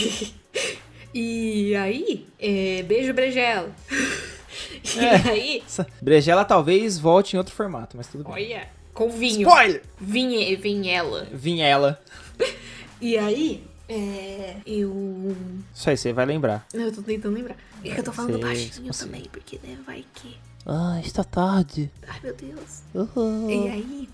E 1.13 1.75
aí, 1.75 2.25
é, 2.39 2.85
beijo, 2.85 3.13
Brejela. 3.13 3.69
E 4.97 4.99
É. 5.05 5.15
aí, 5.31 5.63
Brejela 6.01 6.45
talvez 6.45 6.99
volte 6.99 7.35
em 7.35 7.39
outro 7.39 7.55
formato, 7.55 7.97
mas 7.97 8.07
tudo 8.09 8.25
bem. 8.25 8.33
olha, 8.33 8.69
com 9.01 9.09
vinho. 9.11 9.49
Spoiler! 9.49 9.83
Vinhe, 9.99 10.57
vinhela. 10.57 11.27
Vinhela. 11.33 11.99
E 13.03 13.17
aí, 13.17 13.65
é, 13.89 14.57
eu... 14.67 15.35
Isso 15.75 15.89
aí, 15.89 15.97
você 15.97 16.13
vai 16.13 16.27
lembrar. 16.27 16.67
Não, 16.75 16.83
eu 16.83 16.93
tô 16.93 17.01
tentando 17.01 17.35
lembrar. 17.35 17.57
É 17.83 17.95
que 17.95 17.99
eu 18.01 18.05
tô 18.05 18.13
falando 18.13 18.33
Sei, 18.35 18.43
baixinho 18.43 18.93
também, 18.93 19.23
porque 19.33 19.59
né, 19.65 19.79
vai 19.87 20.05
que... 20.13 20.37
Ah, 20.67 21.01
está 21.03 21.25
tarde. 21.25 21.91
Ai, 22.07 22.21
meu 22.23 22.35
Deus. 22.35 22.83
Uhum. 22.95 23.49
E 23.49 23.69
aí, 23.71 24.09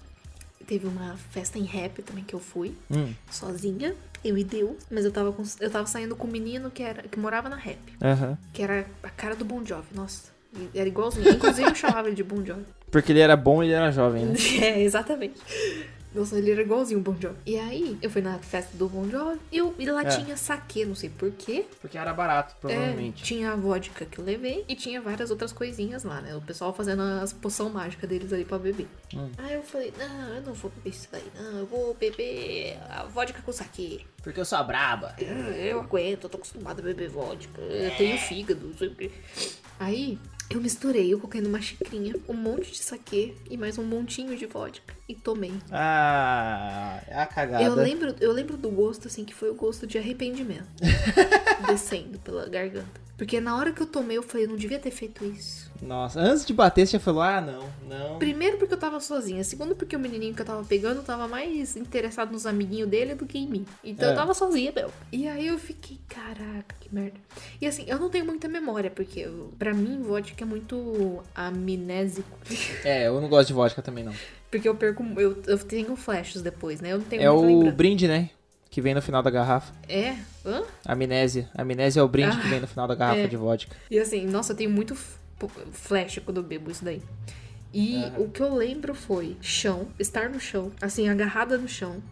teve 0.68 0.86
uma 0.86 1.16
festa 1.32 1.58
em 1.58 1.64
rap 1.64 2.00
também 2.02 2.22
que 2.22 2.32
eu 2.32 2.38
fui, 2.38 2.76
Hum, 2.88 3.12
sozinha. 3.28 3.92
Eu 4.24 4.38
e 4.38 4.44
Deus, 4.44 4.76
mas 4.88 5.04
eu 5.04 5.10
tava, 5.10 5.32
com- 5.32 5.42
eu 5.58 5.68
tava 5.70 5.86
saindo 5.88 6.14
com 6.14 6.28
um 6.28 6.30
menino 6.30 6.70
que, 6.70 6.84
era, 6.84 7.02
que 7.02 7.18
morava 7.18 7.48
na 7.48 7.56
rap. 7.56 7.80
aham. 8.00 8.38
Que 8.52 8.62
era 8.62 8.86
a 9.02 9.10
cara 9.10 9.34
do 9.34 9.44
Bon 9.44 9.64
Jovi, 9.66 9.88
nossa. 9.92 10.30
Era 10.72 10.86
igualzinho. 10.88 11.28
Inclusive 11.28 11.68
eu 11.70 11.74
chamava 11.74 12.06
ele 12.06 12.14
de 12.14 12.22
Bon 12.22 12.44
Jovi. 12.44 12.62
Porque 12.96 13.12
ele 13.12 13.20
era 13.20 13.36
bom 13.36 13.62
e 13.62 13.66
ele 13.66 13.74
era 13.74 13.92
jovem, 13.92 14.24
né? 14.24 14.34
É, 14.62 14.80
exatamente. 14.80 15.34
Nossa, 16.14 16.38
ele 16.38 16.50
era 16.50 16.62
igualzinho 16.62 16.98
o 16.98 17.02
Bon 17.02 17.14
Jovi. 17.20 17.36
E 17.44 17.58
aí, 17.58 17.98
eu 18.00 18.08
fui 18.08 18.22
na 18.22 18.38
festa 18.38 18.74
do 18.74 18.88
Bon 18.88 19.06
Jovi 19.06 19.38
e, 19.52 19.58
eu, 19.58 19.74
e 19.78 19.84
lá 19.84 20.00
É. 20.00 20.04
tinha 20.06 20.34
saque, 20.34 20.82
não 20.86 20.94
sei 20.94 21.10
porquê. 21.10 21.66
Porque 21.78 21.98
era 21.98 22.14
barato, 22.14 22.54
É, 22.54 22.58
provavelmente. 22.58 23.22
tinha 23.22 23.52
a 23.52 23.54
vodka 23.56 24.06
que 24.06 24.18
eu 24.18 24.24
levei 24.24 24.64
e 24.66 24.74
tinha 24.74 24.98
várias 25.02 25.30
outras 25.30 25.52
coisinhas 25.52 26.04
lá, 26.04 26.22
né? 26.22 26.34
O 26.34 26.40
pessoal 26.40 26.72
fazendo 26.72 27.02
as 27.02 27.34
poção 27.34 27.68
mágica 27.68 28.06
deles 28.06 28.32
ali 28.32 28.46
pra 28.46 28.58
beber. 28.58 28.86
Hum. 29.14 29.28
Aí 29.36 29.52
eu 29.52 29.62
falei, 29.62 29.92
não, 29.98 30.28
eu 30.36 30.40
não 30.40 30.54
vou 30.54 30.70
beber 30.74 30.88
isso 30.88 31.06
daí, 31.12 31.24
não. 31.38 31.58
Eu 31.58 31.66
vou 31.66 31.92
beber 31.92 32.78
a 32.88 33.02
vodka 33.04 33.42
com 33.42 33.52
saque. 33.52 34.06
Porque 34.22 34.40
eu 34.40 34.44
sou 34.46 34.56
a 34.56 34.62
braba. 34.62 35.14
Eu, 35.18 35.26
eu 35.52 35.80
aguento, 35.80 36.24
eu 36.24 36.30
tô 36.30 36.38
acostumada 36.38 36.80
a 36.80 36.84
beber 36.84 37.10
vodka. 37.10 37.60
Eu 37.60 37.90
tenho 37.94 38.16
fígado, 38.16 38.66
não 38.68 38.74
sei 38.78 38.88
o 38.88 38.94
quê. 38.94 39.10
Aí, 39.78 40.18
eu 40.48 40.60
misturei, 40.60 41.12
eu 41.12 41.18
coloquei 41.18 41.40
numa 41.40 41.60
xicrinha 41.60 42.14
um 42.28 42.34
monte 42.34 42.72
de 42.72 42.78
saquê 42.78 43.34
e 43.50 43.56
mais 43.56 43.78
um 43.78 43.84
montinho 43.84 44.36
de 44.36 44.46
vodka. 44.46 44.94
E 45.08 45.14
tomei. 45.14 45.52
Ah, 45.70 47.00
é 47.06 47.18
a 47.18 47.26
cagada. 47.26 47.62
Eu 47.62 47.74
lembro, 47.74 48.14
eu 48.20 48.32
lembro 48.32 48.56
do 48.56 48.70
gosto, 48.70 49.08
assim, 49.08 49.24
que 49.24 49.34
foi 49.34 49.50
o 49.50 49.54
gosto 49.54 49.86
de 49.86 49.98
arrependimento. 49.98 50.66
descendo 51.66 52.18
pela 52.18 52.48
garganta. 52.48 53.00
Porque 53.16 53.40
na 53.40 53.56
hora 53.56 53.72
que 53.72 53.80
eu 53.80 53.86
tomei, 53.86 54.16
eu 54.16 54.22
falei, 54.22 54.44
eu 54.44 54.50
não 54.50 54.56
devia 54.56 54.78
ter 54.78 54.90
feito 54.90 55.24
isso. 55.24 55.65
Nossa, 55.82 56.20
antes 56.20 56.44
de 56.44 56.52
bater, 56.52 56.86
você 56.86 56.92
já 56.92 57.00
falou, 57.00 57.22
ah, 57.22 57.40
não, 57.40 57.64
não. 57.88 58.18
Primeiro 58.18 58.56
porque 58.58 58.74
eu 58.74 58.78
tava 58.78 58.98
sozinha. 59.00 59.42
Segundo 59.44 59.74
porque 59.76 59.94
o 59.96 59.98
menininho 59.98 60.34
que 60.34 60.42
eu 60.42 60.46
tava 60.46 60.64
pegando 60.64 61.02
tava 61.02 61.26
mais 61.28 61.76
interessado 61.76 62.32
nos 62.32 62.46
amiguinhos 62.46 62.88
dele 62.88 63.14
do 63.14 63.26
que 63.26 63.38
em 63.38 63.46
mim. 63.46 63.64
Então 63.84 64.08
É. 64.08 64.12
eu 64.12 64.16
tava 64.16 64.34
sozinha, 64.34 64.72
meu. 64.74 64.90
E 65.12 65.28
aí 65.28 65.46
eu 65.46 65.58
fiquei, 65.58 65.98
caraca, 66.08 66.74
que 66.80 66.92
merda. 66.94 67.18
E 67.60 67.66
assim, 67.66 67.84
eu 67.86 67.98
não 67.98 68.08
tenho 68.10 68.24
muita 68.24 68.48
memória, 68.48 68.90
porque 68.90 69.20
eu, 69.20 69.52
pra 69.58 69.72
mim, 69.74 70.00
vodka 70.02 70.42
é 70.42 70.46
muito 70.46 71.22
amnésico. 71.34 72.36
É, 72.84 73.08
eu 73.08 73.20
não 73.20 73.28
gosto 73.28 73.48
de 73.48 73.52
vodka 73.54 73.82
também, 73.82 74.04
não. 74.04 74.12
porque 74.50 74.68
eu 74.68 74.74
perco, 74.74 75.02
eu, 75.16 75.42
eu 75.46 75.58
tenho 75.58 75.96
flashes 75.96 76.40
depois, 76.42 76.80
né? 76.80 76.92
Eu 76.92 76.98
não 76.98 77.04
tenho 77.04 77.22
É 77.22 77.30
o 77.30 77.40
lembrança. 77.40 77.76
brinde, 77.76 78.06
né? 78.08 78.30
Que 78.70 78.80
vem 78.80 78.94
no 78.94 79.00
final 79.02 79.22
da 79.22 79.30
garrafa. 79.30 79.72
É? 79.88 80.16
Hã? 80.44 80.62
Amnésia. 80.84 81.48
Amnésia 81.56 82.00
é 82.00 82.02
o 82.02 82.08
brinde 82.08 82.36
Ah, 82.36 82.40
que 82.40 82.48
vem 82.48 82.60
no 82.60 82.66
final 82.66 82.86
da 82.86 82.94
garrafa 82.94 83.20
é. 83.20 83.26
de 83.26 83.36
vodka. 83.36 83.74
E 83.90 83.98
assim, 83.98 84.26
nossa, 84.26 84.52
eu 84.52 84.56
tenho 84.56 84.70
muito 84.70 84.94
flash 85.72 86.20
quando 86.24 86.38
eu 86.38 86.42
bebo 86.42 86.70
isso 86.70 86.84
daí. 86.84 87.02
E 87.72 87.96
Aham. 88.04 88.12
o 88.20 88.30
que 88.30 88.40
eu 88.42 88.54
lembro 88.54 88.94
foi 88.94 89.36
chão, 89.40 89.88
estar 89.98 90.28
no 90.30 90.40
chão, 90.40 90.72
assim, 90.80 91.08
agarrada 91.08 91.58
no 91.58 91.68
chão. 91.68 92.02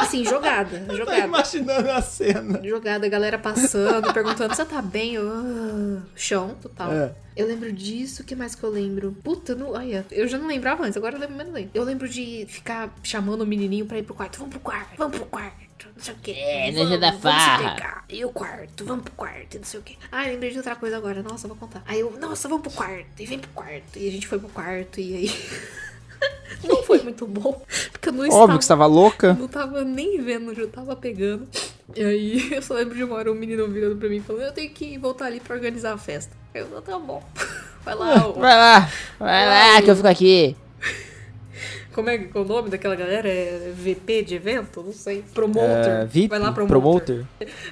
Assim, 0.00 0.24
jogada, 0.24 0.84
jogada. 0.96 1.18
imaginando 1.24 1.90
a 1.90 2.02
cena. 2.02 2.60
Jogada, 2.66 3.06
a 3.06 3.08
galera 3.08 3.38
passando, 3.38 4.12
perguntando, 4.12 4.54
você 4.54 4.64
tá 4.64 4.82
bem? 4.82 5.14
Eu, 5.14 5.30
"Ah", 5.30 6.02
chão, 6.16 6.56
total. 6.60 6.92
É. 6.92 7.14
Eu 7.36 7.46
lembro 7.46 7.72
disso, 7.72 8.22
o 8.22 8.24
que 8.26 8.34
mais 8.34 8.54
que 8.54 8.62
eu 8.64 8.68
lembro? 8.70 9.12
Puta, 9.22 9.54
não, 9.54 9.70
olha, 9.70 10.04
eu 10.10 10.26
já 10.26 10.36
não 10.38 10.46
lembrava 10.48 10.82
antes, 10.84 10.96
agora 10.96 11.14
eu 11.16 11.20
lembro 11.20 11.36
menos 11.36 11.52
lembro. 11.54 11.70
Eu 11.72 11.84
lembro 11.84 12.08
de 12.08 12.44
ficar 12.48 12.92
chamando 13.02 13.42
o 13.42 13.46
menininho 13.46 13.86
pra 13.86 13.98
ir 13.98 14.02
pro 14.02 14.14
quarto. 14.14 14.38
Vamos 14.38 14.50
pro 14.54 14.60
quarto, 14.60 14.96
vamos 14.98 15.16
pro 15.16 15.26
quarto, 15.26 15.56
não 16.02 16.04
sei 16.04 16.14
o 16.14 16.16
quê. 16.22 16.30
É, 16.36 16.72
vamos, 16.72 17.00
da 17.00 17.12
farra. 17.12 17.74
pegar. 17.74 18.04
E 18.08 18.24
o 18.24 18.30
quarto, 18.30 18.84
vamos 18.84 19.04
pro 19.04 19.12
quarto, 19.14 19.56
não 19.58 19.64
sei 19.64 19.80
o 19.80 19.82
quê. 19.82 19.94
Ah, 20.10 20.22
lembrei 20.24 20.50
de 20.50 20.56
outra 20.58 20.74
coisa 20.76 20.96
agora, 20.96 21.22
nossa, 21.22 21.46
vou 21.46 21.56
contar. 21.56 21.82
Aí 21.86 22.00
eu, 22.00 22.12
nossa, 22.20 22.48
vamos 22.48 22.62
pro 22.62 22.72
quarto, 22.72 23.06
e 23.20 23.26
vem 23.26 23.38
pro 23.38 23.50
quarto. 23.50 23.96
E 23.98 24.08
a 24.08 24.10
gente 24.10 24.26
foi 24.26 24.38
pro 24.38 24.48
quarto, 24.48 25.00
e 25.00 25.14
aí... 25.14 25.30
não 26.68 26.82
foi 26.82 27.00
muito 27.02 27.26
bom, 27.26 27.64
porque 27.90 28.08
eu 28.08 28.12
não 28.12 28.24
estava... 28.24 28.42
Óbvio 28.44 28.58
que 28.58 28.64
você 28.64 28.68
tava 28.68 28.86
louca. 28.86 29.34
Não 29.34 29.48
tava 29.48 29.84
nem 29.84 30.20
vendo 30.20 30.50
onde 30.50 30.60
eu 30.60 30.68
tava 30.68 30.94
pegando. 30.96 31.48
E 31.94 32.02
aí 32.04 32.52
eu 32.54 32.62
só 32.62 32.74
lembro 32.74 32.94
de 32.94 33.04
uma 33.04 33.16
hora 33.16 33.30
um 33.30 33.34
menino 33.34 33.66
virando 33.68 33.96
pra 33.96 34.08
mim 34.08 34.20
falando, 34.20 34.42
eu 34.44 34.52
tenho 34.52 34.70
que 34.70 34.96
voltar 34.98 35.26
ali 35.26 35.40
pra 35.40 35.54
organizar 35.56 35.92
a 35.94 35.98
festa. 35.98 36.32
Eu, 36.54 36.68
"Não, 36.68 36.82
tá 36.82 36.98
bom. 36.98 37.22
Vai 37.84 37.94
lá, 37.96 38.28
ô- 38.28 38.34
Vai 38.34 38.56
lá, 38.56 38.88
vai 39.18 39.46
lá 39.46 39.82
que 39.82 39.90
eu 39.90 39.96
fico 39.96 40.06
aqui. 40.06 40.56
Como 41.92 42.10
é 42.10 42.18
que 42.18 42.36
é 42.36 42.40
o 42.40 42.44
nome 42.44 42.70
daquela 42.70 42.94
galera? 42.96 43.28
É 43.28 43.72
VP 43.74 44.22
de 44.22 44.34
evento? 44.34 44.82
Não 44.82 44.92
sei. 44.92 45.22
Promoter. 45.34 45.88
É, 45.88 46.04
VIP, 46.04 46.28
Vai 46.28 46.38
lá, 46.38 46.52
promoter. 46.52 47.24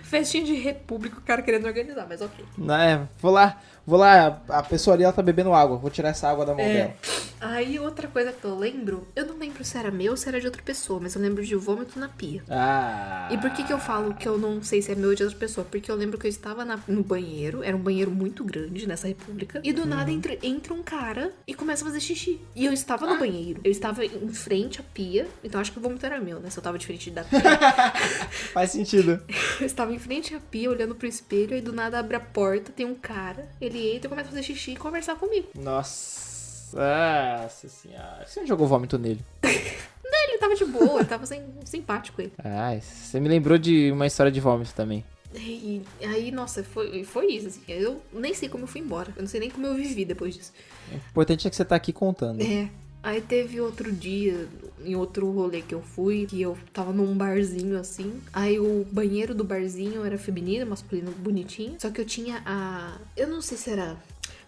Festinha 0.03 0.45
de 0.45 0.55
república, 0.55 1.19
o 1.19 1.23
cara 1.23 1.43
querendo 1.43 1.67
organizar, 1.67 2.07
mas 2.09 2.21
ok. 2.21 2.45
É, 2.71 3.01
vou 3.21 3.33
lá, 3.33 3.61
vou 3.87 3.99
lá, 3.99 4.43
a 4.49 4.63
pessoa 4.63 4.95
ali 4.95 5.05
ela 5.05 5.13
tá 5.13 5.23
bebendo 5.23 5.53
água, 5.53 5.77
vou 5.77 5.91
tirar 5.91 6.11
essa 6.11 6.29
água 6.29 6.45
da 6.47 6.53
mão 6.55 6.65
É. 6.65 6.73
dela. 6.75 6.95
Aí 7.41 7.79
outra 7.79 8.07
coisa 8.07 8.33
que 8.33 8.45
eu 8.45 8.55
lembro, 8.59 9.09
eu 9.17 9.25
não 9.27 9.39
lembro 9.39 9.65
se 9.65 9.77
era 9.79 9.91
meu 9.91 10.11
ou 10.11 10.17
se 10.17 10.29
era 10.29 10.39
de 10.39 10.47
outra 10.47 10.63
pessoa, 10.63 11.01
mas 11.03 11.15
eu 11.15 11.23
lembro 11.23 11.43
de 11.45 11.55
vômito 11.55 11.99
na 11.99 12.07
pia. 12.09 12.43
Ah. 12.51 13.29
E 13.33 13.39
por 13.39 13.51
que 13.51 13.65
que 13.65 13.73
eu 13.73 13.79
falo 13.79 14.13
que 14.15 14.29
eu 14.29 14.37
não 14.37 14.63
sei 14.63 14.83
se 14.83 14.93
é 14.93 14.95
meu 14.95 15.09
ou 15.09 15.15
de 15.15 15.23
outra 15.23 15.39
pessoa? 15.39 15.67
Porque 15.71 15.91
eu 15.91 15.95
lembro 15.97 16.19
que 16.19 16.27
eu 16.27 16.29
estava 16.29 16.65
na- 16.67 16.79
no 16.87 17.03
banheiro, 17.03 17.63
era 17.63 17.75
um 17.75 17.81
banheiro 17.81 18.11
muito 18.11 18.45
grande 18.45 18.87
nessa 18.87 19.09
república, 19.09 19.61
e 19.65 19.73
do 19.73 19.87
nada 19.87 20.11
entra, 20.11 20.37
entra 20.43 20.75
um 20.75 20.83
cara 20.83 21.33
e 21.47 21.55
começa 21.55 21.83
a 21.83 21.87
fazer 21.87 22.01
xixi. 22.01 22.39
E 22.55 22.67
eu 22.67 22.73
estava 22.75 23.07
no 23.07 23.19
banheiro, 23.19 23.61
eu 23.65 23.71
estava 23.71 24.05
em 24.05 24.29
frente 24.29 24.81
à 24.81 24.85
pia, 24.93 25.27
então 25.43 25.59
acho 25.61 25.73
que 25.73 25.79
o 25.79 25.83
vômito 25.83 26.05
era 26.05 26.21
meu, 26.21 26.41
né? 26.41 26.51
Se 26.51 26.59
eu 26.59 26.61
estava 26.61 26.77
de 26.79 26.85
frente 26.87 27.11
da 27.11 27.25
pia. 27.25 27.41
Faz 28.53 28.71
sentido. 28.73 29.19
eu 29.61 29.67
estava 29.67 29.95
em 29.95 29.99
frente 29.99 30.35
à 30.35 30.41
pia, 30.41 30.69
olhando 30.71 30.95
pro 30.95 31.07
espelho, 31.09 31.57
e 31.57 31.61
do 31.63 31.73
nada 31.73 31.99
abre 31.99 32.17
a 32.17 32.21
porta, 32.21 32.71
tem 32.71 32.85
um 32.85 32.95
cara, 32.95 33.49
ele 33.61 33.80
entra, 33.81 34.09
começa 34.09 34.29
a 34.29 34.33
fazer 34.33 34.43
xixi 34.43 34.73
e 34.73 34.77
conversar 34.77 35.17
comigo. 35.17 35.49
Nossa. 35.55 36.31
Nossa 36.73 37.69
senhora. 37.69 38.25
Você 38.27 38.41
não 38.41 38.47
jogou 38.47 38.67
vômito 38.67 38.99
nele? 38.99 39.25
Ele 40.23 40.39
tava 40.39 40.55
de 40.55 40.65
boa, 40.65 41.01
ele 41.01 41.09
tava 41.09 41.27
sem, 41.27 41.43
simpático 41.65 42.21
ele. 42.21 42.33
Ai, 42.43 42.81
você 42.81 43.19
me 43.19 43.29
lembrou 43.29 43.59
de 43.59 43.91
uma 43.91 44.07
história 44.07 44.31
de 44.31 44.41
vômito 44.41 44.73
também. 44.75 45.05
E 45.35 45.83
aí, 46.03 46.31
nossa, 46.31 46.65
foi, 46.65 47.05
foi 47.05 47.27
isso, 47.33 47.49
assim. 47.49 47.63
Eu 47.69 48.03
nem 48.13 48.35
sei 48.35 48.49
como 48.49 48.65
eu 48.65 48.69
fui 48.69 48.81
embora. 48.81 49.13
Eu 49.17 49.23
não 49.23 49.29
sei 49.29 49.41
nem 49.41 49.51
como 49.51 49.67
eu 49.67 49.75
vivi 49.75 50.05
depois 50.05 50.35
disso. 50.35 50.53
O 50.91 50.97
importante 50.97 51.47
é 51.47 51.51
que 51.51 51.57
você 51.57 51.65
tá 51.65 51.77
aqui 51.77 51.93
contando. 51.93 52.41
É. 52.43 52.69
Aí 53.03 53.21
teve 53.21 53.61
outro 53.61 53.91
dia, 53.91 54.47
em 54.85 54.95
outro 54.95 55.31
rolê 55.31 55.63
que 55.63 55.75
eu 55.75 55.81
fui, 55.81 56.27
que 56.27 56.41
eu 56.41 56.57
tava 56.73 56.93
num 56.93 57.17
barzinho 57.17 57.79
assim. 57.79 58.21
Aí 58.33 58.59
o 58.59 58.87
banheiro 58.91 59.35
do 59.35 59.43
barzinho 59.43 60.05
era 60.05 60.19
feminino, 60.19 60.67
masculino, 60.67 61.11
bonitinho. 61.13 61.77
Só 61.79 61.91
que 61.91 62.01
eu 62.01 62.05
tinha 62.05 62.43
a. 62.45 62.99
Eu 63.17 63.29
não 63.29 63.41
sei 63.41 63.57
se 63.57 63.71
era 63.71 63.97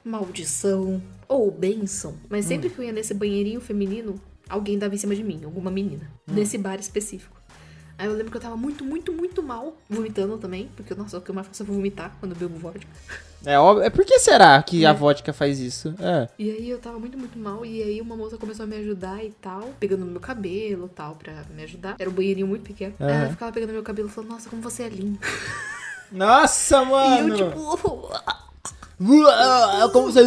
maldição 0.05 1.03
ou 1.29 1.51
bênção, 1.51 2.17
mas 2.29 2.45
sempre 2.45 2.69
que 2.69 2.79
eu 2.79 2.85
ia 2.85 2.93
nesse 2.93 3.15
banheirinho 3.15 3.61
feminino, 3.61 4.21
alguém 4.49 4.79
dava 4.79 4.95
em 4.95 4.99
cima 4.99 5.15
de 5.15 5.23
mim, 5.23 5.41
alguma 5.45 5.71
menina. 5.71 6.11
Nesse 6.27 6.59
bar 6.59 6.79
específico. 6.79 7.41
Aí 8.03 8.09
eu 8.09 8.15
lembro 8.15 8.33
que 8.33 8.37
eu 8.37 8.41
tava 8.41 8.57
muito, 8.57 8.85
muito, 8.85 9.13
muito 9.13 9.45
mal, 9.45 9.77
vomitando 9.89 10.37
também, 10.37 10.69
porque, 10.75 10.93
nossa, 10.93 11.19
o 11.19 11.21
que 11.21 11.31
eu 11.31 11.35
mais 11.37 11.47
faço 11.47 11.63
é 11.63 11.67
vomitar 11.67 12.11
quando 12.19 12.33
eu 12.33 12.37
bebo 12.37 12.59
vodka. 12.59 12.85
É 13.47 13.57
óbvio. 13.57 13.85
É 13.85 13.91
por 13.91 14.05
que 14.05 14.19
será 14.19 14.61
que 14.61 14.85
a 14.85 14.91
É. 14.91 14.93
vodka 14.93 15.33
faz 15.33 15.61
isso? 15.61 15.95
É. 16.01 16.29
E 16.37 16.51
aí 16.51 16.69
eu 16.69 16.81
tava 16.81 16.99
muito, 16.99 17.17
muito 17.17 17.39
mal, 17.39 17.65
e 17.65 17.81
aí 17.81 18.01
uma 18.01 18.17
moça 18.17 18.37
começou 18.37 18.65
a 18.65 18.67
me 18.67 18.75
ajudar 18.79 19.25
e 19.25 19.31
tal, 19.41 19.71
pegando 19.79 20.05
meu 20.05 20.19
cabelo 20.21 20.87
e 20.87 20.97
tal, 20.97 21.15
pra 21.15 21.45
me 21.55 21.63
ajudar. 21.63 21.95
Era 21.97 22.11
um 22.11 22.13
banheirinho 22.13 22.49
muito 22.49 22.63
pequeno. 22.65 22.93
Aí 22.99 23.09
ela 23.15 23.29
ficava 23.29 23.53
pegando 23.53 23.71
meu 23.73 23.85
cabelo 23.85 24.09
e 24.09 24.11
falando, 24.11 24.31
nossa, 24.31 24.51
como 24.51 24.61
você 24.61 24.83
é 24.83 24.89
linda. 24.89 25.21
Nossa, 26.11 26.85
mano! 26.85 27.37
E 27.37 27.41
eu, 27.41 27.51
tipo, 27.51 28.11
Como 29.93 30.11
você. 30.13 30.21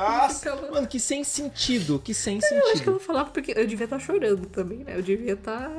Nossa, 0.00 0.50
Ficava- 0.52 0.70
mano, 0.70 0.86
que 0.86 0.98
sem 0.98 1.22
sentido, 1.24 1.98
que 1.98 2.14
sem 2.14 2.34
Eu 2.36 2.38
acho 2.40 2.48
que 2.48 2.68
sentido. 2.78 2.90
ela 2.90 3.00
falava 3.00 3.30
porque 3.30 3.52
eu 3.56 3.66
devia 3.66 3.84
estar 3.84 3.98
chorando 3.98 4.46
também, 4.48 4.78
né? 4.78 4.96
Eu 4.96 5.02
devia 5.02 5.34
estar. 5.34 5.70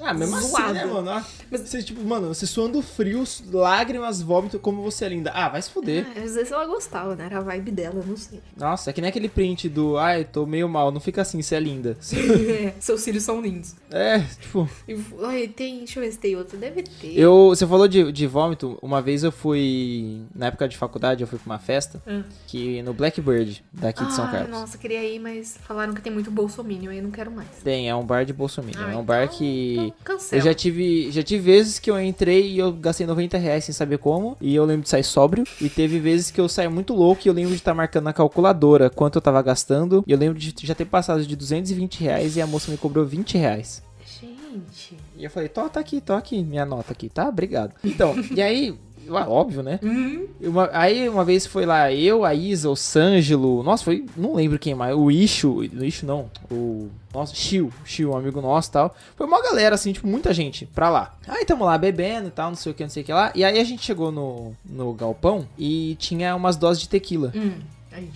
Ah, 0.00 0.12
mesmo 0.14 0.36
assim, 0.36 0.48
zoada. 0.48 0.72
né, 0.72 0.84
mano? 0.86 1.10
Ah, 1.10 1.24
Mas- 1.50 1.60
Você, 1.62 1.82
tipo, 1.82 2.02
mano, 2.04 2.28
você 2.28 2.46
suando 2.46 2.80
frio, 2.82 3.22
lágrimas, 3.52 4.20
vômito, 4.20 4.58
como 4.58 4.82
você 4.82 5.04
é 5.04 5.08
linda. 5.08 5.30
Ah, 5.34 5.48
vai 5.48 5.62
se 5.62 5.70
fuder. 5.70 6.06
Ah, 6.16 6.20
às 6.24 6.34
vezes 6.34 6.50
ela 6.50 6.66
gostava, 6.66 7.14
né? 7.14 7.26
Era 7.26 7.38
a 7.38 7.40
vibe 7.42 7.70
dela, 7.70 8.02
não 8.06 8.16
sei. 8.16 8.40
Nossa, 8.56 8.90
é 8.90 8.92
que 8.92 9.00
nem 9.00 9.08
aquele 9.10 9.28
print 9.28 9.68
do, 9.68 9.96
ai, 9.98 10.24
tô 10.24 10.44
meio 10.46 10.68
mal, 10.68 10.90
não 10.90 11.00
fica 11.00 11.22
assim, 11.22 11.40
você 11.42 11.54
é 11.54 11.60
linda. 11.60 11.96
É, 12.64 12.72
seus 12.80 13.00
cílios 13.02 13.22
são 13.24 13.40
lindos. 13.40 13.74
É, 13.90 14.20
tipo, 14.20 14.68
E, 14.88 14.96
olha, 15.18 15.48
tem. 15.48 15.78
Deixa 15.78 15.98
eu 15.98 16.04
ver 16.04 16.12
se 16.12 16.18
tem 16.18 16.36
outro. 16.36 16.56
Deve 16.58 16.82
ter. 16.82 17.16
eu, 17.18 17.48
você 17.48 17.66
falou 17.66 17.86
de, 17.86 18.10
de 18.12 18.26
vômito, 18.26 18.78
uma 18.82 19.00
vez 19.02 19.22
eu 19.24 19.30
fui, 19.32 20.22
na 20.34 20.46
época 20.46 20.66
de 20.68 20.76
faculdade, 20.76 21.22
eu 21.22 21.26
fui 21.26 21.38
pra 21.38 21.46
uma 21.52 21.58
festa, 21.58 22.02
Ah. 22.06 22.22
que 22.46 22.82
no 22.82 22.92
Blackbird, 22.94 23.64
daqui 23.72 24.04
de 24.04 24.12
São 24.14 24.24
Ai, 24.26 24.32
Carlos. 24.32 24.50
nossa, 24.50 24.78
queria 24.78 25.02
ir, 25.04 25.18
mas 25.18 25.56
falaram 25.66 25.92
que 25.94 26.00
tem 26.00 26.12
muito 26.12 26.30
bolsominion 26.30 26.90
aí 26.90 26.98
eu 26.98 27.02
não 27.04 27.10
quero 27.10 27.30
mais. 27.30 27.48
Tem, 27.62 27.88
é 27.88 27.94
um 27.94 28.04
bar 28.04 28.24
de 28.24 28.32
Bolsonaro. 28.32 28.78
Ah, 28.78 28.92
é 28.92 28.96
um 28.96 29.04
bar 29.04 29.24
então- 29.24 29.33
que. 29.38 29.92
cancela. 30.02 30.40
Eu 30.40 30.44
já 30.44 30.54
tive, 30.54 31.10
já 31.10 31.22
tive 31.22 31.42
vezes 31.42 31.78
que 31.78 31.90
eu 31.90 32.00
entrei 32.00 32.52
e 32.52 32.58
eu 32.58 32.72
gastei 32.72 33.06
90 33.06 33.38
reais 33.38 33.64
sem 33.64 33.74
saber 33.74 33.98
como. 33.98 34.36
E 34.40 34.54
eu 34.54 34.64
lembro 34.64 34.82
de 34.82 34.88
sair 34.88 35.04
sóbrio. 35.04 35.44
E 35.60 35.68
teve 35.68 35.98
vezes 35.98 36.30
que 36.30 36.40
eu 36.40 36.48
saí 36.48 36.68
muito 36.68 36.94
louco 36.94 37.22
e 37.24 37.28
eu 37.28 37.34
lembro 37.34 37.50
de 37.50 37.56
estar 37.56 37.74
marcando 37.74 38.04
na 38.04 38.12
calculadora 38.12 38.90
quanto 38.90 39.16
eu 39.16 39.22
tava 39.22 39.40
gastando. 39.42 40.04
E 40.06 40.12
eu 40.12 40.18
lembro 40.18 40.38
de 40.38 40.54
já 40.62 40.74
ter 40.74 40.84
passado 40.84 41.24
de 41.24 41.36
220 41.36 42.00
reais 42.00 42.36
e 42.36 42.42
a 42.42 42.46
moça 42.46 42.70
me 42.70 42.76
cobrou 42.76 43.04
20 43.04 43.36
reais. 43.38 43.82
Gente. 44.20 44.96
E 45.16 45.24
eu 45.24 45.30
falei, 45.30 45.48
tô, 45.48 45.68
tá 45.68 45.80
aqui, 45.80 46.00
tô 46.00 46.12
aqui, 46.12 46.42
minha 46.42 46.64
nota 46.64 46.92
aqui, 46.92 47.08
tá? 47.08 47.28
Obrigado. 47.28 47.74
Então, 47.82 48.14
e 48.34 48.40
aí, 48.40 48.78
óbvio, 49.10 49.62
né? 49.62 49.78
Hum, 49.82 50.26
Uma- 50.40 50.70
aí 50.72 51.08
uma 51.08 51.24
vez 51.24 51.46
foi 51.46 51.64
lá 51.66 51.92
eu, 51.92 52.24
a 52.24 52.34
Isa, 52.34 52.68
o 52.70 52.76
Sângelo, 52.76 53.62
nossa, 53.62 53.84
foi, 53.84 54.04
não 54.16 54.34
lembro 54.34 54.58
quem 54.58 54.74
mais, 54.74 54.94
o 54.96 55.10
Isho, 55.10 55.56
o 55.58 55.84
Isho 55.84 56.06
não, 56.06 56.30
o, 56.50 56.88
nossa, 57.12 57.34
Shio, 57.34 57.72
Shio, 57.84 58.10
um 58.12 58.16
amigo 58.16 58.40
nosso 58.40 58.68
e 58.70 58.72
tal. 58.72 58.94
Foi 59.16 59.26
uma 59.26 59.42
galera, 59.42 59.74
assim, 59.74 59.92
tipo, 59.92 60.06
muita 60.06 60.32
gente 60.34 60.66
pra 60.66 60.88
lá. 60.90 61.14
Aí 61.28 61.44
tamo 61.44 61.64
lá 61.64 61.76
bebendo 61.78 62.28
e 62.28 62.30
tal, 62.30 62.48
não 62.50 62.56
sei 62.56 62.72
o 62.72 62.74
que, 62.74 62.82
não 62.82 62.90
sei 62.90 63.02
o 63.02 63.06
que 63.06 63.12
lá. 63.12 63.30
E 63.34 63.44
aí 63.44 63.58
a 63.58 63.64
gente 63.64 63.82
chegou 63.84 64.10
no, 64.10 64.52
no 64.64 64.92
galpão 64.92 65.46
e 65.58 65.96
tinha 65.98 66.34
umas 66.34 66.56
doses 66.56 66.82
de 66.82 66.88
tequila. 66.88 67.32
hum. 67.34 67.52
Ai. 67.92 68.08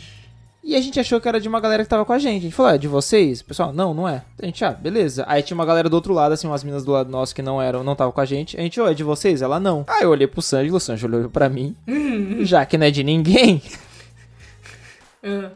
E 0.63 0.75
a 0.77 0.81
gente 0.81 0.99
achou 1.01 1.21
que 1.21 1.29
era 1.29 1.41
de 1.41 1.49
uma 1.49 1.61
galera 1.61 1.83
que 1.83 1.89
tava 1.89 2.05
com 2.05 2.13
a 2.13 2.19
gente. 2.19 2.39
A 2.39 2.43
gente 2.43 2.55
falou, 2.55 2.73
é 2.73 2.79
de 2.79 2.89
vocês? 2.89 3.41
Pessoal, 3.41 3.73
não, 3.73 3.95
não 3.95 4.09
é. 4.09 4.23
A 4.43 4.45
gente, 4.45 4.63
ah, 4.65 4.73
beleza. 4.73 5.25
Aí 5.27 5.43
tinha 5.43 5.55
uma 5.55 5.65
galera 5.65 5.89
do 5.89 5.95
outro 5.95 6.13
lado, 6.13 6.33
assim, 6.33 6.47
umas 6.47 6.63
minas 6.63 6.85
do 6.85 6.93
lado 6.93 7.11
nosso 7.11 7.35
que 7.35 7.41
não 7.41 7.63
eram, 7.63 7.83
não 7.83 7.93
estavam 7.93 8.13
com 8.13 8.21
a 8.21 8.25
gente. 8.27 8.57
A 8.59 8.61
gente, 8.61 8.79
ô, 8.81 8.87
é 8.87 8.93
de 8.93 9.03
vocês? 9.05 9.41
Ela, 9.41 9.59
não. 9.59 9.85
Aí 9.89 10.03
eu 10.03 10.11
olhei 10.11 10.27
pro 10.27 10.43
Sângelo, 10.43 10.77
o 10.77 10.81
Sângelo 10.81 11.17
olhou 11.17 11.31
pra 11.31 11.49
mim. 11.49 11.75
Já 12.45 12.67
que 12.67 12.77
não 12.77 12.87
é 12.87 12.91
de 12.91 13.03
ninguém, 13.03 13.63
Ah, 15.23 15.51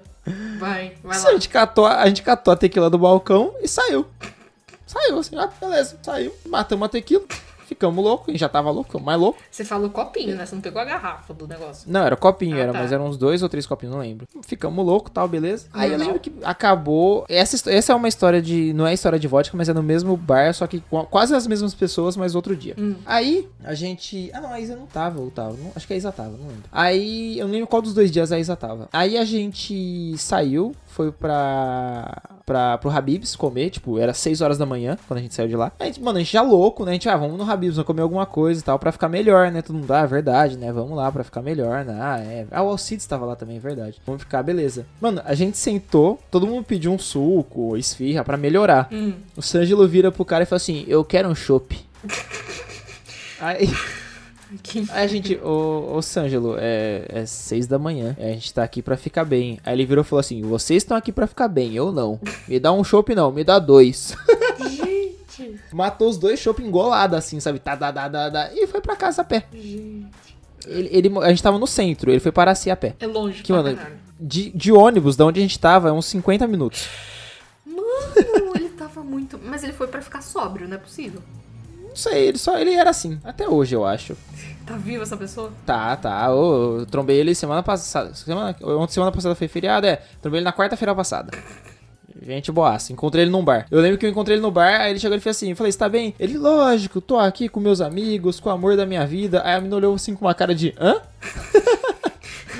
vai, 0.58 0.94
vai 1.02 1.18
a 1.18 1.22
lá. 1.22 1.32
gente, 1.32 1.48
catou, 1.48 1.86
a 1.86 2.06
gente 2.06 2.22
catou 2.22 2.52
a 2.52 2.56
tequila 2.56 2.88
do 2.90 2.98
balcão 2.98 3.54
e 3.60 3.68
saiu. 3.68 4.06
Saiu, 4.86 5.18
assim, 5.18 5.36
ah, 5.36 5.48
beleza, 5.60 5.98
saiu. 6.02 6.34
Matamos 6.46 6.86
a 6.86 6.88
tequila. 6.88 7.22
Ficamos 7.72 8.04
loucos, 8.04 8.28
a 8.28 8.30
gente 8.32 8.40
já 8.40 8.48
tava 8.48 8.70
louco, 8.70 9.00
mais 9.00 9.18
louco. 9.18 9.38
Você 9.50 9.64
falou 9.64 9.88
copinho, 9.90 10.36
né? 10.36 10.44
Você 10.44 10.54
não 10.54 10.62
pegou 10.62 10.80
a 10.80 10.84
garrafa 10.84 11.32
do 11.32 11.46
negócio. 11.48 11.90
Não, 11.90 12.02
era 12.04 12.14
copinho, 12.16 12.56
Ah, 12.56 12.60
era, 12.60 12.72
tá. 12.72 12.78
mas 12.80 12.92
eram 12.92 13.06
uns 13.06 13.16
dois 13.16 13.42
ou 13.42 13.48
três 13.48 13.66
copinhos, 13.66 13.94
não 13.94 14.02
lembro. 14.02 14.26
Ficamos 14.46 14.84
loucos 14.84 15.10
tal, 15.12 15.26
beleza. 15.26 15.66
Aí 15.72 15.86
eu 15.90 15.98
Normal. 15.98 16.06
lembro 16.14 16.20
que 16.20 16.32
acabou. 16.44 17.24
Essa, 17.28 17.70
essa 17.70 17.92
é 17.92 17.96
uma 17.96 18.08
história 18.08 18.40
de. 18.42 18.72
Não 18.74 18.86
é 18.86 18.92
história 18.94 19.18
de 19.18 19.26
vodka, 19.26 19.56
mas 19.56 19.68
é 19.68 19.72
no 19.72 19.82
mesmo 19.82 20.16
bar, 20.16 20.52
só 20.54 20.66
que 20.66 20.80
com 20.90 21.02
quase 21.06 21.34
as 21.34 21.46
mesmas 21.46 21.74
pessoas, 21.74 22.16
mas 22.16 22.34
outro 22.34 22.54
dia. 22.54 22.74
Hum. 22.78 22.94
Aí 23.06 23.48
a 23.64 23.74
gente. 23.74 24.30
Ah, 24.34 24.40
não, 24.40 24.52
a 24.52 24.60
Isa 24.60 24.76
não 24.76 24.86
tava, 24.86 25.20
ou 25.20 25.30
tava. 25.30 25.56
Não- 25.56 25.72
acho 25.74 25.86
que 25.86 25.94
a 25.94 25.96
Isa 25.96 26.12
tava, 26.12 26.30
não 26.30 26.46
lembro. 26.48 26.64
Aí 26.70 27.38
eu 27.38 27.46
não 27.46 27.52
lembro 27.52 27.66
qual 27.66 27.80
dos 27.82 27.94
dois 27.94 28.10
dias 28.10 28.30
a 28.32 28.38
Isa 28.38 28.54
tava. 28.54 28.88
Aí 28.92 29.16
a 29.16 29.24
gente 29.24 30.14
saiu, 30.18 30.74
foi 30.92 31.10
pra. 31.10 32.22
pra 32.44 32.78
pro 32.78 32.90
Habibs 32.90 33.34
comer, 33.34 33.70
tipo, 33.70 33.98
era 33.98 34.12
6 34.12 34.40
horas 34.40 34.58
da 34.58 34.66
manhã 34.66 34.98
quando 35.08 35.18
a 35.18 35.22
gente 35.22 35.34
saiu 35.34 35.48
de 35.48 35.56
lá. 35.56 35.72
A 35.78 35.84
gente, 35.86 36.00
mano, 36.00 36.18
a 36.18 36.20
gente 36.20 36.32
já 36.32 36.42
louco, 36.42 36.84
né? 36.84 36.90
A 36.90 36.94
gente, 36.94 37.08
ah, 37.08 37.16
vamos 37.16 37.38
no 37.38 37.50
Habibs, 37.50 37.76
vamos 37.76 37.86
comer 37.86 38.02
alguma 38.02 38.26
coisa 38.26 38.60
e 38.60 38.62
tal, 38.62 38.78
pra 38.78 38.92
ficar 38.92 39.08
melhor, 39.08 39.50
né? 39.50 39.62
Todo 39.62 39.76
mundo, 39.76 39.90
ah, 39.92 40.00
é 40.00 40.06
verdade, 40.06 40.56
né? 40.56 40.72
Vamos 40.72 40.96
lá 40.96 41.10
pra 41.10 41.24
ficar 41.24 41.42
melhor, 41.42 41.84
né? 41.84 41.98
Ah, 42.00 42.18
é. 42.18 42.46
Ah, 42.50 42.62
o 42.62 42.68
Alcides 42.68 43.06
tava 43.06 43.24
lá 43.24 43.34
também, 43.34 43.56
é 43.56 43.60
verdade. 43.60 44.00
Vamos 44.06 44.22
ficar, 44.22 44.42
beleza. 44.42 44.86
Mano, 45.00 45.22
a 45.24 45.34
gente 45.34 45.56
sentou, 45.56 46.18
todo 46.30 46.46
mundo 46.46 46.64
pediu 46.64 46.92
um 46.92 46.98
suco, 46.98 47.76
esfirra, 47.76 48.22
pra 48.22 48.36
melhorar. 48.36 48.88
Hum. 48.92 49.14
O 49.36 49.42
Sângelo 49.42 49.86
vira 49.88 50.12
pro 50.12 50.24
cara 50.24 50.42
e 50.42 50.46
fala 50.46 50.58
assim: 50.58 50.84
Eu 50.86 51.04
quero 51.04 51.28
um 51.28 51.34
chopp. 51.34 51.78
Aí, 53.40 53.68
Aí 54.90 55.04
a 55.04 55.06
gente, 55.06 55.36
ô, 55.42 55.94
ô 55.96 56.02
Sângelo, 56.02 56.56
é, 56.58 57.04
é 57.08 57.26
seis 57.26 57.66
da 57.66 57.78
manhã. 57.78 58.16
A 58.18 58.22
gente 58.28 58.52
tá 58.52 58.62
aqui 58.62 58.82
pra 58.82 58.96
ficar 58.96 59.24
bem. 59.24 59.58
Aí 59.64 59.74
ele 59.74 59.86
virou 59.86 60.02
e 60.02 60.06
falou 60.06 60.20
assim: 60.20 60.42
Vocês 60.42 60.82
estão 60.82 60.96
aqui 60.96 61.10
pra 61.12 61.26
ficar 61.26 61.48
bem, 61.48 61.74
eu 61.74 61.90
não. 61.92 62.20
Me 62.48 62.58
dá 62.60 62.72
um 62.72 62.82
chopp 62.84 63.14
não, 63.14 63.30
me 63.32 63.44
dá 63.44 63.58
dois. 63.58 64.14
Gente. 64.70 65.58
Matou 65.72 66.08
os 66.08 66.18
dois 66.18 66.38
chopp 66.38 66.62
engolado 66.62 67.16
assim, 67.16 67.40
sabe? 67.40 67.58
Tá, 67.58 67.76
tá, 67.76 67.92
tá, 67.92 68.08
tá, 68.10 68.30
tá, 68.30 68.50
e 68.54 68.66
foi 68.66 68.80
pra 68.80 68.94
casa 68.96 69.22
a 69.22 69.24
pé. 69.24 69.46
Gente. 69.52 70.06
Ele, 70.66 70.88
ele- 70.92 71.18
a 71.20 71.28
gente 71.30 71.42
tava 71.42 71.58
no 71.58 71.66
centro, 71.66 72.10
ele 72.10 72.20
foi 72.20 72.30
para 72.30 72.54
si 72.54 72.70
a 72.70 72.76
pé. 72.76 72.94
É 73.00 73.06
longe 73.06 73.42
Que, 73.42 73.50
mano, 73.52 73.74
caralho. 73.76 73.96
de, 74.20 74.50
de 74.50 74.70
ônibus, 74.70 75.16
da 75.16 75.24
onde 75.26 75.40
a 75.40 75.42
gente 75.42 75.58
tava, 75.58 75.88
é 75.88 75.92
uns 75.92 76.06
50 76.06 76.46
minutos. 76.46 76.86
Mano, 77.66 78.52
ele 78.54 78.68
tava 78.70 79.02
muito. 79.02 79.40
Mas 79.42 79.64
ele 79.64 79.72
foi 79.72 79.86
pra 79.88 80.00
ficar 80.02 80.20
sóbrio, 80.22 80.68
não 80.68 80.76
é 80.76 80.78
possível. 80.78 81.20
Não 81.92 81.96
sei, 81.96 82.28
ele 82.28 82.38
só 82.38 82.58
ele 82.58 82.72
era 82.72 82.88
assim. 82.88 83.20
Até 83.22 83.46
hoje, 83.46 83.74
eu 83.76 83.84
acho. 83.84 84.16
Tá 84.66 84.76
viva 84.76 85.02
essa 85.02 85.16
pessoa? 85.16 85.52
Tá, 85.66 85.94
tá. 85.94 86.32
Ô, 86.34 86.78
eu 86.80 86.86
trombei 86.86 87.18
ele 87.18 87.34
semana 87.34 87.62
passada. 87.62 88.14
Semana, 88.14 88.56
ontem, 88.62 88.94
semana 88.94 89.12
passada 89.12 89.34
foi 89.34 89.46
feriado, 89.46 89.86
é. 89.86 90.00
Trombei 90.22 90.38
ele 90.38 90.44
na 90.44 90.52
quarta-feira 90.54 90.94
passada. 90.94 91.30
Gente 92.24 92.50
boaça. 92.50 92.92
Encontrei 92.92 93.24
ele 93.24 93.30
num 93.30 93.44
bar. 93.44 93.66
Eu 93.70 93.80
lembro 93.80 93.98
que 93.98 94.06
eu 94.06 94.10
encontrei 94.10 94.36
ele 94.36 94.42
no 94.42 94.50
bar, 94.50 94.80
aí 94.80 94.92
ele 94.92 94.98
chegou 94.98 95.16
e 95.16 95.20
fez 95.20 95.36
assim: 95.36 95.50
eu 95.50 95.56
falei, 95.56 95.70
você 95.70 95.78
tá 95.78 95.88
bem? 95.88 96.14
Ele, 96.18 96.38
lógico, 96.38 97.00
tô 97.00 97.18
aqui 97.18 97.48
com 97.48 97.60
meus 97.60 97.82
amigos, 97.82 98.40
com 98.40 98.48
o 98.48 98.52
amor 98.52 98.74
da 98.74 98.86
minha 98.86 99.06
vida. 99.06 99.42
Aí 99.44 99.54
a 99.54 99.58
menina 99.58 99.76
olhou 99.76 99.94
assim 99.94 100.14
com 100.14 100.24
uma 100.24 100.34
cara 100.34 100.54
de 100.54 100.74
hã? 100.80 100.96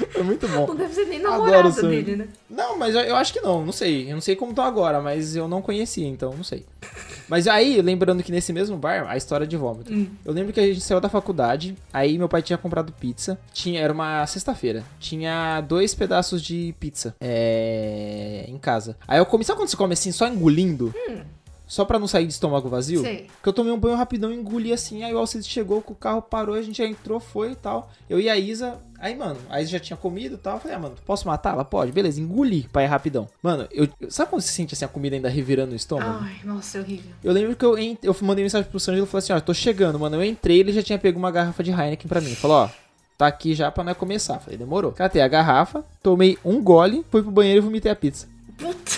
foi 0.07 0.23
muito 0.25 0.49
bom. 0.49 0.67
Não 0.67 0.77
deve 0.77 0.95
ser 0.95 1.05
nem 1.07 1.19
namorada 1.19 1.83
dele, 1.83 2.17
né? 2.17 2.29
Não, 2.49 2.79
mas 2.79 2.95
eu, 2.95 3.01
eu 3.03 3.17
acho 3.17 3.33
que 3.33 3.41
não, 3.41 3.65
não 3.65 3.73
sei. 3.73 4.11
Eu 4.11 4.15
não 4.15 4.21
sei 4.21 4.37
como 4.37 4.53
estão 4.53 4.65
agora, 4.65 5.01
mas 5.01 5.37
eu 5.37 5.49
não 5.49 5.63
conhecia, 5.63 6.07
então 6.07 6.35
não 6.35 6.45
sei. 6.45 6.65
Mas 7.29 7.47
aí, 7.47 7.81
lembrando 7.81 8.23
que 8.23 8.31
nesse 8.31 8.53
mesmo 8.53 8.77
bar, 8.77 9.07
a 9.09 9.17
história 9.17 9.47
de 9.47 9.57
vômito. 9.57 9.93
Hum. 9.93 10.07
Eu 10.25 10.33
lembro 10.33 10.53
que 10.53 10.61
a 10.61 10.67
gente 10.67 10.81
saiu 10.81 11.01
da 11.01 11.09
faculdade, 11.09 11.77
aí 11.93 12.19
meu 12.19 12.29
pai 12.29 12.43
tinha 12.43 12.59
comprado 12.59 12.93
pizza. 12.93 13.39
Tinha, 13.53 13.81
era 13.81 13.93
uma 13.93 14.27
sexta-feira. 14.27 14.85
Tinha 15.01 15.61
dois 15.63 15.95
pedaços 15.95 16.43
de 16.43 16.75
pizza 16.79 17.15
é, 17.21 18.45
em 18.49 18.59
casa. 18.59 18.97
Aí 19.07 19.19
eu 19.19 19.27
comi, 19.27 19.45
sabe 19.45 19.59
quando 19.59 19.69
você 19.69 19.77
come 19.77 19.95
assim, 19.95 20.13
só 20.13 20.27
engolindo? 20.29 20.95
Só 21.73 21.87
pra 21.87 21.99
não 21.99 22.07
sair 22.07 22.27
de 22.27 22.35
estômago 22.35 22.69
vazio? 22.69 23.01
Sei. 23.01 23.29
Porque 23.37 23.49
eu 23.49 23.53
tomei 23.55 23.73
um 23.73 23.79
banho 23.79 23.97
rapidão, 23.97 24.31
engoli 24.31 24.75
assim, 24.75 25.03
aí 25.05 25.15
o 25.15 25.17
Alcides 25.19 25.49
chegou, 25.49 25.83
o 25.87 25.95
carro 25.95 26.21
parou, 26.21 26.55
a 26.55 26.61
gente 26.61 26.77
já 26.77 26.85
entrou, 26.87 27.19
foi 27.19 27.53
e 27.53 27.55
tal. 27.55 27.91
Eu 28.11 28.21
e 28.21 28.29
a 28.29 28.37
Isa, 28.37 28.77
aí, 28.99 29.17
mano, 29.17 29.39
a 29.49 29.59
Isa 29.63 29.71
já 29.71 29.81
tinha 29.81 29.97
comido 29.97 30.35
e 30.35 30.37
tal. 30.37 30.57
Eu 30.57 30.61
falei, 30.61 30.77
ah, 30.77 30.81
mano, 30.81 30.97
posso 31.07 31.27
matar 31.27 31.55
ela? 31.55 31.65
Pode, 31.65 31.91
beleza, 31.91 32.21
engoli 32.21 32.69
pra 32.71 32.83
ir 32.83 32.89
rapidão. 32.89 33.27
Mano, 33.43 33.67
eu, 33.71 33.89
sabe 34.11 34.29
quando 34.29 34.43
você 34.43 34.53
sente 34.53 34.75
assim 34.75 34.85
a 34.85 34.89
comida 34.89 35.17
ainda 35.17 35.31
revirando 35.31 35.71
no 35.71 35.77
estômago? 35.77 36.19
Ai, 36.23 36.41
nossa, 36.45 36.77
é 36.77 36.81
horrível. 36.83 37.11
Eu 37.25 37.33
lembro 37.33 37.57
que 37.57 37.65
eu, 37.65 37.79
en- 37.79 37.97
eu 38.03 38.15
mandei 38.21 38.45
mensagem 38.45 38.69
pro 38.71 38.79
Sângelo 38.79 39.07
e 39.07 39.09
falei 39.09 39.25
assim, 39.25 39.33
ó, 39.33 39.41
tô 39.41 39.55
chegando, 39.55 39.99
mano. 39.99 40.17
Eu 40.17 40.25
entrei, 40.25 40.61
ele 40.61 40.73
já 40.75 40.83
tinha 40.83 40.99
pego 40.99 41.19
uma 41.19 41.31
garrafa 41.31 41.63
de 41.65 41.71
Heineken 41.71 42.07
pra 42.07 42.21
mim. 42.21 42.35
Falou, 42.35 42.65
ó, 42.65 42.69
tá 43.17 43.27
aqui 43.27 43.55
já 43.55 43.71
pra 43.71 43.83
nós 43.83 43.97
começar. 43.97 44.39
Falei, 44.41 44.59
demorou. 44.59 44.93
Catei 44.93 45.23
a 45.23 45.27
garrafa, 45.29 45.83
tomei 46.03 46.37
um 46.45 46.63
gole, 46.63 47.03
fui 47.11 47.23
pro 47.23 47.31
banheiro 47.31 47.61
e 47.61 47.65
vomitei 47.65 47.91
a 47.91 47.97
pizza. 47.97 48.29
Puta, 48.59 48.93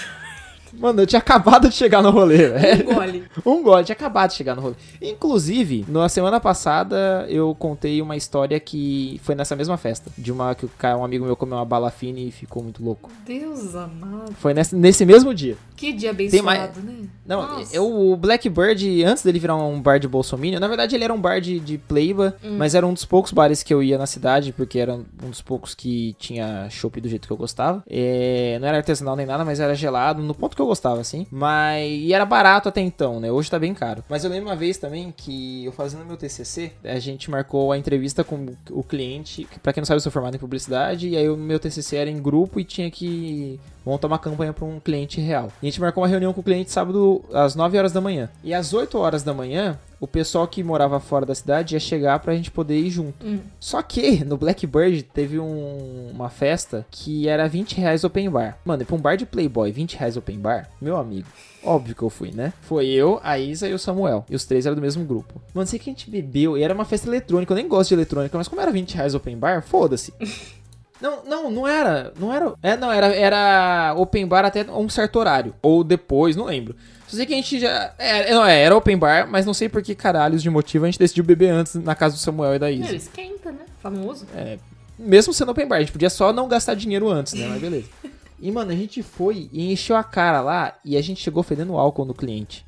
Mano, 0.79 1.03
eu 1.03 1.07
tinha 1.07 1.19
acabado 1.19 1.69
de 1.69 1.75
chegar 1.75 2.03
no 2.03 2.11
rolê, 2.11 2.49
velho. 2.49 2.91
engole. 2.91 3.25
Um 3.45 3.63
gole, 3.63 3.85
tinha 3.85 3.95
acabado 3.95 4.31
de 4.31 4.37
chegar 4.37 4.55
no 4.55 4.63
rolê. 4.63 4.75
Inclusive, 5.01 5.85
na 5.89 6.09
semana 6.09 6.41
passada, 6.41 7.27
eu 7.29 7.55
contei 7.55 8.01
uma 8.03 8.17
história 8.17 8.59
que 8.61 9.21
foi 9.23 9.35
nessa 9.35 9.55
mesma 9.57 9.77
festa. 9.77 10.11
De 10.17 10.33
uma 10.33 10.55
que 10.55 10.67
um 10.97 11.05
amigo 11.05 11.25
meu 11.25 11.37
comeu 11.37 11.57
uma 11.59 11.65
bala 11.65 11.91
fine 11.91 12.29
e 12.29 12.31
ficou 12.31 12.63
muito 12.63 12.83
louco. 12.85 13.11
Deus 13.27 13.75
amado. 13.75 14.33
Foi 14.39 14.53
nesse, 14.55 14.75
nesse 14.75 15.05
mesmo 15.07 15.33
dia. 15.35 15.57
Que 15.77 15.93
dia 15.93 16.15
Tem 16.15 16.41
mais- 16.43 16.61
abençoado, 16.65 16.81
né? 16.87 17.09
Não, 17.27 17.43
Nossa. 17.59 17.75
eu, 17.75 17.91
o 18.13 18.17
Blackbird, 18.17 19.03
antes 19.05 19.23
dele 19.23 19.39
virar 19.39 19.57
um 19.57 19.81
bar 19.81 19.99
de 19.99 20.07
Bolsominion, 20.07 20.61
na 20.61 20.69
verdade 20.69 20.95
ele 20.95 21.05
era 21.05 21.13
um 21.13 21.21
bar 21.21 21.41
de, 21.41 21.59
de 21.59 21.79
pleiba, 21.79 22.37
Hum. 22.45 22.57
mas 22.59 22.75
era 22.75 22.87
um 22.87 22.93
dos 22.93 23.05
poucos 23.05 23.33
bares 23.33 23.63
que 23.63 23.73
eu 23.75 23.83
ia 23.83 23.99
na 23.99 24.07
cidade, 24.07 24.53
porque 24.53 24.79
era 24.79 24.95
um 24.95 25.05
dos 25.31 25.41
poucos 25.43 25.75
que 25.75 26.15
tinha 26.19 26.69
chopp 26.71 27.01
do 27.01 27.09
jeito 27.09 27.27
que 27.27 27.33
eu 27.33 27.37
gostava. 27.37 27.83
É, 27.89 28.59
não 28.61 28.69
era 28.69 28.77
artesanal 28.79 29.17
nem 29.17 29.27
nada, 29.27 29.45
mas 29.45 29.59
era 29.61 29.75
gelado, 29.75 30.23
no 30.23 30.35
ponto 30.35 30.55
que 30.55 30.63
eu 30.63 30.64
gostava, 30.67 31.01
assim. 31.01 31.27
Mas, 31.31 31.85
e 31.91 32.13
era 32.13 32.25
barato 32.25 32.69
até 32.69 32.81
então, 32.81 33.21
né? 33.21 33.31
Hoje 33.31 33.51
tá 33.51 33.59
bem 33.59 33.75
caro. 33.75 34.05
Mas 34.09 34.25
eu 34.25 34.31
lembro 34.31 34.49
uma 34.49 34.57
vez 34.57 34.79
também 34.79 35.13
que 35.17 35.65
eu 35.65 35.73
fazendo 35.73 36.05
meu 36.05 36.17
TCC, 36.17 36.73
a 36.85 36.99
gente 36.99 37.31
marcou 37.31 37.73
a 37.73 37.79
entrevista 37.79 38.25
com 38.25 38.47
o 38.71 38.83
cliente, 38.83 39.45
que 39.45 39.59
quem 39.59 39.81
não 39.81 39.87
sabe 39.87 39.97
eu 39.97 40.01
sou 40.01 40.13
formado 40.13 40.37
em 40.37 40.41
publicidade, 40.41 41.09
e 41.09 41.17
aí 41.17 41.29
o 41.29 41.37
meu 41.37 41.59
TCC 41.59 41.97
era 41.97 42.11
em 42.11 42.21
grupo 42.21 42.61
e 42.61 42.65
tinha 42.65 42.91
que 42.91 43.59
montar 43.85 44.07
uma 44.07 44.19
campanha 44.19 44.53
para 44.53 44.65
um 44.65 44.81
cliente 44.81 45.21
real. 45.21 45.49
E 45.61 45.67
a 45.67 45.71
gente 45.71 45.81
marcou 45.81 46.03
uma 46.03 46.09
reunião 46.09 46.33
com 46.33 46.41
o 46.41 46.45
cliente 46.45 46.71
sábado 46.71 47.25
às 47.33 47.55
9 47.55 47.77
horas 47.77 47.93
da 47.93 48.01
manhã. 48.01 48.31
E 48.43 48.55
às 48.55 48.73
8 48.73 48.99
horas 48.99 49.23
da 49.23 49.35
manhã, 49.35 49.79
o 50.05 50.09
pessoal 50.09 50.47
que 50.47 50.63
morava 50.63 51.01
fora 51.01 51.25
da 51.27 51.35
cidade 51.35 51.75
ia 51.75 51.81
chegar 51.81 52.19
pra 52.21 52.35
gente 52.35 52.51
poder 52.51 52.79
ir 52.79 52.91
junto. 52.91 53.27
Hum. 53.27 53.41
Só 53.59 53.81
que 53.83 54.25
no 54.25 54.37
Blackbird 54.37 55.03
teve 55.03 55.39
um- 55.39 56.11
uma 56.13 56.29
festa 56.29 56.87
que 56.91 57.27
era 57.29 57.49
20 57.49 57.77
reais 57.77 58.05
open 58.05 58.29
bar. 58.31 58.59
Mano, 58.65 58.83
e 58.83 58.85
pra 58.85 58.95
um 58.97 59.01
bar 59.01 59.17
de 59.17 59.27
Playboy, 59.27 59.73
20 59.73 59.97
reais 59.97 60.17
open 60.17 60.39
bar, 60.39 60.69
meu 60.81 60.97
amigo. 60.97 61.27
Óbvio 61.65 61.95
que 61.95 62.03
eu 62.03 62.11
fui, 62.11 62.31
né? 62.31 62.53
Foi 62.63 62.87
eu, 62.87 63.19
a 63.23 63.39
Isa 63.39 63.67
e 63.69 63.73
o 63.73 63.79
Samuel. 63.79 64.25
E 64.29 64.35
os 64.37 64.45
três 64.45 64.67
eram 64.67 64.77
do 64.77 64.83
mesmo 64.83 65.05
grupo. 65.05 65.41
Mano, 65.55 65.67
sei 65.67 65.79
que 65.79 65.89
a 65.89 65.93
gente 65.93 66.11
bebeu 66.11 66.59
e 66.59 66.63
era 66.63 66.75
uma 66.75 66.85
festa 66.85 67.09
eletrônica. 67.09 67.53
Eu 67.53 67.57
nem 67.57 67.67
gosto 67.69 67.89
de 67.89 67.95
eletrônica, 67.95 68.37
mas 68.37 68.47
como 68.49 68.61
era 68.61 68.71
20 68.71 68.95
reais 68.95 69.15
open 69.15 69.37
bar, 69.39 69.63
foda-se. 69.63 70.13
Não, 71.01 71.23
não, 71.25 71.51
não 71.51 71.69
era. 71.69 72.13
Não 72.19 72.33
era. 72.33 72.55
É, 72.63 72.77
não, 72.77 72.91
era, 72.91 73.09
era 73.15 73.95
open 73.99 74.27
bar 74.27 74.45
até 74.45 74.63
um 74.71 74.89
certo 74.89 75.19
horário. 75.19 75.53
Ou 75.61 75.83
depois, 75.85 76.35
não 76.37 76.45
lembro. 76.47 76.75
Só 77.15 77.19
sei 77.19 77.27
que 77.27 77.33
a 77.33 77.37
gente 77.37 77.61
já. 77.61 77.95
É, 77.97 78.35
não, 78.35 78.45
é, 78.45 78.61
era 78.61 78.77
open 78.77 78.99
bar, 78.99 79.29
mas 79.31 79.47
não 79.47 79.55
sei 79.55 79.69
por 79.69 79.83
que 79.83 79.95
caralhos 79.95 80.43
de 80.43 80.51
motivo 80.51 80.85
a 80.85 80.89
gente 80.89 80.99
decidiu 80.99 81.23
beber 81.23 81.51
antes 81.51 81.75
na 81.77 81.95
casa 81.95 82.17
do 82.17 82.19
Samuel 82.19 82.57
e 82.57 82.59
da 82.59 82.71
Isa. 82.71 82.89
Ele 82.89 82.97
esquenta, 82.97 83.53
né? 83.53 83.61
Famoso. 83.81 84.27
É, 84.35 84.59
mesmo 84.99 85.33
sendo 85.33 85.53
open 85.53 85.67
bar, 85.69 85.77
a 85.77 85.81
gente 85.81 85.93
podia 85.93 86.11
só 86.11 86.33
não 86.33 86.49
gastar 86.49 86.75
dinheiro 86.75 87.09
antes, 87.09 87.35
né? 87.35 87.47
Mas 87.49 87.61
beleza. 87.61 87.89
E, 88.37 88.51
mano, 88.51 88.73
a 88.73 88.75
gente 88.75 89.03
foi 89.03 89.49
e 89.53 89.73
encheu 89.73 89.97
a 89.97 90.05
cara 90.05 90.43
lá 90.43 90.77
e 90.85 90.99
a 90.99 91.01
gente 91.01 91.23
chegou 91.23 91.43
fedendo 91.43 91.79
álcool 91.79 92.05
no 92.05 92.13
cliente. 92.13 92.67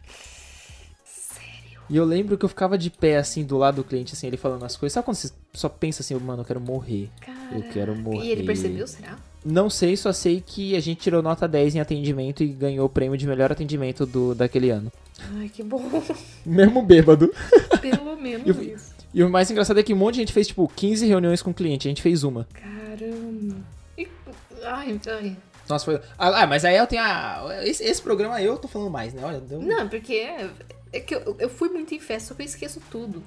Sério? 1.05 1.80
E 1.90 1.97
eu 1.97 2.05
lembro 2.05 2.38
que 2.38 2.47
eu 2.47 2.49
ficava 2.49 2.78
de 2.78 2.88
pé, 2.88 3.18
assim, 3.18 3.44
do 3.44 3.59
lado 3.59 3.74
do 3.74 3.84
cliente, 3.84 4.14
assim, 4.14 4.26
ele 4.26 4.38
falando 4.38 4.64
as 4.64 4.74
coisas. 4.74 4.94
Sabe 4.94 5.05
quando 5.05 5.16
você 5.16 5.30
só 5.53 5.68
pensa 5.68 6.01
assim, 6.01 6.14
mano, 6.14 6.42
eu 6.42 6.47
quero 6.47 6.61
morrer? 6.62 7.11
Eu 7.53 7.62
quero 7.74 7.94
morrer. 7.94 8.24
E 8.24 8.30
ele 8.30 8.44
percebeu, 8.44 8.86
será? 8.86 9.18
Não 9.49 9.70
sei, 9.70 9.97
só 9.97 10.12
sei 10.12 10.42
que 10.44 10.74
a 10.74 10.80
gente 10.80 11.01
tirou 11.03 11.22
nota 11.22 11.47
10 11.47 11.76
em 11.76 11.80
atendimento 11.80 12.42
e 12.42 12.49
ganhou 12.49 12.84
o 12.86 12.88
prêmio 12.88 13.16
de 13.16 13.26
melhor 13.28 13.53
atendimento 13.53 14.05
do, 14.05 14.34
daquele 14.34 14.70
ano. 14.70 14.90
Ai, 15.38 15.49
que 15.49 15.62
bom. 15.62 15.80
Mesmo 16.44 16.82
bêbado. 16.82 17.32
Pelo 17.80 18.16
menos 18.16 18.47
Eu- 18.47 18.61
isso. 18.62 18.97
E 19.14 19.22
o 19.22 19.30
mais 19.30 19.51
engraçado 19.51 19.78
é 19.78 19.82
que 19.82 19.94
um 19.94 19.97
monte 19.97 20.14
de 20.16 20.20
gente 20.22 20.32
fez, 20.32 20.49
tipo, 20.49 20.66
15 20.74 21.07
reuniões 21.07 21.40
com 21.42 21.51
o 21.51 21.55
cliente. 21.55 21.86
A 21.86 21.90
gente 21.90 22.03
fez 22.03 22.24
uma. 22.24 22.47
Caramba. 22.53 23.57
E- 23.97 24.09
Ai, 24.64 25.01
ai. 25.09 25.36
Nossa, 25.68 25.84
foi. 25.84 26.01
Ah, 26.18 26.42
ah, 26.42 26.47
mas 26.47 26.64
aí 26.64 26.76
eu 26.76 26.86
tenho 26.86 27.03
a. 27.03 27.49
Esse, 27.62 27.84
esse 27.84 28.03
programa 28.03 28.42
eu 28.42 28.59
tô 28.59 28.66
falando 28.68 28.90
mais, 28.90 29.14
né? 29.14 29.22
Olha, 29.24 29.40
deu... 29.40 29.62
Não, 29.62 29.88
porque 29.88 30.14
é, 30.14 30.51
é 30.92 31.01
que 31.01 31.14
eu, 31.14 31.36
eu 31.38 31.49
fui 31.49 31.68
muito 31.68 31.94
em 31.94 32.01
festa, 32.01 32.28
só 32.30 32.34
que 32.34 32.42
eu 32.42 32.47
esqueço 32.47 32.80
tudo. 32.90 33.22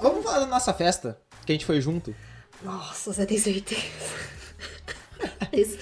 Vamos 0.00 0.24
falar 0.24 0.40
da 0.40 0.46
nossa 0.46 0.72
festa, 0.74 1.16
que 1.46 1.52
a 1.52 1.54
gente 1.54 1.64
foi 1.64 1.80
junto. 1.80 2.14
Nossa, 2.62 3.12
você 3.12 3.24
tem 3.24 3.38
certeza? 3.38 3.82
Isso. 5.52 5.78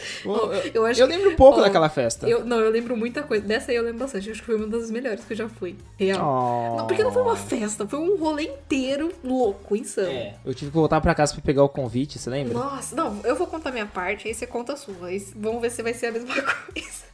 Eu, 0.74 0.84
acho 0.86 1.00
eu 1.00 1.06
lembro 1.06 1.30
um 1.30 1.36
pouco 1.36 1.58
ó, 1.58 1.62
daquela 1.62 1.88
festa. 1.88 2.28
Eu, 2.28 2.44
não, 2.44 2.60
eu 2.60 2.70
lembro 2.70 2.96
muita 2.96 3.22
coisa. 3.22 3.46
Dessa 3.46 3.70
aí 3.70 3.76
eu 3.76 3.82
lembro 3.82 4.00
bastante. 4.00 4.26
Eu 4.26 4.32
acho 4.32 4.40
que 4.40 4.46
foi 4.46 4.56
uma 4.56 4.66
das 4.66 4.90
melhores 4.90 5.24
que 5.24 5.32
eu 5.32 5.36
já 5.36 5.48
fui. 5.48 5.76
Real. 5.98 6.20
Oh. 6.20 6.76
Não, 6.76 6.86
porque 6.86 7.02
não 7.02 7.12
foi 7.12 7.22
uma 7.22 7.36
festa, 7.36 7.86
foi 7.86 7.98
um 7.98 8.16
rolê 8.16 8.44
inteiro 8.44 9.12
louco, 9.22 9.76
insano. 9.76 10.08
É, 10.08 10.34
eu 10.44 10.54
tive 10.54 10.70
que 10.70 10.76
voltar 10.76 11.00
pra 11.00 11.14
casa 11.14 11.32
pra 11.32 11.42
pegar 11.42 11.62
o 11.64 11.68
convite, 11.68 12.18
você 12.18 12.30
lembra? 12.30 12.54
Nossa, 12.54 12.94
não, 12.94 13.20
eu 13.24 13.36
vou 13.36 13.46
contar 13.46 13.70
minha 13.70 13.86
parte, 13.86 14.28
aí 14.28 14.34
você 14.34 14.46
conta 14.46 14.74
a 14.74 14.76
sua. 14.76 15.06
Aí 15.06 15.18
vamos 15.34 15.60
ver 15.60 15.70
se 15.70 15.82
vai 15.82 15.94
ser 15.94 16.06
a 16.06 16.12
mesma 16.12 16.34
coisa. 16.34 17.12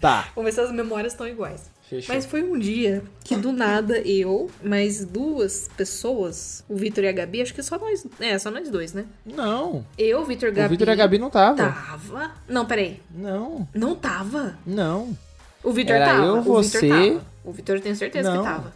Tá, 0.00 0.28
Vamos 0.34 0.50
ver 0.50 0.52
se 0.52 0.60
as 0.60 0.70
memórias 0.70 1.12
estão 1.14 1.26
iguais. 1.26 1.70
Fechou. 1.88 2.14
Mas 2.14 2.24
foi 2.26 2.42
um 2.42 2.58
dia 2.58 3.02
que 3.24 3.36
do 3.36 3.52
nada 3.52 3.98
eu, 3.98 4.50
mais 4.62 5.04
duas 5.04 5.68
pessoas, 5.76 6.64
o 6.68 6.76
Vitor 6.76 7.04
e 7.04 7.08
a 7.08 7.12
Gabi, 7.12 7.42
acho 7.42 7.54
que 7.54 7.62
só 7.62 7.78
nós. 7.78 8.06
É, 8.20 8.38
só 8.38 8.50
nós 8.50 8.68
dois, 8.70 8.92
né? 8.92 9.04
Não, 9.24 9.84
Eu, 9.98 10.20
o 10.20 10.24
Vitor 10.24 10.48
e 10.48 10.52
o 10.52 10.54
Gabi. 10.54 10.68
Vitor 10.70 10.88
e 10.88 10.90
a 10.90 10.94
Gabi 10.94 11.18
não 11.18 11.30
tava. 11.30 11.56
Tava. 11.56 12.32
Não, 12.48 12.66
peraí. 12.66 13.00
Não, 13.10 13.68
Não 13.74 13.94
tava. 13.94 14.58
não. 14.66 15.16
O 15.62 15.72
Vitor 15.72 15.96
tava. 15.96 16.26
eu, 16.26 16.36
o 16.38 16.42
você- 16.42 16.88
tava. 16.88 17.24
O 17.44 17.52
Vitor 17.52 17.76
eu 17.76 17.80
tenho 17.82 17.96
certeza 17.96 18.30
Não. 18.30 18.42
que 18.42 18.48
tava. 18.48 18.74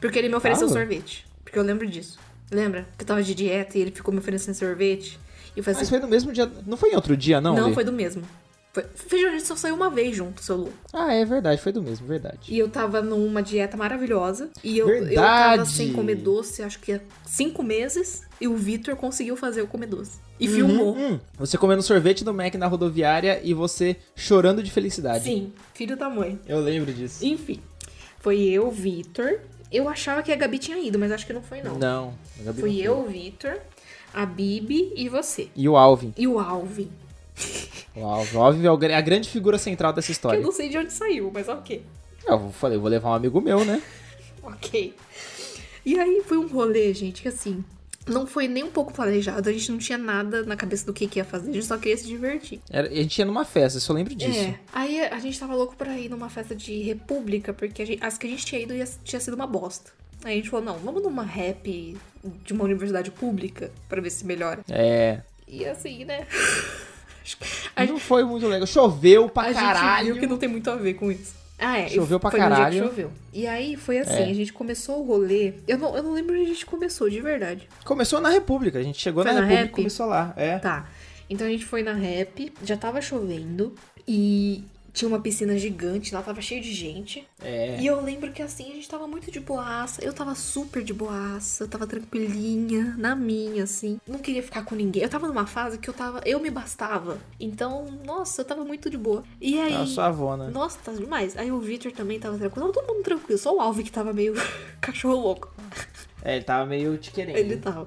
Porque 0.00 0.18
ele 0.18 0.28
me 0.28 0.34
ofereceu 0.34 0.66
Tava? 0.68 0.78
sorvete. 0.80 1.26
Porque 1.42 1.58
eu 1.58 1.62
lembro 1.62 1.86
disso. 1.86 2.18
Lembra? 2.50 2.86
Que 2.96 3.02
eu 3.04 3.06
tava 3.06 3.22
de 3.22 3.34
dieta 3.34 3.78
e 3.78 3.80
ele 3.80 3.90
ficou 3.90 4.12
me 4.12 4.20
oferecendo 4.20 4.54
sorvete. 4.54 5.18
E 5.54 5.58
eu 5.60 5.64
falei 5.64 5.78
Mas 5.80 5.88
foi 5.88 5.98
no 5.98 6.06
mesmo 6.06 6.32
dia. 6.32 6.50
Não 6.66 6.76
foi 6.76 6.90
em 6.90 6.94
outro 6.94 7.16
dia, 7.16 7.40
não? 7.40 7.54
não, 7.56 7.72
foi 7.72 7.82
do 7.84 7.92
mesmo. 7.92 8.22
Foi... 8.76 8.84
Feijão, 8.94 9.30
a 9.30 9.32
gente 9.32 9.46
só 9.46 9.56
saiu 9.56 9.74
uma 9.74 9.88
vez 9.88 10.14
junto, 10.14 10.42
seu 10.42 10.54
louco. 10.54 10.74
Ah, 10.92 11.14
é 11.14 11.24
verdade, 11.24 11.58
foi 11.62 11.72
do 11.72 11.80
mesmo, 11.80 12.06
verdade. 12.06 12.40
E 12.46 12.58
eu 12.58 12.68
tava 12.68 13.00
numa 13.00 13.42
dieta 13.42 13.74
maravilhosa. 13.74 14.50
E 14.62 14.76
eu, 14.76 14.86
eu 14.86 15.14
tava 15.14 15.48
Verdade. 15.56 15.70
sem 15.70 15.94
comer 15.94 16.16
doce, 16.16 16.62
acho 16.62 16.78
que 16.80 16.92
há 16.92 17.00
cinco 17.24 17.62
meses. 17.62 18.24
E 18.38 18.46
o 18.46 18.54
Vitor 18.54 18.94
conseguiu 18.94 19.34
fazer 19.34 19.62
eu 19.62 19.66
comer 19.66 19.86
doce. 19.86 20.18
E 20.38 20.46
Uhum, 20.46 20.54
filmou. 20.54 20.94
hum. 20.94 21.18
Você 21.38 21.56
comendo 21.56 21.82
sorvete 21.82 22.22
do 22.22 22.34
Mac 22.34 22.54
na 22.56 22.66
rodoviária 22.66 23.40
e 23.42 23.54
você 23.54 23.96
chorando 24.14 24.62
de 24.62 24.70
felicidade. 24.70 25.24
Sim, 25.24 25.54
filho 25.72 25.96
da 25.96 26.10
mãe. 26.10 26.38
Eu 26.46 26.60
lembro 26.60 26.92
disso. 26.92 27.24
Enfim, 27.24 27.62
foi 28.20 28.40
eu, 28.42 28.70
Vitor. 28.70 29.40
Eu 29.72 29.88
achava 29.88 30.22
que 30.22 30.30
a 30.30 30.36
Gabi 30.36 30.58
tinha 30.58 30.78
ido, 30.78 30.98
mas 30.98 31.10
acho 31.10 31.26
que 31.26 31.32
não 31.32 31.40
foi, 31.42 31.62
não. 31.62 31.78
Não, 31.78 32.14
a 32.38 32.42
Gabi 32.42 32.60
Fui 32.60 32.70
não 32.72 32.78
eu, 32.84 32.98
o 32.98 33.06
Vitor, 33.06 33.56
a 34.12 34.26
Bibi 34.26 34.92
e 34.94 35.08
você. 35.08 35.48
E 35.56 35.66
o 35.66 35.78
Alvin. 35.78 36.12
E 36.14 36.28
o 36.28 36.38
Alvin. 36.38 36.90
O 37.96 38.04
Alvin, 38.04 38.36
o 38.36 38.68
Alvin 38.70 38.86
é 38.88 38.94
a 38.94 39.00
grande 39.00 39.28
figura 39.28 39.58
central 39.58 39.92
dessa 39.92 40.06
Que 40.06 40.12
história. 40.12 40.38
eu 40.38 40.42
não 40.42 40.52
sei 40.52 40.68
de 40.68 40.76
onde 40.78 40.92
saiu, 40.92 41.30
mas 41.32 41.48
ok. 41.48 41.82
Eu 42.26 42.50
falei, 42.50 42.76
eu 42.76 42.80
vou 42.80 42.90
levar 42.90 43.10
um 43.10 43.14
amigo 43.14 43.40
meu, 43.40 43.64
né? 43.64 43.82
Ok. 44.42 44.94
E 45.84 45.98
aí 45.98 46.22
foi 46.24 46.38
um 46.38 46.46
rolê, 46.46 46.94
gente, 46.94 47.20
que 47.22 47.26
assim, 47.28 47.64
não 48.06 48.26
foi 48.26 48.46
nem 48.46 48.62
um 48.62 48.70
pouco 48.70 48.92
planejado. 48.92 49.48
A 49.48 49.52
gente 49.52 49.72
não 49.72 49.78
tinha 49.78 49.98
nada 49.98 50.44
na 50.44 50.54
cabeça 50.56 50.86
do 50.86 50.92
que, 50.92 51.06
que 51.08 51.18
ia 51.18 51.24
fazer, 51.24 51.50
a 51.50 51.52
gente 51.52 51.66
só 51.66 51.76
queria 51.76 51.96
se 51.96 52.06
divertir. 52.06 52.60
Era- 52.70 52.86
a 52.88 52.94
gente 52.94 53.18
ia 53.18 53.24
numa 53.24 53.44
festa, 53.44 53.76
eu 53.78 53.80
só 53.80 53.92
lembro 53.92 54.14
disso. 54.14 54.38
É. 54.38 54.54
Aí 54.72 55.00
a 55.00 55.18
gente 55.18 55.38
tava 55.38 55.52
louco 55.54 55.74
pra 55.76 55.98
ir 55.98 56.08
numa 56.08 56.28
festa 56.30 56.54
de 56.54 56.80
república, 56.82 57.52
porque 57.52 57.84
gente- 57.84 58.04
as 58.04 58.16
que 58.18 58.26
a 58.26 58.30
gente 58.30 58.46
tinha 58.46 58.60
ido 58.60 58.72
ia- 58.74 58.88
tinha 59.02 59.18
sido 59.18 59.34
uma 59.34 59.46
bosta. 59.48 59.90
Aí 60.24 60.34
a 60.34 60.36
gente 60.36 60.48
falou, 60.50 60.64
não, 60.64 60.76
vamos 60.78 61.02
numa 61.02 61.24
rap 61.24 61.96
de 62.44 62.52
uma 62.52 62.64
universidade 62.64 63.10
pública 63.10 63.70
pra 63.88 64.00
ver 64.00 64.10
se 64.10 64.24
melhora. 64.24 64.60
É. 64.68 65.20
E 65.48 65.64
assim, 65.64 66.04
né? 66.04 66.26
A 67.74 67.84
Não 67.84 67.98
foi 67.98 68.24
muito 68.24 68.46
legal. 68.46 68.66
Choveu 68.66 69.28
pra 69.28 69.44
a 69.50 69.54
caralho. 69.54 69.98
gente 70.06 70.12
viu 70.12 70.20
que 70.20 70.26
não 70.26 70.38
tem 70.38 70.48
muito 70.48 70.70
a 70.70 70.76
ver 70.76 70.94
com 70.94 71.10
isso. 71.10 71.34
Ah, 71.58 71.78
é. 71.78 71.88
Choveu 71.88 72.20
pra 72.20 72.30
foi 72.30 72.38
caralho. 72.40 72.82
que 72.82 72.88
choveu. 72.88 73.10
E 73.32 73.46
aí 73.46 73.76
foi 73.76 73.98
assim, 73.98 74.22
É. 74.22 74.30
a 74.30 74.34
gente 74.34 74.52
começou 74.52 75.00
o 75.02 75.06
rolê. 75.06 75.54
Eu 75.66 75.78
não, 75.78 75.96
eu 75.96 76.02
não 76.02 76.12
lembro 76.12 76.34
onde 76.34 76.44
a 76.44 76.48
gente 76.48 76.66
começou, 76.66 77.08
de 77.08 77.20
verdade. 77.20 77.66
Começou 77.84 78.20
na 78.20 78.28
República, 78.28 78.78
a 78.78 78.82
gente 78.82 79.00
chegou 79.00 79.22
Foi 79.22 79.32
na, 79.32 79.40
na 79.40 79.46
República 79.46 79.72
e 79.72 79.74
começou 79.74 80.06
lá. 80.06 80.34
É. 80.36 80.58
Tá. 80.58 80.86
Então 81.30 81.46
a 81.46 81.50
gente 81.50 81.64
foi 81.64 81.82
na 81.82 81.92
rap, 81.94 82.52
já 82.62 82.76
tava 82.76 83.00
chovendo 83.00 83.74
e 84.06 84.62
tinha 84.96 85.08
uma 85.08 85.20
piscina 85.20 85.58
gigante, 85.58 86.14
lá 86.14 86.22
tava 86.22 86.40
cheio 86.40 86.62
de 86.62 86.72
gente. 86.72 87.28
É. 87.42 87.78
E 87.78 87.86
eu 87.86 88.00
lembro 88.00 88.32
que 88.32 88.40
assim, 88.40 88.70
a 88.70 88.74
gente 88.74 88.88
tava 88.88 89.06
muito 89.06 89.30
de 89.30 89.38
boaça. 89.38 90.02
Eu 90.02 90.12
tava 90.12 90.34
super 90.34 90.82
de 90.82 90.94
boaça, 90.94 91.64
eu 91.64 91.68
tava 91.68 91.86
tranquilinha, 91.86 92.94
na 92.96 93.14
minha, 93.14 93.64
assim. 93.64 94.00
Não 94.08 94.18
queria 94.18 94.42
ficar 94.42 94.64
com 94.64 94.74
ninguém. 94.74 95.02
Eu 95.02 95.08
tava 95.10 95.28
numa 95.28 95.46
fase 95.46 95.76
que 95.76 95.90
eu 95.90 95.92
tava. 95.92 96.22
Eu 96.24 96.40
me 96.40 96.50
bastava. 96.50 97.18
Então, 97.38 97.84
nossa, 98.06 98.40
eu 98.40 98.44
tava 98.46 98.64
muito 98.64 98.88
de 98.88 98.96
boa. 98.96 99.22
E 99.38 99.60
aí. 99.60 99.74
A 99.74 99.84
sua 99.84 100.06
avó, 100.06 100.34
né? 100.34 100.48
Nossa, 100.48 100.78
tá 100.82 100.92
demais. 100.92 101.36
Aí 101.36 101.52
o 101.52 101.60
Victor 101.60 101.92
também 101.92 102.18
tava 102.18 102.38
tranquilo. 102.38 102.72
Tava 102.72 102.86
todo 102.86 102.94
mundo 102.94 103.04
tranquilo. 103.04 103.38
Só 103.38 103.54
o 103.54 103.60
Alvin 103.60 103.84
que 103.84 103.92
tava 103.92 104.14
meio 104.14 104.32
cachorro 104.80 105.20
louco. 105.20 105.54
É, 106.24 106.36
ele 106.36 106.44
tava 106.44 106.64
meio 106.64 106.96
te 106.96 107.12
querendo. 107.12 107.36
Ele 107.36 107.58
tava. 107.58 107.86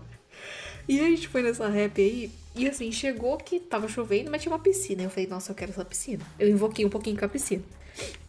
E 0.88 1.00
aí 1.00 1.08
a 1.08 1.10
gente 1.10 1.28
foi 1.28 1.42
nessa 1.42 1.68
rap 1.68 2.00
aí. 2.00 2.32
E 2.56 2.68
assim, 2.68 2.92
chegou 2.92 3.38
que 3.38 3.60
tava 3.60 3.88
chovendo, 3.88 4.30
mas 4.32 4.42
tinha 4.42 4.52
uma 4.52 4.60
piscina. 4.60 5.04
Eu 5.04 5.10
falei, 5.10 5.28
nossa, 5.28 5.52
eu 5.52 5.56
quero 5.56 5.72
essa 5.72 5.86
piscina. 5.86 6.24
Eu 6.38 6.50
invoquei 6.50 6.86
um 6.86 6.90
pouquinho 6.90 7.18
com 7.18 7.26
a 7.26 7.30
piscina. 7.30 7.64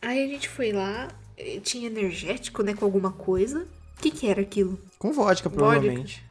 Aí 0.02 0.22
a 0.24 0.26
gente 0.26 0.48
foi 0.48 0.72
lá, 0.72 1.08
eh, 1.36 1.60
tinha 1.62 1.86
energético, 1.86 2.62
né, 2.62 2.74
com 2.74 2.84
alguma 2.84 3.12
coisa. 3.12 3.66
O 3.98 4.02
que 4.02 4.10
que 4.10 4.28
era 4.28 4.40
aquilo? 4.40 4.78
Com 4.98 5.12
vodka, 5.12 5.48
provavelmente. 5.50 6.22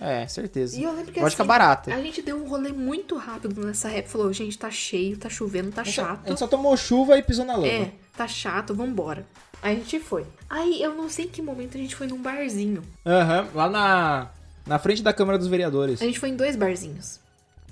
É, 0.00 0.26
certeza. 0.26 0.78
E 0.78 0.82
eu 0.82 0.92
lembro 0.92 1.12
que 1.12 1.20
vodka 1.20 1.42
assim, 1.42 1.48
barata. 1.48 1.94
A 1.94 2.02
gente 2.02 2.20
deu 2.20 2.36
um 2.36 2.46
rolê 2.48 2.70
muito 2.70 3.16
rápido 3.16 3.64
nessa 3.64 3.88
rap. 3.88 4.06
Falou, 4.06 4.30
gente, 4.32 4.58
tá 4.58 4.70
cheio, 4.70 5.16
tá 5.16 5.28
chovendo, 5.28 5.70
tá 5.72 5.80
A 5.80 5.84
gente 5.84 5.94
só- 5.94 6.02
chato. 6.04 6.26
A 6.26 6.28
gente 6.28 6.38
só 6.38 6.46
tomou 6.46 6.76
chuva 6.76 7.16
e 7.18 7.22
pisou 7.22 7.44
na 7.44 7.54
lama. 7.54 7.66
É, 7.66 7.92
tá 8.16 8.28
chato, 8.28 8.74
vambora. 8.74 9.26
Aí 9.62 9.72
a 9.74 9.78
gente 9.78 9.98
foi. 10.00 10.26
Aí 10.50 10.82
eu 10.82 10.94
não 10.94 11.08
sei 11.08 11.24
em 11.24 11.28
que 11.28 11.40
momento 11.40 11.76
a 11.76 11.80
gente 11.80 11.96
foi 11.96 12.06
num 12.06 12.20
barzinho. 12.20 12.82
Aham, 13.06 13.48
lá 13.54 13.70
na, 13.70 14.30
na 14.66 14.78
frente 14.78 15.02
da 15.02 15.12
Câmara 15.14 15.38
dos 15.38 15.46
Vereadores. 15.48 16.02
A 16.02 16.04
gente 16.04 16.18
foi 16.20 16.28
em 16.28 16.36
dois 16.36 16.56
barzinhos. 16.56 17.18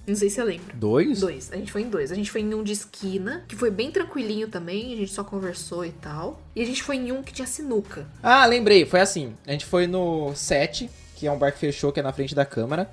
Não 0.06 0.14
sei 0.14 0.28
se 0.28 0.36
você 0.36 0.44
lembra. 0.44 0.74
Dois? 0.74 1.20
Dois. 1.20 1.50
A 1.52 1.56
gente 1.56 1.72
foi 1.72 1.82
em 1.82 1.88
dois. 1.88 2.12
A 2.12 2.14
gente 2.14 2.30
foi 2.30 2.42
em 2.42 2.54
um 2.54 2.62
de 2.62 2.72
esquina, 2.72 3.42
que 3.48 3.56
foi 3.56 3.70
bem 3.70 3.90
tranquilinho 3.90 4.48
também. 4.48 4.92
A 4.92 4.96
gente 4.96 5.12
só 5.12 5.24
conversou 5.24 5.84
e 5.84 5.92
tal. 5.92 6.40
E 6.54 6.62
a 6.62 6.66
gente 6.66 6.82
foi 6.82 6.96
em 6.96 7.10
um 7.10 7.22
que 7.22 7.32
tinha 7.32 7.46
sinuca. 7.46 8.06
Ah, 8.22 8.44
lembrei. 8.44 8.84
Foi 8.84 9.00
assim. 9.00 9.34
A 9.46 9.52
gente 9.52 9.64
foi 9.64 9.86
no 9.86 10.34
7, 10.34 10.90
que 11.16 11.26
é 11.26 11.32
um 11.32 11.38
bar 11.38 11.52
que 11.52 11.58
fechou, 11.58 11.90
que 11.90 12.00
é 12.00 12.02
na 12.02 12.12
frente 12.12 12.34
da 12.34 12.44
câmara. 12.44 12.90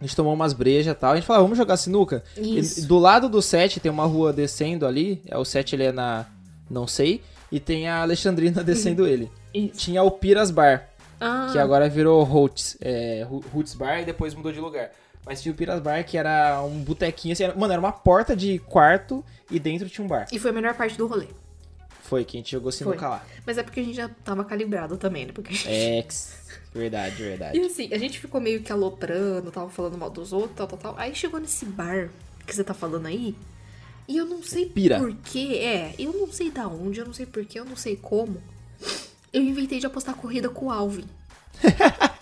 A 0.00 0.04
gente 0.04 0.14
tomou 0.14 0.32
umas 0.32 0.52
brejas 0.52 0.92
e 0.92 0.98
tal. 0.98 1.12
A 1.12 1.16
gente 1.16 1.26
falou, 1.26 1.40
ah, 1.40 1.42
vamos 1.42 1.58
jogar 1.58 1.76
sinuca? 1.76 2.22
Isso. 2.36 2.80
E 2.80 2.82
do 2.84 2.98
lado 2.98 3.28
do 3.28 3.42
7 3.42 3.80
tem 3.80 3.90
uma 3.90 4.04
rua 4.06 4.32
descendo 4.32 4.86
ali. 4.86 5.20
É, 5.26 5.36
o 5.36 5.44
7 5.44 5.74
ele 5.74 5.84
é 5.84 5.92
na... 5.92 6.26
Não 6.70 6.86
sei. 6.86 7.20
E 7.50 7.58
tem 7.58 7.88
a 7.88 8.02
Alexandrina 8.02 8.62
descendo 8.64 9.06
ele. 9.06 9.30
Isso. 9.52 9.76
Tinha 9.76 10.02
o 10.02 10.10
Piras 10.10 10.50
Bar. 10.50 10.88
Ah, 11.20 11.50
que 11.52 11.58
agora 11.58 11.88
virou 11.88 12.20
Roots, 12.24 12.76
é, 12.80 13.24
Roots 13.52 13.74
Bar 13.74 14.00
e 14.00 14.04
depois 14.04 14.34
mudou 14.34 14.50
de 14.50 14.58
lugar. 14.58 14.90
Mas 15.24 15.40
tinha 15.40 15.52
o 15.52 15.56
Piras 15.56 15.80
Bar, 15.80 16.04
que 16.04 16.16
era 16.18 16.62
um 16.62 16.82
botequinho 16.82 17.32
assim. 17.32 17.44
era- 17.44 17.54
mano, 17.54 17.72
era 17.72 17.80
uma 17.80 17.92
porta 17.92 18.34
de 18.34 18.58
quarto 18.58 19.24
e 19.50 19.58
dentro 19.58 19.88
tinha 19.88 20.04
um 20.04 20.08
bar. 20.08 20.26
E 20.32 20.38
foi 20.38 20.50
a 20.50 20.54
melhor 20.54 20.74
parte 20.74 20.96
do 20.98 21.06
rolê. 21.06 21.28
Foi 22.02 22.24
que 22.24 22.36
a 22.36 22.40
gente 22.40 22.50
jogou 22.52 22.72
sinuca 22.72 23.08
lá. 23.08 23.24
Mas 23.46 23.56
é 23.56 23.62
porque 23.62 23.80
a 23.80 23.84
gente 23.84 23.94
já 23.94 24.08
tava 24.08 24.44
calibrado 24.44 24.96
também, 24.96 25.24
né? 25.26 25.32
Porque 25.32 25.52
a 25.52 25.56
gente... 25.56 25.68
Ex. 25.70 26.42
Verdade, 26.74 27.14
verdade. 27.22 27.56
E 27.60 27.64
assim, 27.64 27.88
a 27.92 27.98
gente 27.98 28.18
ficou 28.18 28.40
meio 28.40 28.62
que 28.62 28.72
aloprando, 28.72 29.50
tava 29.50 29.70
falando 29.70 29.96
mal 29.96 30.10
dos 30.10 30.32
outros, 30.32 30.56
tal, 30.56 30.66
tal, 30.66 30.78
tal. 30.78 30.94
Aí 30.98 31.14
chegou 31.14 31.38
nesse 31.40 31.64
bar 31.64 32.10
que 32.46 32.54
você 32.54 32.64
tá 32.64 32.74
falando 32.74 33.06
aí. 33.06 33.34
E 34.08 34.16
eu 34.16 34.26
não 34.26 34.42
sei 34.42 34.66
Pira. 34.66 34.98
porquê, 34.98 35.58
é, 35.62 35.94
eu 35.98 36.12
não 36.12 36.30
sei 36.32 36.50
da 36.50 36.66
onde, 36.66 36.98
eu 36.98 37.06
não 37.06 37.12
sei 37.14 37.24
porquê, 37.24 37.60
eu 37.60 37.64
não 37.64 37.76
sei 37.76 37.96
como. 37.96 38.42
Eu 39.32 39.40
inventei 39.40 39.78
de 39.78 39.86
apostar 39.86 40.16
corrida 40.16 40.48
com 40.50 40.66
o 40.66 40.70
Alvin. 40.70 41.04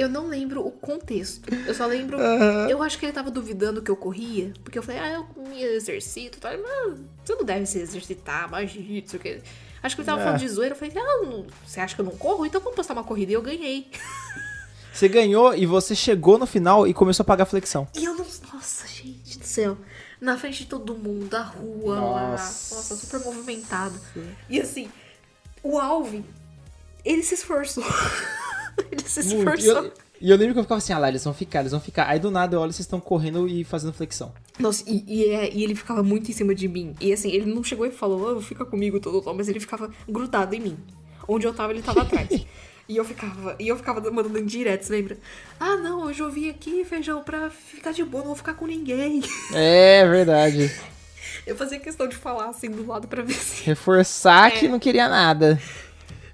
eu 0.00 0.08
não 0.08 0.26
lembro 0.28 0.66
o 0.66 0.70
contexto. 0.70 1.48
Eu 1.66 1.74
só 1.74 1.86
lembro. 1.86 2.18
Eu 2.20 2.82
acho 2.82 2.98
que 2.98 3.04
ele 3.06 3.12
tava 3.12 3.30
duvidando 3.30 3.82
que 3.82 3.90
eu 3.90 3.96
corria. 3.96 4.52
Porque 4.64 4.78
eu 4.78 4.82
falei, 4.82 5.00
ah, 5.00 5.12
eu 5.36 5.44
me 5.44 5.62
exercito. 5.62 6.38
Ele, 6.46 6.62
Mas 6.62 6.98
você 7.24 7.34
não 7.34 7.44
deve 7.44 7.66
se 7.66 7.78
exercitar, 7.78 8.48
imagina, 8.48 9.00
não 9.02 9.08
sei 9.08 9.18
o 9.18 9.22
que. 9.22 9.40
Acho 9.82 9.94
que 9.96 10.02
ele 10.02 10.06
tava 10.06 10.20
É. 10.20 10.24
falando 10.24 10.40
de 10.40 10.48
zoeira. 10.48 10.74
Eu 10.74 10.78
falei, 10.78 10.94
ah, 10.96 11.26
não- 11.26 11.46
você 11.66 11.80
acha 11.80 11.94
que 11.94 12.00
eu 12.00 12.04
não 12.04 12.16
corro? 12.16 12.44
Então 12.46 12.60
vamos 12.60 12.76
postar 12.76 12.92
uma 12.94 13.04
corrida. 13.04 13.32
E 13.32 13.34
eu 13.34 13.42
ganhei. 13.42 13.90
Você 14.92 15.08
ganhou 15.08 15.54
e 15.54 15.64
você 15.66 15.94
chegou 15.94 16.36
no 16.36 16.46
final 16.46 16.84
e 16.86 16.92
começou 16.92 17.22
a 17.22 17.26
pagar 17.26 17.46
flexão. 17.46 17.86
E 17.94 18.04
eu 18.04 18.12
não. 18.14 18.26
Nossa, 18.52 18.86
gente 18.88 19.38
do 19.38 19.44
céu. 19.46 19.78
Na 20.20 20.36
frente 20.36 20.64
de 20.64 20.66
todo 20.66 20.94
mundo, 20.96 21.32
a 21.34 21.42
rua 21.42 21.94
lá. 22.00 22.30
Nossa. 22.32 22.74
Nossa, 22.74 22.96
super 22.96 23.20
movimentado. 23.20 23.94
E 24.48 24.60
assim, 24.60 24.90
o 25.62 25.78
Alvin, 25.78 26.24
ele 27.04 27.22
se 27.22 27.34
esforçou. 27.34 27.84
ele 28.90 29.02
se 29.04 29.20
esforçou. 29.20 29.92
e 30.20 30.30
eu 30.30 30.36
lembro 30.36 30.54
que 30.54 30.58
eu 30.60 30.64
ficava 30.64 30.78
assim, 30.78 30.92
ah 30.92 30.98
lá, 30.98 31.08
eles 31.08 31.24
vão 31.24 31.34
ficar, 31.34 31.60
eles 31.60 31.72
vão 31.72 31.80
ficar. 31.80 32.06
Aí 32.08 32.18
do 32.18 32.30
nada 32.30 32.56
eu 32.56 32.60
olho, 32.60 32.72
vocês 32.72 32.86
estão 32.86 33.00
correndo 33.00 33.46
e 33.48 33.64
fazendo 33.64 33.92
flexão. 33.92 34.32
Nossa, 34.58 34.84
e, 34.86 35.04
e, 35.06 35.24
é- 35.30 35.52
e 35.52 35.62
ele 35.64 35.74
ficava 35.74 36.02
muito 36.02 36.30
em 36.30 36.34
cima 36.34 36.54
de 36.54 36.68
mim. 36.68 36.94
E 37.00 37.12
assim, 37.12 37.30
ele 37.30 37.52
não 37.52 37.62
chegou 37.64 37.86
e 37.86 37.90
falou, 37.90 38.36
oh, 38.36 38.40
fica 38.40 38.64
comigo 38.64 39.00
todo 39.00 39.20
todo, 39.22 39.36
mas 39.36 39.48
ele 39.48 39.60
ficava 39.60 39.90
grudado 40.08 40.54
em 40.54 40.60
mim. 40.60 40.78
Onde 41.28 41.46
eu 41.46 41.54
tava, 41.54 41.72
ele 41.72 41.82
tava 41.82 42.02
atrás. 42.02 42.28
E 42.90 42.96
eu 42.96 43.04
ficava, 43.04 43.54
e 43.60 43.68
eu 43.68 43.76
ficava 43.76 44.00
mandando 44.10 44.36
indiretos, 44.36 44.88
lembra? 44.88 45.16
Ah, 45.60 45.76
não, 45.76 46.02
hoje 46.06 46.20
eu 46.24 46.28
vim 46.28 46.50
aqui, 46.50 46.84
feijão, 46.84 47.22
pra 47.22 47.48
ficar 47.48 47.92
de 47.92 48.02
boa, 48.02 48.22
não 48.24 48.30
vou 48.30 48.36
ficar 48.36 48.54
com 48.54 48.66
ninguém. 48.66 49.22
É 49.54 50.04
verdade. 50.08 50.74
Eu 51.46 51.54
fazia 51.54 51.78
questão 51.78 52.08
de 52.08 52.16
falar 52.16 52.48
assim 52.48 52.68
do 52.68 52.84
lado 52.84 53.06
pra 53.06 53.22
ver 53.22 53.34
se. 53.34 53.62
Reforçar 53.62 54.50
que 54.50 54.66
É. 54.66 54.68
não 54.68 54.80
queria 54.80 55.08
nada. 55.08 55.62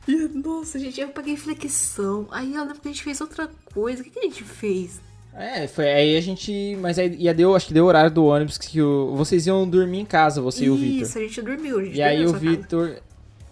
E, 0.06 0.28
Nossa, 0.28 0.78
gente, 0.78 1.00
eu 1.00 1.08
paguei 1.08 1.36
flexão. 1.36 2.26
Aí 2.30 2.54
eu 2.54 2.62
lembro 2.62 2.80
que 2.80 2.88
a 2.88 2.92
gente 2.92 3.02
fez 3.02 3.20
outra 3.20 3.48
coisa. 3.72 4.02
O 4.02 4.04
que, 4.04 4.10
que 4.10 4.18
a 4.20 4.22
gente 4.22 4.44
fez? 4.44 5.00
É, 5.34 5.66
foi 5.66 5.92
aí 5.92 6.16
a 6.16 6.20
gente. 6.20 6.76
Mas 6.80 6.98
aí 6.98 7.14
ia 7.16 7.34
deu, 7.34 7.54
acho 7.54 7.66
que 7.66 7.74
deu 7.74 7.84
o 7.84 7.88
horário 7.88 8.10
do 8.10 8.24
ônibus 8.24 8.56
que 8.56 8.80
o, 8.80 9.14
vocês 9.14 9.46
iam 9.46 9.68
dormir 9.68 9.98
em 9.98 10.04
casa, 10.04 10.40
você 10.40 10.64
e 10.64 10.70
o 10.70 10.76
Vitor. 10.76 11.02
Isso, 11.02 11.18
a 11.18 11.20
gente 11.20 11.42
dormiu, 11.42 11.78
a 11.78 11.84
gente 11.84 11.96
E 11.96 12.02
aí 12.02 12.24
o 12.24 12.32
casa. 12.32 12.38
Vitor. 12.38 12.96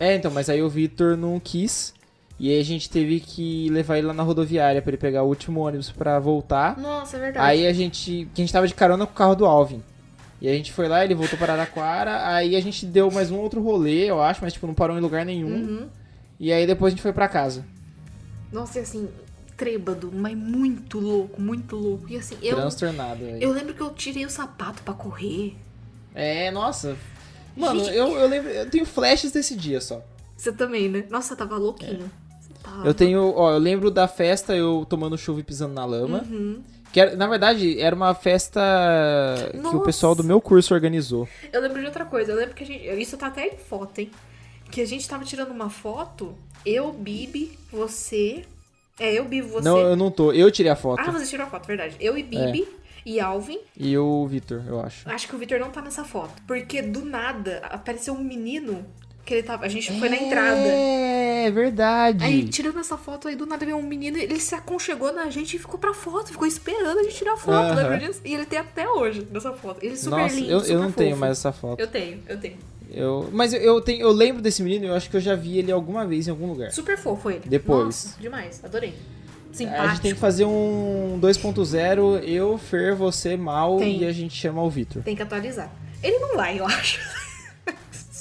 É, 0.00 0.14
então, 0.14 0.30
mas 0.30 0.48
aí 0.48 0.62
o 0.62 0.68
Vitor 0.68 1.16
não 1.16 1.38
quis. 1.38 1.92
E 2.38 2.50
aí 2.50 2.58
a 2.58 2.64
gente 2.64 2.88
teve 2.90 3.20
que 3.20 3.68
levar 3.68 3.98
ele 3.98 4.06
lá 4.06 4.14
na 4.14 4.22
rodoviária 4.22 4.80
pra 4.80 4.90
ele 4.90 4.96
pegar 4.96 5.22
o 5.22 5.28
último 5.28 5.60
ônibus 5.60 5.90
pra 5.90 6.18
voltar. 6.18 6.78
Nossa, 6.78 7.16
é 7.16 7.20
verdade. 7.20 7.46
Aí 7.46 7.66
a 7.66 7.72
gente. 7.72 8.28
Que 8.34 8.40
a 8.40 8.44
gente 8.44 8.52
tava 8.52 8.66
de 8.66 8.74
carona 8.74 9.06
com 9.06 9.12
o 9.12 9.16
carro 9.16 9.34
do 9.34 9.44
Alvin. 9.44 9.82
E 10.40 10.48
a 10.48 10.52
gente 10.52 10.72
foi 10.72 10.88
lá, 10.88 11.04
ele 11.04 11.14
voltou 11.14 11.38
para 11.38 11.52
Araraquara. 11.52 12.26
Aí 12.28 12.56
a 12.56 12.60
gente 12.60 12.86
deu 12.86 13.10
mais 13.10 13.30
um 13.30 13.38
outro 13.38 13.62
rolê, 13.62 14.10
eu 14.10 14.22
acho, 14.22 14.40
mas 14.42 14.52
tipo, 14.54 14.66
não 14.66 14.74
parou 14.74 14.96
em 14.96 15.00
lugar 15.00 15.24
nenhum. 15.24 15.48
Uhum. 15.48 15.88
E 16.44 16.52
aí 16.52 16.66
depois 16.66 16.92
a 16.92 16.94
gente 16.94 17.00
foi 17.00 17.10
pra 17.14 17.26
casa. 17.26 17.64
Nossa, 18.52 18.78
e 18.78 18.82
assim, 18.82 19.08
trêbado, 19.56 20.10
mas 20.12 20.36
muito 20.36 21.00
louco, 21.00 21.40
muito 21.40 21.74
louco. 21.74 22.04
E 22.06 22.18
assim, 22.18 22.36
eu, 22.42 22.54
Transtornado. 22.56 23.20
velho. 23.24 23.42
eu 23.42 23.50
lembro 23.50 23.72
que 23.72 23.80
eu 23.80 23.88
tirei 23.94 24.26
o 24.26 24.28
sapato 24.30 24.82
pra 24.82 24.92
correr. 24.92 25.56
É, 26.14 26.50
nossa. 26.50 26.98
Mano, 27.56 27.82
Gente. 27.82 27.96
eu, 27.96 28.08
eu 28.18 28.28
lembro. 28.28 28.50
Eu 28.50 28.68
tenho 28.68 28.84
flashes 28.84 29.32
desse 29.32 29.56
dia 29.56 29.80
só. 29.80 30.02
Você 30.36 30.52
também, 30.52 30.86
né? 30.90 31.04
Nossa, 31.08 31.34
tava 31.34 31.56
louquinho. 31.56 32.10
Você 32.38 32.50
tava. 32.62 32.84
É. 32.84 32.88
Eu 32.90 32.92
tenho. 32.92 33.22
Ó, 33.34 33.50
eu 33.52 33.58
lembro 33.58 33.90
da 33.90 34.06
festa 34.06 34.54
eu 34.54 34.84
tomando 34.86 35.16
chuva 35.16 35.40
e 35.40 35.42
pisando 35.42 35.72
na 35.72 35.86
lama. 35.86 36.26
Uhum. 36.30 36.62
Que 36.92 37.00
era- 37.00 37.16
na 37.16 37.26
verdade, 37.26 37.80
era 37.80 37.96
uma 37.96 38.14
festa 38.14 38.60
que 39.50 39.56
o 39.60 39.62
Nossa. 39.62 39.78
pessoal 39.80 40.14
do 40.14 40.22
meu 40.22 40.42
curso 40.42 40.74
organizou. 40.74 41.26
Eu 41.50 41.62
lembro 41.62 41.80
de 41.80 41.86
outra 41.86 42.04
coisa. 42.04 42.32
Eu 42.32 42.36
lembro 42.36 42.54
que 42.54 42.64
a 42.64 42.66
gente. 42.66 42.84
Isso 43.00 43.16
tá 43.16 43.28
até 43.28 43.46
em 43.46 43.56
foto, 43.56 43.98
hein? 43.98 44.10
Que 44.70 44.80
a 44.80 44.86
gente 44.86 45.08
tava 45.08 45.24
tirando 45.24 45.50
uma 45.50 45.70
foto. 45.70 46.34
Eu, 46.64 46.92
Bibi, 46.92 47.58
você. 47.70 48.44
É, 48.98 49.12
eu, 49.12 49.24
Bibi, 49.24 49.46
você. 49.46 49.68
Não, 49.68 49.78
eu 49.78 49.96
não 49.96 50.10
tô. 50.10 50.32
Eu 50.32 50.50
tirei 50.50 50.70
a 50.70 50.76
foto. 50.76 51.00
Ah, 51.00 51.10
você 51.10 51.26
tirou 51.26 51.46
a 51.46 51.50
foto, 51.50 51.66
verdade. 51.66 51.96
Eu 52.00 52.16
e 52.16 52.22
Bibi 52.22 52.66
e 53.04 53.20
Alvin. 53.20 53.58
E 53.76 53.96
o 53.98 54.26
Vitor, 54.26 54.62
eu 54.66 54.80
acho. 54.80 55.08
Acho 55.08 55.28
que 55.28 55.34
o 55.36 55.38
Victor 55.38 55.60
não 55.60 55.70
tá 55.70 55.82
nessa 55.82 56.04
foto. 56.04 56.42
Porque 56.46 56.80
do 56.80 57.04
nada 57.04 57.62
apareceu 57.70 58.14
um 58.14 58.22
menino 58.24 58.84
que 59.24 59.34
ele 59.34 59.42
tava. 59.42 59.64
A 59.66 59.68
gente 59.68 59.98
foi 59.98 60.08
na 60.08 60.16
entrada. 60.16 60.60
É, 60.60 61.50
verdade. 61.50 62.24
Aí, 62.24 62.48
tirando 62.48 62.78
essa 62.78 62.96
foto 62.96 63.28
aí, 63.28 63.36
do 63.36 63.46
nada 63.46 63.64
veio 63.64 63.76
um 63.76 63.82
menino, 63.82 64.16
ele 64.16 64.38
se 64.40 64.54
aconchegou 64.54 65.12
na 65.12 65.28
gente 65.30 65.56
e 65.56 65.58
ficou 65.58 65.78
pra 65.78 65.92
foto, 65.92 66.30
ficou 66.30 66.46
esperando 66.46 66.98
a 66.98 67.02
gente 67.02 67.16
tirar 67.16 67.36
foto, 67.36 67.72
Aham. 67.72 67.74
lembra 67.74 67.98
disso? 67.98 68.20
E 68.24 68.34
ele 68.34 68.46
tem 68.46 68.58
até 68.58 68.88
hoje 68.88 69.26
nessa 69.30 69.52
foto. 69.52 69.82
Ele 69.82 69.94
é 69.94 69.96
super 69.96 70.16
Nossa, 70.16 70.34
lindo, 70.34 70.50
eu, 70.50 70.60
eu 70.64 70.78
não 70.80 70.92
tenho 70.92 71.10
fofo. 71.10 71.20
mais 71.20 71.38
essa 71.38 71.52
foto. 71.52 71.80
Eu 71.80 71.86
tenho, 71.88 72.22
eu 72.28 72.38
tenho. 72.40 72.56
Eu, 72.94 73.28
mas 73.32 73.52
eu, 73.52 73.60
eu 73.60 73.80
tenho, 73.80 74.00
eu 74.02 74.10
lembro 74.12 74.40
desse 74.40 74.62
menino, 74.62 74.86
eu 74.86 74.94
acho 74.94 75.10
que 75.10 75.16
eu 75.16 75.20
já 75.20 75.34
vi 75.34 75.58
ele 75.58 75.72
alguma 75.72 76.06
vez 76.06 76.28
em 76.28 76.30
algum 76.30 76.46
lugar. 76.46 76.70
Super 76.70 76.96
fofo 76.96 77.30
ele. 77.30 77.42
Depois. 77.44 77.84
Nossa, 77.84 78.20
demais, 78.20 78.60
adorei. 78.64 78.94
A 79.52 79.56
Simpático. 79.56 79.88
gente 79.88 80.00
tem 80.00 80.14
que 80.14 80.20
fazer 80.20 80.44
um 80.44 81.18
2.0, 81.20 82.22
eu, 82.24 82.58
Fer, 82.58 82.94
você, 82.94 83.36
Mal 83.36 83.78
Tem. 83.78 84.00
e 84.00 84.06
a 84.06 84.12
gente 84.12 84.34
chama 84.34 84.62
o 84.62 84.70
Vitor. 84.70 85.02
Tem 85.02 85.14
que 85.14 85.22
atualizar. 85.22 85.70
Ele 86.02 86.18
não 86.18 86.36
vai, 86.36 86.58
eu 86.58 86.66
acho. 86.66 87.00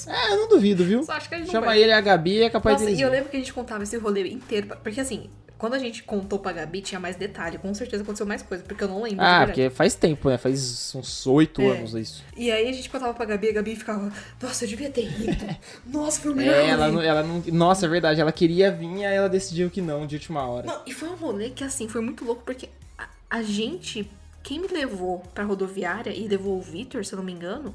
É, 0.06 0.32
eu 0.32 0.36
não 0.36 0.48
duvido, 0.50 0.84
viu? 0.84 1.02
Só 1.02 1.12
acho 1.12 1.30
que 1.30 1.34
ele 1.34 1.44
não 1.44 1.50
Chama 1.50 1.68
vai. 1.68 1.82
ele, 1.82 1.90
a 1.90 1.98
Gabi, 1.98 2.42
é 2.42 2.50
capaz 2.50 2.74
Nossa, 2.74 2.84
deles 2.84 3.00
e 3.00 3.02
eu 3.02 3.08
lembro 3.10 3.30
que 3.30 3.36
a 3.36 3.40
gente 3.40 3.54
contava 3.54 3.84
esse 3.84 3.96
rolê 3.96 4.28
inteiro. 4.28 4.66
Porque 4.82 5.00
assim, 5.00 5.30
quando 5.64 5.74
a 5.74 5.78
gente 5.78 6.02
contou 6.02 6.38
pra 6.38 6.52
Gabi, 6.52 6.82
tinha 6.82 7.00
mais 7.00 7.16
detalhe. 7.16 7.56
Com 7.56 7.72
certeza 7.72 8.02
aconteceu 8.02 8.26
mais 8.26 8.42
coisa, 8.42 8.62
porque 8.64 8.84
eu 8.84 8.88
não 8.88 9.02
lembro. 9.02 9.24
Ah, 9.24 9.44
porque 9.46 9.70
faz 9.70 9.94
tempo, 9.94 10.28
né? 10.28 10.36
Faz 10.36 10.94
uns 10.94 11.26
oito 11.26 11.62
É. 11.62 11.70
anos 11.78 11.94
isso. 11.94 12.22
E 12.36 12.52
aí 12.52 12.68
a 12.68 12.72
gente 12.72 12.90
contava 12.90 13.14
pra 13.14 13.24
Gabi, 13.24 13.48
a 13.48 13.52
Gabi 13.52 13.74
ficava, 13.74 14.12
nossa, 14.42 14.64
eu 14.64 14.68
devia 14.68 14.90
ter 14.90 15.04
ido. 15.06 15.56
Nossa, 15.90 16.20
foi 16.20 16.32
o 16.32 16.36
melhor 16.36 16.54
É, 16.54 16.68
ela 16.68 16.86
rolê." 16.88 16.96
não, 16.96 17.02
ela 17.02 17.22
não. 17.22 17.42
Nossa, 17.46 17.86
é 17.86 17.88
verdade, 17.88 18.20
ela 18.20 18.30
queria 18.32 18.70
vir, 18.70 19.06
aí 19.06 19.16
ela 19.16 19.28
decidiu 19.30 19.70
que 19.70 19.80
não, 19.80 20.06
de 20.06 20.16
última 20.16 20.46
hora. 20.46 20.66
Não, 20.66 20.82
e 20.86 20.92
foi 20.92 21.08
um 21.08 21.14
rolê 21.16 21.48
que, 21.48 21.64
assim, 21.64 21.88
foi 21.88 22.02
muito 22.02 22.24
louco, 22.26 22.42
porque 22.44 22.68
a, 22.98 23.08
a 23.30 23.42
gente, 23.42 24.10
quem 24.42 24.60
me 24.60 24.68
levou 24.68 25.20
pra 25.34 25.44
rodoviária 25.44 26.10
e 26.10 26.28
levou 26.28 26.58
o 26.58 26.60
Vitor, 26.60 27.04
se 27.06 27.14
eu 27.14 27.16
não 27.16 27.24
me 27.24 27.32
engano, 27.32 27.74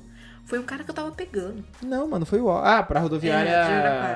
foi 0.49 0.57
um 0.57 0.63
cara 0.63 0.83
que 0.83 0.89
eu 0.89 0.95
tava 0.95 1.11
pegando. 1.11 1.63
Não, 1.79 2.07
mano, 2.07 2.25
foi 2.25 2.41
o. 2.41 2.49
Ah, 2.49 2.81
pra 2.81 2.99
rodoviária. 2.99 3.51
É, 3.51 3.61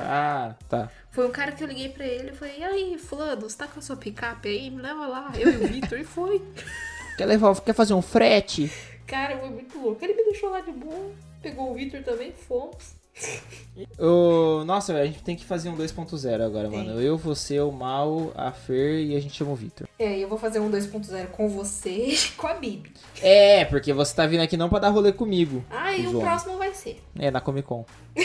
ah, 0.04 0.56
tá. 0.68 0.90
Foi 1.12 1.28
um 1.28 1.32
cara 1.32 1.52
que 1.52 1.64
eu 1.64 1.68
liguei 1.68 1.90
pra 1.90 2.08
ele 2.08 2.32
e 2.32 2.34
falei, 2.34 2.58
e 2.58 2.64
aí, 2.64 2.98
fulano, 2.98 3.42
você 3.42 3.56
tá 3.56 3.68
com 3.68 3.78
a 3.78 3.84
sua 3.84 3.96
picape 3.96 4.50
aí? 4.50 4.72
Me 4.72 4.82
leva 4.82 5.06
lá. 5.06 5.32
Eu 5.38 5.52
e 5.52 5.58
o 5.58 5.68
Vitor, 5.68 6.00
e 6.00 6.04
foi. 6.04 6.42
Quer 7.16 7.28
levar, 7.28 7.56
quer 7.62 7.76
fazer 7.76 7.94
um 7.94 8.02
frete? 8.02 8.72
Cara, 9.06 9.38
foi 9.38 9.52
muito 9.52 9.78
louco. 9.78 10.04
Ele 10.04 10.16
me 10.16 10.24
deixou 10.24 10.50
lá 10.50 10.62
de 10.62 10.72
boa, 10.72 11.12
pegou 11.44 11.70
o 11.70 11.76
Vitor 11.76 12.02
também, 12.02 12.32
fomos. 12.32 12.96
Ô, 13.98 14.64
nossa, 14.66 14.94
a 14.94 15.06
gente 15.06 15.24
tem 15.24 15.36
que 15.36 15.46
fazer 15.46 15.70
um 15.70 15.78
2.0 15.78 16.46
agora, 16.46 16.70
Tem. 16.70 16.78
mano. 16.78 17.02
Eu, 17.02 17.18
você, 17.18 17.60
o 17.60 17.72
Mal, 17.72 18.32
a 18.36 18.52
Fer 18.52 19.04
e 19.04 19.16
a 19.16 19.20
gente 19.20 19.36
chama 19.36 19.52
o 19.52 19.56
Vitor. 19.56 19.88
É, 19.98 20.18
e 20.18 20.22
eu 20.22 20.28
vou 20.28 20.38
fazer 20.38 20.60
um 20.60 20.70
2.0 20.70 21.28
com 21.28 21.50
você 21.50 21.90
e 21.90 22.18
com 22.38 22.48
a 22.48 22.54
Bibi. 22.54 22.92
É, 23.22 23.66
porque 23.66 23.94
você 23.94 24.16
tá 24.16 24.26
vindo 24.28 24.42
aqui 24.42 24.58
não 24.58 24.70
pra 24.70 24.80
dar 24.80 24.90
rolê 24.90 25.12
comigo. 25.12 25.64
Ah, 25.70 25.96
e 25.96 26.06
o 26.08 26.20
próximo 26.20 26.58
vai 26.58 26.74
ser. 26.74 27.02
É, 27.18 27.32
na 27.32 27.42
Comic 27.42 27.68
Con. 27.68 27.86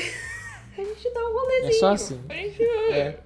A 0.79 0.81
gente 0.81 1.13
dá 1.13 1.21
um 1.29 1.33
rolezinho. 1.33 1.71
É 1.71 1.73
só 1.73 1.93
assim. 1.93 2.21
Gente... 2.31 2.63
É. 2.63 3.19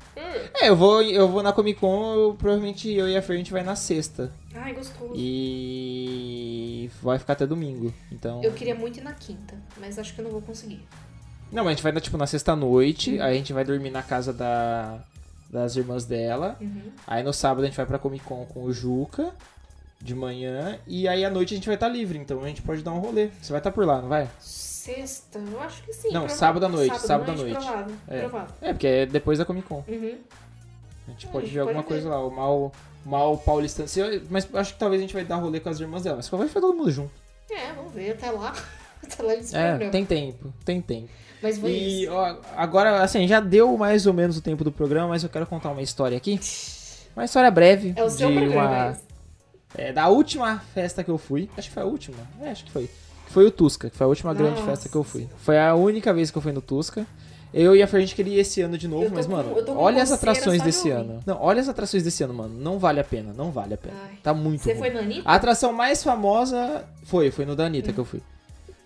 É, 0.54 0.70
eu 0.70 0.76
vou, 0.76 1.02
eu 1.02 1.28
vou 1.28 1.42
na 1.42 1.52
Comic 1.52 1.78
Con, 1.78 2.14
eu, 2.14 2.34
provavelmente 2.34 2.90
eu 2.90 3.06
e 3.06 3.14
a 3.14 3.20
Fer 3.20 3.34
a 3.34 3.36
gente 3.36 3.52
vai 3.52 3.62
na 3.62 3.76
sexta. 3.76 4.32
Ai, 4.54 4.72
gostoso. 4.72 5.12
E 5.14 6.90
vai 7.02 7.18
ficar 7.18 7.34
até 7.34 7.46
domingo. 7.46 7.92
Então. 8.10 8.42
Eu 8.42 8.52
queria 8.52 8.74
muito 8.74 8.98
ir 8.98 9.02
na 9.02 9.12
quinta, 9.12 9.54
mas 9.78 9.98
acho 9.98 10.14
que 10.14 10.20
eu 10.20 10.24
não 10.24 10.32
vou 10.32 10.40
conseguir. 10.40 10.82
Não, 11.52 11.62
mas 11.64 11.66
a 11.66 11.70
gente 11.74 11.82
vai 11.82 11.92
na, 11.92 12.00
tipo, 12.00 12.16
na 12.16 12.26
sexta-noite, 12.26 13.10
Uhum. 13.16 13.22
aí 13.22 13.34
a 13.34 13.36
gente 13.36 13.52
vai 13.52 13.64
dormir 13.64 13.90
na 13.90 14.02
casa 14.02 14.32
da, 14.32 14.98
das 15.50 15.76
irmãs 15.76 16.04
dela. 16.06 16.56
Uhum. 16.60 16.90
Aí 17.06 17.22
no 17.22 17.32
sábado 17.32 17.62
a 17.62 17.66
gente 17.66 17.76
vai 17.76 17.84
pra 17.86 17.98
Comic 17.98 18.24
Con 18.24 18.44
com 18.46 18.64
o 18.64 18.72
Juca. 18.72 19.32
de 20.00 20.16
manhã 20.16 20.80
e 20.84 21.06
aí 21.06 21.24
à 21.24 21.30
noite 21.30 21.54
a 21.54 21.56
gente 21.56 21.66
vai 21.66 21.76
estar 21.76 21.86
livre, 21.86 22.18
então 22.18 22.42
a 22.42 22.48
gente 22.48 22.60
pode 22.60 22.82
dar 22.82 22.90
um 22.90 22.98
rolê. 22.98 23.28
Você 23.40 23.52
vai 23.52 23.60
estar 23.60 23.70
por 23.70 23.86
lá, 23.86 24.02
não 24.02 24.08
vai? 24.08 24.28
Sexta? 24.40 25.38
Eu 25.38 25.60
acho 25.60 25.80
que 25.84 25.92
sim. 25.92 26.08
Não, 26.08 26.22
prova- 26.22 26.34
sábado 26.34 26.66
à 26.66 26.68
noite, 26.68 26.98
sábado 26.98 27.30
à 27.30 27.34
noite. 27.36 27.54
Provável, 27.54 27.94
É. 28.08 28.18
provável. 28.18 28.54
É, 28.60 28.72
porque 28.72 28.86
é 28.88 29.06
depois 29.06 29.38
da 29.38 29.44
Comic 29.44 29.68
Con. 29.68 29.84
Uhum. 29.86 30.18
A 31.06 31.10
gente 31.12 31.26
É, 31.26 31.30
pode 31.30 31.44
a 31.44 31.46
gente 31.46 31.54
ver 31.54 31.60
alguma 31.60 31.84
pode 31.84 31.86
coisa 31.86 32.08
lá, 32.08 32.26
o 32.26 32.30
mal, 32.32 32.72
mal 33.06 33.38
paulistano. 33.38 33.88
Mas 34.28 34.48
acho 34.54 34.72
que 34.72 34.78
talvez 34.80 35.00
a 35.00 35.02
gente 35.02 35.14
vai 35.14 35.24
dar 35.24 35.36
rolê 35.36 35.60
com 35.60 35.68
as 35.68 35.78
irmãs 35.78 36.02
dela, 36.02 36.16
mas 36.16 36.28
vai 36.28 36.48
ficar 36.48 36.60
todo 36.60 36.76
mundo 36.76 36.90
junto. 36.90 37.12
É, 37.48 37.72
vamos 37.72 37.92
ver, 37.92 38.10
até 38.10 38.28
lá. 38.32 38.52
Até 39.04 39.22
lá 39.22 39.34
eles 39.34 39.54
É, 39.54 39.68
programam. 39.68 39.90
tem 39.92 40.04
tempo, 40.04 40.52
tem 40.64 40.80
tempo. 40.82 41.08
Mas 41.42 41.58
foi 41.58 41.70
E 41.70 42.02
isso. 42.04 42.12
ó, 42.12 42.36
agora, 42.56 43.02
assim, 43.02 43.26
já 43.26 43.40
deu 43.40 43.76
mais 43.76 44.06
ou 44.06 44.12
menos 44.12 44.36
o 44.36 44.40
tempo 44.40 44.62
do 44.64 44.70
programa, 44.72 45.08
mas 45.08 45.22
eu 45.22 45.28
quero 45.28 45.46
contar 45.46 45.70
uma 45.70 45.82
história 45.82 46.16
aqui. 46.16 46.38
Uma 47.16 47.24
história 47.24 47.50
breve 47.50 47.92
É 47.96 48.02
o 48.02 48.08
seu 48.08 48.30
programa, 48.32 48.54
uma 48.54 48.98
é 49.76 49.88
é, 49.88 49.92
da 49.92 50.08
última 50.08 50.58
festa 50.74 51.02
que 51.02 51.10
eu 51.10 51.18
fui. 51.18 51.48
Acho 51.56 51.68
que 51.68 51.74
foi 51.74 51.82
a 51.82 51.86
última. 51.86 52.16
É, 52.40 52.50
acho 52.50 52.64
que 52.64 52.70
foi. 52.70 52.86
Que 53.26 53.32
foi 53.32 53.46
o 53.46 53.50
Tusca, 53.50 53.88
que 53.90 53.96
foi 53.96 54.04
a 54.04 54.08
última 54.08 54.34
grande 54.34 54.56
Nossa 54.60 54.66
festa 54.70 54.88
que 54.88 54.94
eu 54.96 55.02
fui. 55.02 55.28
Foi 55.38 55.58
a 55.58 55.74
única 55.74 56.12
vez 56.12 56.30
que 56.30 56.36
eu 56.38 56.42
fui 56.42 56.52
no 56.52 56.60
Tusca. 56.60 57.06
Eu 57.54 57.76
e 57.76 57.82
a 57.82 57.86
gente 57.86 58.14
queria 58.14 58.36
ir 58.36 58.40
esse 58.40 58.62
ano 58.62 58.78
de 58.78 58.88
novo, 58.88 59.10
mas, 59.14 59.26
com- 59.26 59.32
mano, 59.32 59.54
olha 59.76 60.02
as 60.02 60.10
atrações 60.10 60.62
desse 60.62 60.88
ano. 60.90 61.20
Não, 61.26 61.38
olha 61.38 61.60
as 61.60 61.68
atrações 61.68 62.02
desse 62.02 62.22
ano, 62.22 62.32
mano. 62.32 62.54
Não 62.58 62.78
vale 62.78 62.98
a 62.98 63.04
pena, 63.04 63.34
não 63.36 63.50
vale 63.50 63.74
a 63.74 63.76
pena. 63.76 63.94
Ai. 64.08 64.16
Tá 64.22 64.32
muito 64.32 64.62
Você 64.62 64.72
ruim. 64.72 64.80
foi 64.80 64.90
na 64.90 65.00
Anitta? 65.00 65.22
A 65.28 65.34
atração 65.34 65.70
mais 65.72 66.02
famosa 66.02 66.84
foi, 67.04 67.30
foi 67.30 67.44
no 67.44 67.54
da 67.54 67.66
Anitta 67.66 67.92
que 67.92 67.98
eu 68.00 68.06
fui. 68.06 68.22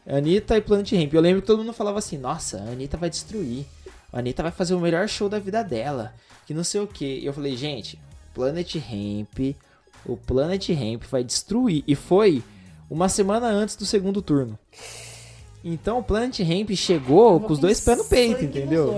Anitta 0.09 0.57
e 0.57 0.61
Planet 0.61 0.93
Ramp. 0.93 1.15
Eu 1.15 1.21
lembro 1.21 1.41
que 1.41 1.47
todo 1.47 1.59
mundo 1.59 1.73
falava 1.73 1.99
assim, 1.99 2.17
nossa, 2.17 2.59
a 2.59 2.71
Anitta 2.71 2.97
vai 2.97 3.11
destruir. 3.11 3.67
A 4.13 4.21
Anitta 4.21 4.43
vai 4.43 4.53
fazer 4.53 4.75
o 4.75 4.81
melhor 4.81 5.09
show 5.09 5.29
da 5.29 5.39
vida 5.39 5.63
dela. 5.63 6.15
Que 6.47 6.55
não 6.55 6.63
sei 6.63 6.81
o 6.81 6.87
que. 6.87 7.05
E 7.05 7.27
eu 7.27 7.33
falei, 7.33 7.57
gente, 7.57 7.99
Planet 8.33 8.77
Ramp, 8.77 9.57
o 10.05 10.17
Planet 10.17 10.69
Ramp 10.71 11.03
vai 11.11 11.25
destruir. 11.25 11.83
E 11.87 11.95
foi 11.95 12.43
uma 12.89 13.09
semana 13.09 13.49
antes 13.49 13.75
do 13.75 13.85
segundo 13.85 14.23
turno. 14.23 14.57
Então 15.65 15.99
o 15.99 16.03
Planet 16.03 16.39
Ramp 16.41 16.71
chegou 16.77 17.41
com 17.41 17.53
os 17.53 17.59
dois 17.59 17.81
pés 17.81 17.99
no 17.99 18.05
peito, 18.05 18.45
entendeu? 18.45 18.95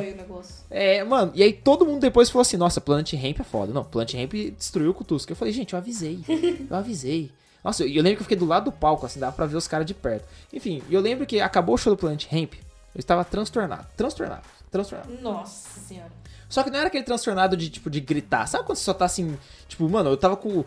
É, 0.68 1.02
mano, 1.02 1.32
e 1.34 1.42
aí 1.42 1.50
todo 1.50 1.86
mundo 1.86 2.00
depois 2.00 2.28
falou 2.28 2.42
assim, 2.42 2.58
nossa, 2.58 2.78
Planet 2.78 3.14
Ramp 3.14 3.40
é 3.40 3.44
foda. 3.44 3.72
Não, 3.72 3.82
Planet 3.82 4.12
Ramp 4.14 4.34
destruiu 4.54 4.90
o 4.90 4.94
Kutuska. 4.94 5.32
Eu 5.32 5.36
falei, 5.36 5.54
gente, 5.54 5.72
eu 5.72 5.78
avisei. 5.78 6.20
Eu 6.68 6.76
avisei. 6.76 7.30
Nossa, 7.62 7.84
eu 7.84 8.02
lembro 8.02 8.16
que 8.16 8.22
eu 8.22 8.24
fiquei 8.24 8.36
do 8.36 8.44
lado 8.44 8.66
do 8.66 8.72
palco, 8.72 9.04
assim, 9.04 9.18
dava 9.18 9.32
pra 9.32 9.46
ver 9.46 9.56
os 9.56 9.66
caras 9.68 9.86
de 9.86 9.94
perto. 9.94 10.26
Enfim, 10.52 10.82
eu 10.90 11.00
lembro 11.00 11.26
que 11.26 11.40
acabou 11.40 11.74
o 11.74 11.78
show 11.78 11.92
do 11.94 11.98
Planet 11.98 12.26
Ramp, 12.30 12.54
eu 12.94 12.98
estava 12.98 13.24
transtornado. 13.24 13.86
Transtornado. 13.96 14.42
Transtornado. 14.70 15.10
Nossa 15.20 15.80
senhora. 15.80 16.10
Só 16.48 16.62
que 16.62 16.70
não 16.70 16.78
era 16.78 16.88
aquele 16.88 17.04
transtornado 17.04 17.56
de, 17.56 17.68
tipo, 17.68 17.90
de 17.90 18.00
gritar. 18.00 18.46
Sabe 18.46 18.64
quando 18.64 18.78
você 18.78 18.84
só 18.84 18.94
tá 18.94 19.04
assim, 19.04 19.36
tipo, 19.66 19.88
mano, 19.88 20.10
eu 20.10 20.16
tava 20.16 20.36
com 20.36 20.64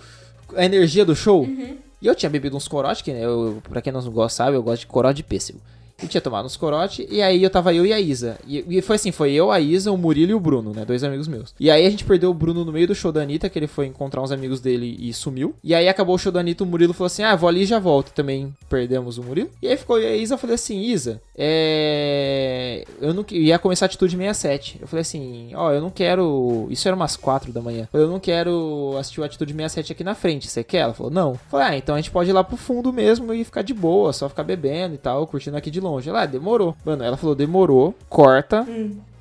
a 0.56 0.64
energia 0.64 1.04
do 1.04 1.16
show. 1.16 1.46
E 2.02 2.08
eu 2.08 2.16
tinha 2.16 2.30
bebido 2.30 2.58
uns 2.58 2.68
corote, 2.68 3.04
que 3.04 3.14
né, 3.14 3.24
eu, 3.24 3.62
pra 3.70 3.82
quem 3.82 3.94
não 3.94 4.02
gosta, 4.12 4.44
sabe, 4.44 4.58
eu 4.58 4.64
gosto 4.64 4.82
de 4.82 4.88
corote 4.88 5.18
de 5.18 5.24
pêssego. 5.24 5.60
E 6.04 6.08
tinha 6.08 6.22
tomado 6.22 6.45
uns 6.45 6.58
corote, 6.58 7.08
e 7.10 7.22
aí 7.22 7.43
eu 7.43 7.49
tava 7.49 7.74
eu 7.74 7.86
e 7.86 7.93
a 7.93 7.99
Isa. 7.99 8.38
E, 8.47 8.66
e 8.78 8.82
foi 8.82 8.95
assim, 8.95 9.12
foi 9.12 9.32
eu, 9.34 9.52
a 9.52 9.60
Isa, 9.60 9.91
o 9.91 9.97
Murilo 9.97 10.32
e 10.32 10.36
o 10.36 10.39
Bruno, 10.39 10.74
né? 10.74 10.84
Dois 10.86 11.04
amigos 11.04 11.28
meus. 11.28 11.54
E 11.60 11.70
aí 11.70 11.86
a 11.86 11.89
gente 11.89 12.04
perdeu 12.04 12.30
o 12.32 12.34
Bruno 12.34 12.66
no 12.66 12.72
meio 12.72 12.88
do 12.88 12.95
show 12.95 13.12
da 13.12 13.22
Anitta, 13.22 13.49
que 13.49 13.60
ele 13.60 13.68
foi 13.68 13.86
encontrar 13.86 14.22
uns 14.22 14.32
amigos 14.32 14.60
dele 14.60 14.97
e 14.99 15.14
sumiu. 15.14 15.54
E 15.64 15.76
aí 15.76 15.88
acabou 15.88 16.16
o 16.16 16.18
show 16.18 16.32
da 16.32 16.39
Anitta, 16.39 16.64
o 16.64 16.68
Murilo 16.68 16.93
falou 16.93 17.08
assim, 17.08 17.24
ah, 17.24 17.36
vou 17.36 17.47
ali 17.47 17.62
e 17.62 17.66
já 17.66 17.80
volto. 17.80 18.12
Também 18.14 18.54
perdemos 18.70 19.18
o 19.18 19.24
Murilo. 19.24 19.49
E 19.62 19.68
aí 19.68 19.78
ficou 19.78 19.97
eu 19.97 20.04
e 20.04 20.14
a 20.14 20.16
Isa, 20.18 20.34
eu 20.34 20.38
falei 20.39 20.56
assim, 20.56 20.80
Isa, 20.82 21.22
é... 21.36 22.86
Eu 22.99 23.14
não 23.14 23.24
que- 23.24 23.38
ia 23.38 23.60
começar 23.60 23.86
a 23.86 23.88
Atitude 23.88 24.16
67. 24.16 24.78
Eu 24.82 24.88
falei 24.88 25.02
assim, 25.02 25.49
ó, 25.54 25.72
eu 25.72 25.82
não 25.82 25.89
quero... 25.89 26.68
Isso 26.70 26.88
era 26.88 26.95
umas 26.95 27.16
4 27.16 27.52
da 27.52 27.62
manhã. 27.62 27.88
Eu 27.93 28.08
não 28.08 28.20
quero 28.20 28.95
assistir 28.99 29.22
o 29.22 29.24
Atitude 29.24 29.54
67 29.54 29.91
aqui 29.91 30.04
na 30.04 30.16
frente, 30.16 30.47
você 30.47 30.64
quer? 30.64 30.80
Ela 30.80 30.93
falou, 30.93 31.12
não. 31.12 31.32
Eu 31.32 31.39
falei, 31.49 31.68
ah, 31.68 31.78
então 31.78 31.95
a 31.95 31.97
gente 31.99 32.12
pode 32.12 32.30
ir 32.30 32.34
lá 32.34 32.43
pro 32.43 32.58
fundo 32.58 32.91
mesmo 32.91 33.34
e 33.34 33.43
ficar 33.43 33.62
de 33.62 33.74
boa, 33.74 34.14
só 34.14 34.28
ficar 34.30 34.43
bebendo 34.43 34.95
e 34.95 34.97
tal, 34.97 35.26
curtindo 35.28 35.58
aqui 35.58 35.70
de 35.70 35.80
longe. 35.80 35.91
Ela, 36.00 36.22
ah, 36.22 36.26
demorou. 36.26 36.76
Mano, 36.86 37.04
ela 37.04 37.18
falou, 37.18 37.36
demorou, 37.36 37.96
corta. 38.10 38.66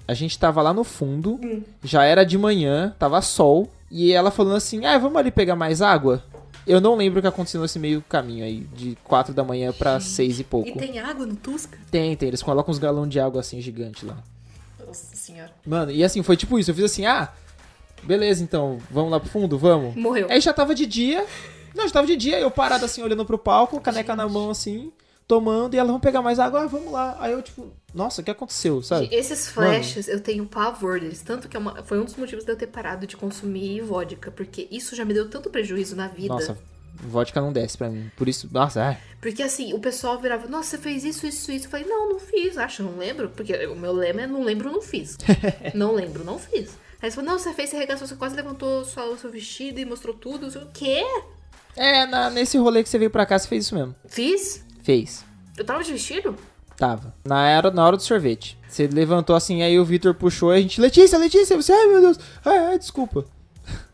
A 0.07 0.15
gente 0.15 0.39
tava 0.39 0.61
lá 0.61 0.75
no 0.75 0.85
fundo, 0.85 1.39
já 1.83 2.05
era 2.05 2.25
de 2.25 2.37
manhã, 2.37 2.95
tava 2.99 3.21
sol. 3.23 3.69
E 3.91 4.13
ela 4.13 4.31
falando 4.31 4.57
assim, 4.57 4.85
ah, 4.85 4.99
vamos 4.99 5.17
ali 5.17 5.31
pegar 5.31 5.57
mais 5.57 5.83
água? 5.83 6.23
Eu 6.67 6.81
não 6.81 6.95
lembro 6.95 7.19
o 7.19 7.23
que 7.23 7.29
aconteceu 7.29 7.61
nesse 7.61 7.79
meio 7.79 8.03
caminho 8.09 8.45
aí, 8.45 8.61
de 8.77 8.97
4 9.03 9.35
da 9.35 9.43
manhã 9.43 9.73
pra 9.73 9.99
6 9.99 10.41
e 10.41 10.45
pouco. 10.45 10.69
E 10.69 10.73
tem 10.73 10.99
água 11.01 11.27
no 11.27 11.35
Tusca? 11.35 11.79
Tem, 11.91 12.15
tem, 12.15 12.29
eles 12.29 12.43
colocam 12.43 12.71
uns 12.71 12.79
galões 12.79 13.11
de 13.11 13.19
água 13.19 13.41
assim 13.41 13.61
gigante 13.61 14.07
lá. 14.07 14.19
Nossa 14.87 15.17
senhora. 15.17 15.51
Mano, 15.67 15.91
e 15.91 16.05
assim, 16.05 16.23
foi 16.23 16.37
tipo 16.37 16.59
isso. 16.59 16.71
Eu 16.71 16.75
fiz 16.75 16.85
assim, 16.85 17.07
ah, 17.07 17.33
beleza, 18.03 18.43
então, 18.43 18.79
vamos 18.91 19.11
lá 19.11 19.19
pro 19.19 19.29
fundo? 19.29 19.59
Vamos. 19.59 19.97
Morreu. 19.97 20.29
Aí 20.31 20.41
já 20.41 20.53
tava 20.53 20.75
de 20.75 20.87
dia. 20.87 21.25
Não, 21.75 21.87
já 21.87 21.95
tava 21.95 22.07
de 22.07 22.17
dia, 22.17 22.39
eu 22.39 22.51
parado 22.51 22.85
assim, 22.85 23.03
olhando 23.03 23.25
pro 23.25 23.39
palco, 23.39 23.81
caneca 23.81 24.15
na 24.15 24.29
mão 24.29 24.51
assim, 24.51 24.93
tomando, 25.31 25.75
e 25.75 25.79
ela, 25.79 25.87
vamos 25.87 26.03
pegar 26.03 26.21
mais 26.21 26.39
água, 26.41 26.63
ah, 26.63 26.67
vamos 26.67 26.93
lá. 26.93 27.17
Aí 27.21 27.31
eu, 27.33 27.41
tipo, 27.41 27.71
nossa, 27.95 28.21
o 28.21 28.25
que 28.25 28.31
aconteceu, 28.33 28.83
sabe? 28.83 29.09
Esses 29.13 29.47
flashes, 29.49 30.09
eu 30.09 30.21
tenho 30.21 30.45
pavor 30.45 30.99
deles. 30.99 31.23
Tanto 31.23 31.49
que 31.49 31.57
é 31.57 31.61
uma- 31.61 31.83
foi 31.85 32.01
um 32.01 32.05
dos 32.05 32.17
motivos 32.17 32.45
de 32.45 32.51
eu 32.51 32.57
ter 32.57 32.67
parado 32.67 33.07
de 33.07 33.17
consumir 33.17 33.81
vodka. 33.83 34.31
Porque 34.31 34.67
isso 34.71 34.97
já 34.97 35.05
me 35.05 35.15
deu 35.15 35.31
tanto 35.31 35.49
prejuízo 35.49 35.95
na 35.95 36.09
vida. 36.09 36.35
Nossa, 36.35 36.59
vodka 36.95 37.41
não 37.41 37.53
desce 37.53 37.79
pra 37.79 37.89
mim. 37.89 38.11
Por 38.17 38.29
isso, 38.29 38.49
nossa, 38.53 38.83
ai. 38.83 38.99
Porque 39.21 39.43
assim, 39.43 39.73
o 39.73 39.79
pessoal 39.79 40.19
virava, 40.19 40.49
nossa, 40.49 40.71
você 40.71 40.79
fez 40.79 41.05
isso, 41.05 41.27
isso, 41.27 41.53
isso. 41.53 41.67
Eu 41.67 41.71
falei, 41.71 41.87
não, 41.87 42.11
não 42.11 42.19
fiz. 42.19 42.59
Acho, 42.59 42.83
não 42.83 42.97
lembro. 42.99 43.31
Porque 43.31 43.55
o 43.67 43.77
meu 43.77 43.93
lema 43.93 44.23
é 44.23 44.27
não 44.27 44.43
lembro, 44.43 44.71
não 44.73 44.83
fiz. 44.83 45.17
não 45.75 45.95
lembro, 45.95 46.25
não 46.25 46.39
fiz. 46.39 46.71
Aí 47.03 47.11
você 47.11 47.15
falou, 47.17 47.31
não, 47.31 47.39
você 47.39 47.55
fez, 47.55 47.71
você 47.71 47.77
regaçou, 47.79 48.07
você 48.07 48.17
quase 48.17 48.35
levantou 48.37 48.85
sua, 48.85 49.05
o 49.07 49.17
seu 49.17 49.31
vestido 49.31 49.79
e 49.81 49.85
mostrou 49.85 50.15
tudo. 50.15 50.47
Eu 50.55 50.63
o 50.63 50.67
quê? 50.73 51.03
É, 51.77 52.05
na- 52.07 52.29
nesse 52.31 52.59
rolê 52.59 52.83
que 52.83 52.89
você 52.89 52.99
veio 52.99 53.11
pra 53.11 53.25
cá, 53.25 53.39
você 53.39 53.47
fez 53.49 53.65
isso 53.67 53.75
mesmo. 53.75 53.95
Fiz? 54.09 54.65
Fez. 54.83 55.25
Eu 55.57 55.65
tava 55.65 55.83
de 55.83 55.93
vestido? 55.93 56.37
Tava. 56.77 57.15
Na 57.25 57.37
hora, 57.57 57.71
na 57.71 57.87
hora 57.87 57.97
do 57.97 58.03
sorvete. 58.03 58.59
Você 58.67 58.87
levantou 58.87 59.37
assim, 59.37 59.63
aí 59.63 59.79
o 59.79 59.85
Vitor 59.85 60.15
puxou 60.15 60.53
e 60.55 60.59
a 60.59 60.61
gente, 60.63 60.81
Letícia, 60.81 61.19
Letícia, 61.19 61.55
você, 61.57 61.73
ai 61.73 61.87
meu 61.87 62.01
Deus, 62.01 62.19
ai, 62.45 62.59
ai, 62.59 62.79
desculpa. 62.79 63.25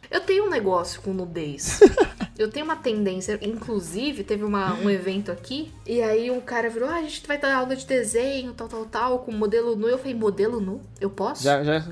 Eu 0.08 0.20
tenho 0.20 0.46
um 0.46 0.50
negócio 0.50 1.02
com 1.02 1.12
nudez. 1.12 1.80
eu 2.38 2.48
tenho 2.48 2.64
uma 2.64 2.76
tendência, 2.76 3.36
inclusive, 3.42 4.22
teve 4.22 4.44
uma- 4.44 4.74
um 4.74 4.88
evento 4.88 5.32
aqui, 5.32 5.72
e 5.84 6.00
aí 6.00 6.30
um 6.30 6.40
cara 6.40 6.70
virou, 6.70 6.88
ah, 6.88 6.96
a 6.98 7.02
gente 7.02 7.26
vai 7.26 7.36
dar 7.38 7.56
aula 7.56 7.74
de 7.74 7.84
desenho, 7.84 8.52
tal, 8.52 8.68
tal, 8.68 8.84
tal, 8.86 9.18
com 9.20 9.32
modelo 9.32 9.74
nu. 9.74 9.88
Eu 9.88 9.98
falei, 9.98 10.14
modelo 10.14 10.60
nu? 10.60 10.80
Eu 11.00 11.10
posso? 11.10 11.42
Já, 11.42 11.64
já, 11.64 11.84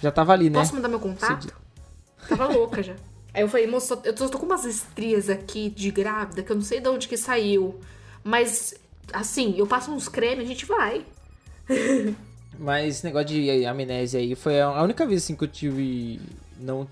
já 0.00 0.12
tava 0.12 0.32
ali, 0.32 0.48
né? 0.48 0.60
Posso 0.60 0.76
mandar 0.76 0.86
meu 0.88 1.00
contato? 1.00 1.52
Tava 2.28 2.46
louca 2.46 2.82
já. 2.84 2.94
Aí 3.34 3.42
eu 3.42 3.48
falei, 3.48 3.66
moço, 3.66 3.98
eu 4.04 4.14
tô, 4.14 4.28
tô 4.28 4.38
com 4.38 4.46
umas 4.46 4.64
estrias 4.64 5.28
aqui 5.28 5.68
de 5.68 5.90
grávida 5.90 6.42
que 6.44 6.52
eu 6.52 6.56
não 6.56 6.62
sei 6.62 6.78
de 6.80 6.88
onde 6.88 7.08
que 7.08 7.16
saiu. 7.16 7.80
Mas, 8.26 8.74
assim, 9.12 9.54
eu 9.56 9.68
passo 9.68 9.92
uns 9.92 10.08
cremes, 10.08 10.44
a 10.44 10.48
gente 10.48 10.66
vai. 10.66 11.06
Mas 12.58 12.96
esse 12.96 13.04
negócio 13.04 13.28
de 13.28 13.64
amnésia 13.64 14.18
aí 14.18 14.34
foi 14.34 14.60
a 14.60 14.82
única 14.82 15.06
vez 15.06 15.22
assim 15.22 15.36
que 15.36 15.44
eu 15.44 15.48
tive 15.48 16.20
não 16.58 16.88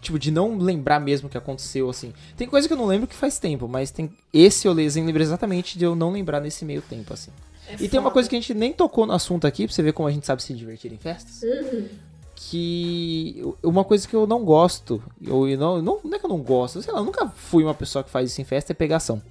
tipo 0.00 0.18
de 0.18 0.30
não 0.30 0.58
lembrar 0.58 0.98
mesmo 1.00 1.28
o 1.28 1.30
que 1.30 1.38
aconteceu 1.38 1.88
assim. 1.88 2.12
Tem 2.36 2.46
coisa 2.48 2.66
que 2.66 2.74
eu 2.74 2.78
não 2.78 2.86
lembro 2.86 3.06
que 3.06 3.14
faz 3.14 3.38
tempo, 3.38 3.66
mas 3.68 3.90
tem 3.90 4.10
esse 4.32 4.66
eu 4.66 4.72
lembro 4.72 5.22
exatamente 5.22 5.78
de 5.78 5.84
eu 5.84 5.94
não 5.94 6.10
lembrar 6.10 6.40
nesse 6.40 6.64
meio 6.64 6.82
tempo 6.82 7.14
assim. 7.14 7.30
e 7.80 7.88
tem 7.88 7.98
uma 8.00 8.10
coisa 8.10 8.28
que 8.28 8.34
a 8.36 8.40
gente 8.40 8.52
nem 8.54 8.72
tocou 8.72 9.06
no 9.06 9.12
assunto 9.14 9.46
aqui, 9.46 9.66
pra 9.66 9.74
você 9.74 9.82
ver 9.82 9.92
como 9.92 10.06
a 10.08 10.12
gente 10.12 10.26
sabe 10.26 10.42
se 10.42 10.52
divertir 10.52 10.92
em 10.92 10.98
festas. 10.98 11.42
Que 12.34 13.36
eu- 13.38 13.56
uma 13.62 13.84
coisa 13.84 14.06
que 14.08 14.14
eu 14.14 14.26
não 14.26 14.44
gosto, 14.44 15.02
eu, 15.22 15.48
eu 15.48 15.58
não, 15.58 15.80
não, 15.80 16.00
não 16.04 16.14
é 16.14 16.18
que 16.18 16.26
eu 16.26 16.30
não 16.30 16.38
gosto, 16.42 16.82
sei 16.82 16.92
lá, 16.92 16.98
eu 17.00 17.04
nunca 17.04 17.28
fui 17.28 17.62
uma 17.62 17.74
pessoa 17.74 18.02
que 18.02 18.10
faz 18.10 18.30
isso 18.30 18.40
em 18.40 18.44
festa, 18.44 18.72
é 18.72 18.74
pegação. 18.74 19.22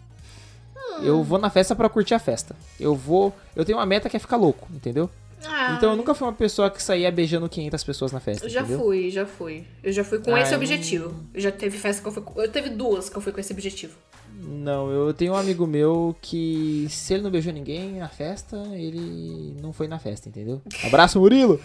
Eu 1.03 1.23
vou 1.23 1.37
na 1.39 1.49
festa 1.49 1.75
pra 1.75 1.89
curtir 1.89 2.13
a 2.13 2.19
festa. 2.19 2.55
Eu 2.79 2.95
vou. 2.95 3.33
Eu 3.55 3.63
tenho 3.65 3.77
uma 3.77 3.85
meta 3.85 4.09
que 4.09 4.15
é 4.17 4.19
ficar 4.19 4.37
louco, 4.37 4.67
entendeu? 4.73 5.09
Ah, 5.45 5.73
Então 5.77 5.89
eu 5.91 5.97
nunca 5.97 6.13
fui 6.15 6.25
uma 6.25 6.33
pessoa 6.33 6.69
que 6.69 6.81
saía 6.81 7.11
beijando 7.11 7.49
500 7.49 7.83
pessoas 7.83 8.11
na 8.13 8.19
festa, 8.21 8.45
eu 8.45 8.49
já 8.49 8.61
entendeu? 8.61 8.79
fui, 8.79 9.09
já 9.11 9.25
fui. 9.25 9.65
Eu 9.83 9.91
já 9.91 10.01
fui 10.03 10.19
com 10.19 10.37
esse 10.37 10.55
objetivo. 10.55 11.13
Eu 11.33 11.41
já 11.41 11.51
teve 11.51 11.77
festa 11.77 12.01
que 12.01 12.07
eu 12.07 12.11
fui. 12.13 12.23
com- 12.23 12.41
Eu 12.41 12.49
teve 12.49 12.69
duas 12.69 13.09
que 13.09 13.17
eu 13.17 13.21
fui 13.21 13.31
com 13.33 13.39
esse 13.41 13.51
objetivo. 13.51 13.93
Não, 14.35 14.89
eu 14.89 15.13
tenho 15.13 15.33
um 15.33 15.35
amigo 15.35 15.67
meu 15.67 16.15
que 16.21 16.87
se 16.89 17.13
ele 17.13 17.23
não 17.23 17.29
beijou 17.29 17.53
ninguém 17.53 17.99
na 17.99 18.07
festa, 18.09 18.57
ele 18.73 19.55
não 19.61 19.71
foi 19.71 19.87
na 19.87 19.99
festa, 19.99 20.27
entendeu? 20.29 20.61
Abraço, 20.85 21.19
Murilo! 21.19 21.59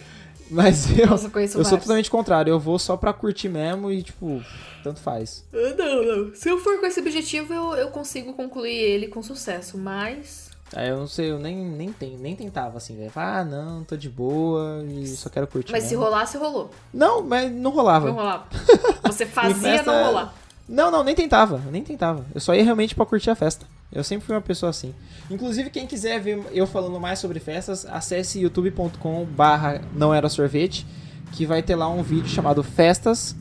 Mas 0.51 0.91
eu, 0.99 1.07
Nossa, 1.07 1.31
eu 1.35 1.65
sou 1.65 1.79
totalmente 1.79 2.11
contrário, 2.11 2.51
eu 2.51 2.59
vou 2.61 2.79
só 2.79 2.97
pra 2.97 3.13
curtir 3.13 3.49
mesmo 3.49 3.91
e, 3.91 4.03
tipo, 4.03 4.43
tanto 4.83 5.01
faz. 5.01 5.45
Ah, 5.53 5.75
Não, 5.77 6.05
não. 6.27 6.35
Se 6.35 6.49
eu 6.49 6.59
for 6.59 6.79
com 6.81 6.87
esse 6.87 7.01
objetivo, 7.01 7.53
eu, 7.53 7.75
eu 7.75 7.89
consigo 7.91 8.33
concluir 8.33 8.73
ele 8.75 9.09
com 9.09 9.23
sucesso, 9.23 9.77
mas. 9.77 10.49
Aí 10.75 10.89
eu 10.89 10.99
não 10.99 11.07
sei, 11.07 11.31
eu 11.31 11.39
nem, 11.39 11.57
nem, 11.57 11.91
tem, 11.93 12.17
nem 12.19 12.37
tentava 12.37 12.77
assim, 12.77 12.97
velho. 12.97 13.11
Ah, 13.17 13.43
não, 13.45 13.85
tô 13.85 13.97
de 13.97 14.09
boa 14.09 14.85
e 14.87 15.07
só 15.07 15.31
quero 15.31 15.47
curtir. 15.47 15.73
Mas 15.73 15.85
se 15.85 15.91
mesmo. 15.91 16.05
rolasse, 16.05 16.37
rolou. 16.37 16.71
Não, 16.93 17.23
mas 17.23 17.51
não 17.51 17.71
rolava. 17.71 18.07
Não 18.09 18.15
rolava. 18.15 18.47
Você 19.05 19.25
fazia 19.25 19.55
festa- 19.79 19.91
não 19.91 20.05
rolar. 20.07 20.35
Não, 20.69 20.91
não, 20.91 21.03
nem 21.03 21.15
tentava, 21.15 21.63
nem 21.71 21.83
tentava. 21.83 22.27
Eu 22.35 22.41
só 22.41 22.55
ia 22.55 22.63
realmente 22.63 22.95
pra 22.95 23.07
curtir 23.07 23.31
a 23.31 23.35
festa. 23.35 23.65
Eu 23.91 24.05
sempre 24.05 24.26
fui 24.26 24.34
uma 24.34 24.41
pessoa 24.41 24.70
assim. 24.70 24.95
Inclusive, 25.30 25.70
quem 25.70 25.86
quiser 25.86 26.20
ver 26.20 26.43
eu 26.53 26.66
falando 26.66 27.01
mais 27.01 27.18
sobre 27.18 27.41
festas, 27.41 27.86
acesse 27.86 28.41
youtube.com 28.41 29.24
barra 29.24 29.80
não 29.95 30.12
era 30.12 30.28
sorvete, 30.28 30.86
que 31.32 31.47
vai 31.47 31.62
ter 31.62 31.74
lá 31.74 31.89
um 31.89 32.03
vídeo 32.03 32.28
chamado 32.28 32.62
Festas, 32.62 33.34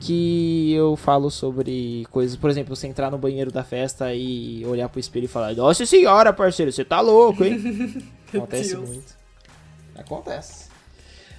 que 0.00 0.72
eu 0.72 0.96
falo 0.96 1.30
sobre 1.30 2.06
coisas, 2.10 2.36
por 2.36 2.48
exemplo, 2.48 2.74
você 2.74 2.86
entrar 2.86 3.10
no 3.10 3.18
banheiro 3.18 3.50
da 3.50 3.64
festa 3.64 4.14
e 4.14 4.64
olhar 4.66 4.88
pro 4.88 5.00
espelho 5.00 5.24
e 5.24 5.28
falar: 5.28 5.54
Nossa 5.54 5.84
senhora, 5.84 6.32
parceiro, 6.32 6.70
você 6.70 6.84
tá 6.84 7.00
louco, 7.00 7.44
hein? 7.44 8.02
Acontece 8.32 8.76
muito. 8.76 9.16
Acontece. 9.96 10.67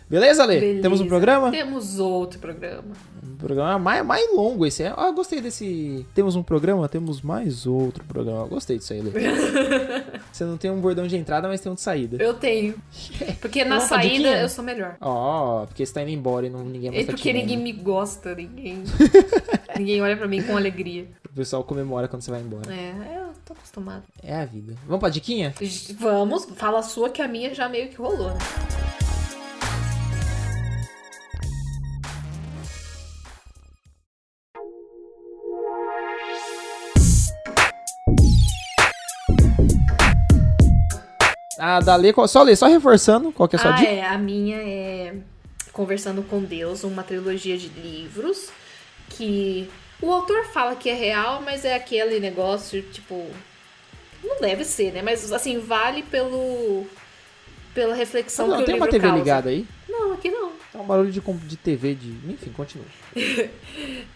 Beleza, 0.10 0.41
Ale? 0.41 0.60
Beleza. 0.60 0.82
Temos 0.82 1.01
um 1.01 1.07
programa? 1.07 1.51
Temos 1.51 1.99
outro 1.99 2.39
programa. 2.39 2.84
Um 3.24 3.36
programa 3.36 3.78
mais, 3.78 4.03
mais 4.03 4.36
longo 4.36 4.66
esse. 4.66 4.84
Ah, 4.84 4.95
eu 5.05 5.14
gostei 5.14 5.39
desse. 5.39 6.03
Temos 6.16 6.36
um 6.36 6.41
programa, 6.41 6.89
temos 6.89 7.22
mais 7.22 7.68
outro 7.68 8.03
programa. 8.05 8.41
Eu 8.41 8.47
Gostei 8.47 8.80
disso 8.80 8.91
aí, 8.91 9.01
Ale. 9.01 9.12
você 10.32 10.43
não 10.45 10.57
tem 10.57 10.72
um 10.72 10.82
bordão 10.82 11.05
de 11.05 11.16
entrada, 11.16 11.47
mas 11.47 11.62
tem 11.62 11.72
um 11.72 11.76
de 11.76 11.82
saída. 11.82 12.18
Eu 12.22 12.34
tenho. 12.34 12.74
Porque 13.39 13.64
na 13.64 13.80
saída 13.82 14.41
eu 14.41 14.49
sou 14.49 14.64
melhor. 14.64 14.97
Ó, 14.99 15.66
porque 15.68 15.86
você 15.86 15.93
tá 15.93 16.01
indo 16.01 16.12
embora 16.12 16.47
e 16.47 16.49
não, 16.49 16.64
ninguém 16.64 16.89
mais 16.89 17.03
É 17.03 17.05
tá 17.05 17.14
porque 17.14 17.32
ninguém 17.32 17.57
me 17.57 17.72
gosta, 17.72 18.34
ninguém. 18.34 18.84
ninguém 19.78 20.01
olha 20.01 20.18
pra 20.18 20.28
mim 20.28 20.41
com 20.41 20.57
alegria. 20.57 21.07
O 21.30 21.36
pessoal 21.36 21.64
comemora 21.64 22.07
quando 22.07 22.24
você 22.24 22.32
vai 22.32 22.41
embora. 22.41 22.74
É, 22.74 23.20
eu 23.20 23.34
tô 23.45 23.53
acostumada. 23.53 24.03
É 24.24 24.36
a 24.36 24.45
vida. 24.45 24.76
Vamos 24.86 24.99
pra 24.99 25.10
diquinha? 25.10 25.53
Vamos, 25.99 26.45
fala 26.55 26.80
a 26.80 26.84
sua 26.84 27.10
que 27.10 27.22
a 27.22 27.28
minha 27.28 27.53
já 27.53 27.70
meio 27.70 27.89
que 27.89 27.97
rolou, 27.97 28.30
né? 28.30 28.38
Ah, 41.60 41.80
da 41.80 41.95
Lê, 41.95 42.14
só 42.28 42.41
Lê, 42.41 42.55
só 42.55 42.68
reforçando, 42.68 43.32
qual 43.32 43.47
que 43.49 43.55
é 43.55 43.60
a 43.60 43.62
sua 43.62 43.72
ah, 43.72 43.76
dica? 43.76 43.91
é. 43.91 44.05
A 44.05 44.18
minha 44.18 44.57
é 44.57 45.16
Conversando 45.74 46.24
com 46.24 46.41
Deus, 46.43 46.84
uma 46.84 47.03
trilogia 47.03 47.57
de 47.57 47.68
livros 47.70 48.49
que 49.10 49.70
o 50.01 50.12
autor 50.12 50.45
fala 50.45 50.76
que 50.76 50.89
é 50.89 50.93
real, 50.93 51.41
mas 51.41 51.64
é 51.66 51.76
aquele 51.76 52.20
negócio, 52.20 52.82
tipo. 52.82 53.28
Não 54.24 54.39
deve 54.41 54.66
ser, 54.66 54.91
né? 54.91 55.01
Mas 55.01 55.32
assim, 55.32 55.60
vale 55.60 56.03
pelo. 56.03 56.86
pela 57.74 57.93
reflexão 57.95 58.47
não, 58.47 58.57
que 58.57 58.64
o 58.64 58.66
tem 58.66 58.76
livro 58.76 58.88
uma 58.88 58.91
TV 58.91 59.07
causa. 59.07 59.18
ligada 59.20 59.49
aí? 59.49 59.66
Não, 59.88 60.14
aqui 60.14 60.30
não. 60.30 60.51
Tá 60.72 60.80
um 60.80 60.86
barulho 60.86 61.12
de, 61.12 61.22
de 61.22 61.57
TV, 61.57 61.95
de. 61.95 62.10
Enfim, 62.30 62.51
continua. 62.51 62.86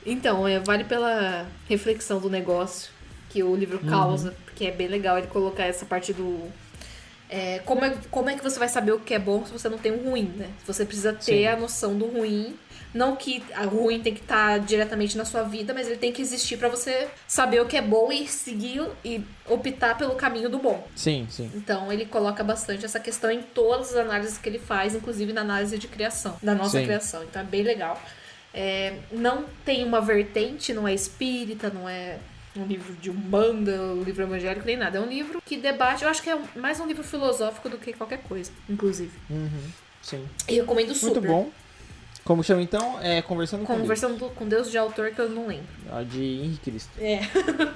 Então, 0.06 0.46
é, 0.48 0.60
vale 0.60 0.84
pela 0.84 1.48
reflexão 1.70 2.20
do 2.20 2.30
negócio 2.30 2.92
que 3.30 3.42
o 3.42 3.56
livro 3.56 3.80
Uhum. 3.82 3.90
causa, 3.90 4.36
porque 4.44 4.66
é 4.66 4.72
bem 4.72 4.88
legal 4.88 5.18
ele 5.18 5.28
colocar 5.28 5.64
essa 5.64 5.86
parte 5.86 6.12
do. 6.14 6.52
É, 7.34 7.60
como, 7.66 7.84
é, 7.84 7.98
como 8.12 8.30
é 8.30 8.36
que 8.36 8.44
você 8.44 8.60
vai 8.60 8.70
saber 8.70 8.92
o 8.92 9.00
que 9.00 9.12
é 9.12 9.18
bom 9.18 9.44
se 9.44 9.52
você 9.52 9.68
não 9.68 9.80
tem 9.80 9.92
um 9.92 10.08
ruim, 10.08 10.32
né? 10.38 10.50
Você 10.68 10.86
precisa 10.86 11.12
ter 11.14 11.24
Sim. 11.24 11.48
a 11.48 11.58
noção 11.58 11.98
do 11.98 12.06
ruim. 12.06 12.56
Não 12.94 13.16
que 13.16 13.42
o 13.72 13.76
ruim 13.76 14.00
tem 14.04 14.14
que 14.14 14.22
estar 14.22 14.60
diretamente 14.60 15.18
na 15.18 15.26
sua 15.26 15.42
vida, 15.42 15.74
mas 15.74 15.88
ele 15.88 15.98
tem 15.98 16.12
que 16.14 16.22
existir 16.22 16.58
pra 16.58 16.70
você 16.70 17.08
saber 17.28 17.60
o 17.60 17.66
que 17.66 17.76
é 17.76 17.82
bom 17.82 18.12
e 18.12 18.28
seguir 18.28 18.88
e 19.04 19.26
optar 19.50 19.98
pelo 19.98 20.14
caminho 20.14 20.48
do 20.48 20.60
bom. 20.60 20.88
Sim, 20.96 21.26
sim. 21.28 21.52
Então 21.56 21.92
ele 21.92 22.06
coloca 22.06 22.44
bastante 22.44 22.86
essa 22.86 23.00
questão 23.00 23.32
em 23.32 23.42
todas 23.42 23.90
as 23.90 23.96
análises 23.96 24.38
que 24.38 24.48
ele 24.48 24.60
faz, 24.60 24.94
inclusive 24.94 25.34
na 25.34 25.42
análise 25.42 25.76
de 25.80 25.88
criação, 25.88 26.38
da 26.44 26.54
nossa 26.54 26.78
Sim. 26.78 26.84
criação. 26.84 27.24
Então 27.24 27.42
é 27.42 27.46
bem 27.46 27.64
legal. 27.64 28.00
É, 28.54 28.98
não 29.12 29.46
tem 29.66 29.84
uma 29.84 30.00
vertente, 30.00 30.72
não 30.72 30.88
é 30.88 30.94
espírita, 30.94 31.72
não 31.72 31.90
é 31.90 32.20
um 32.56 32.66
livro 32.66 32.94
de 32.96 33.10
umbanda, 33.10 33.72
um 33.82 34.04
livro 34.04 34.24
evangélico, 34.24 34.66
nem 34.66 34.78
nada. 34.78 34.98
É 34.98 35.02
um 35.02 35.08
livro 35.08 35.42
que 35.46 35.58
debate, 35.58 36.04
eu 36.04 36.10
acho 36.10 36.22
que 36.22 36.30
é 36.30 36.38
mais 36.56 36.80
um 36.80 36.86
livro 36.88 37.04
filosófico 37.04 37.70
do 37.70 37.78
que 37.78 37.94
qualquer 37.94 38.20
coisa, 38.24 38.52
inclusive. 38.70 39.12
Uhum, 39.30 39.72
sim. 40.02 40.26
E 40.48 40.56
recomendo 40.56 40.94
super. 40.94 41.22
Muito 41.22 41.28
bom. 41.28 41.52
Como 42.24 42.42
chama 42.44 42.62
então? 42.62 43.00
É 43.02 43.22
Conversando 43.22 43.66
com 43.66 43.74
Deus. 43.74 43.82
Conversando 43.82 44.30
com 44.30 44.48
Deus 44.48 44.72
de 44.72 44.78
autor 44.78 45.12
que 45.12 45.20
eu 45.20 45.30
não 45.30 45.48
lembro. 45.48 45.66
Ah, 45.92 46.04
De 46.04 46.24
Henrique 46.24 46.72
Cristo. 46.72 46.92
É. 46.98 47.20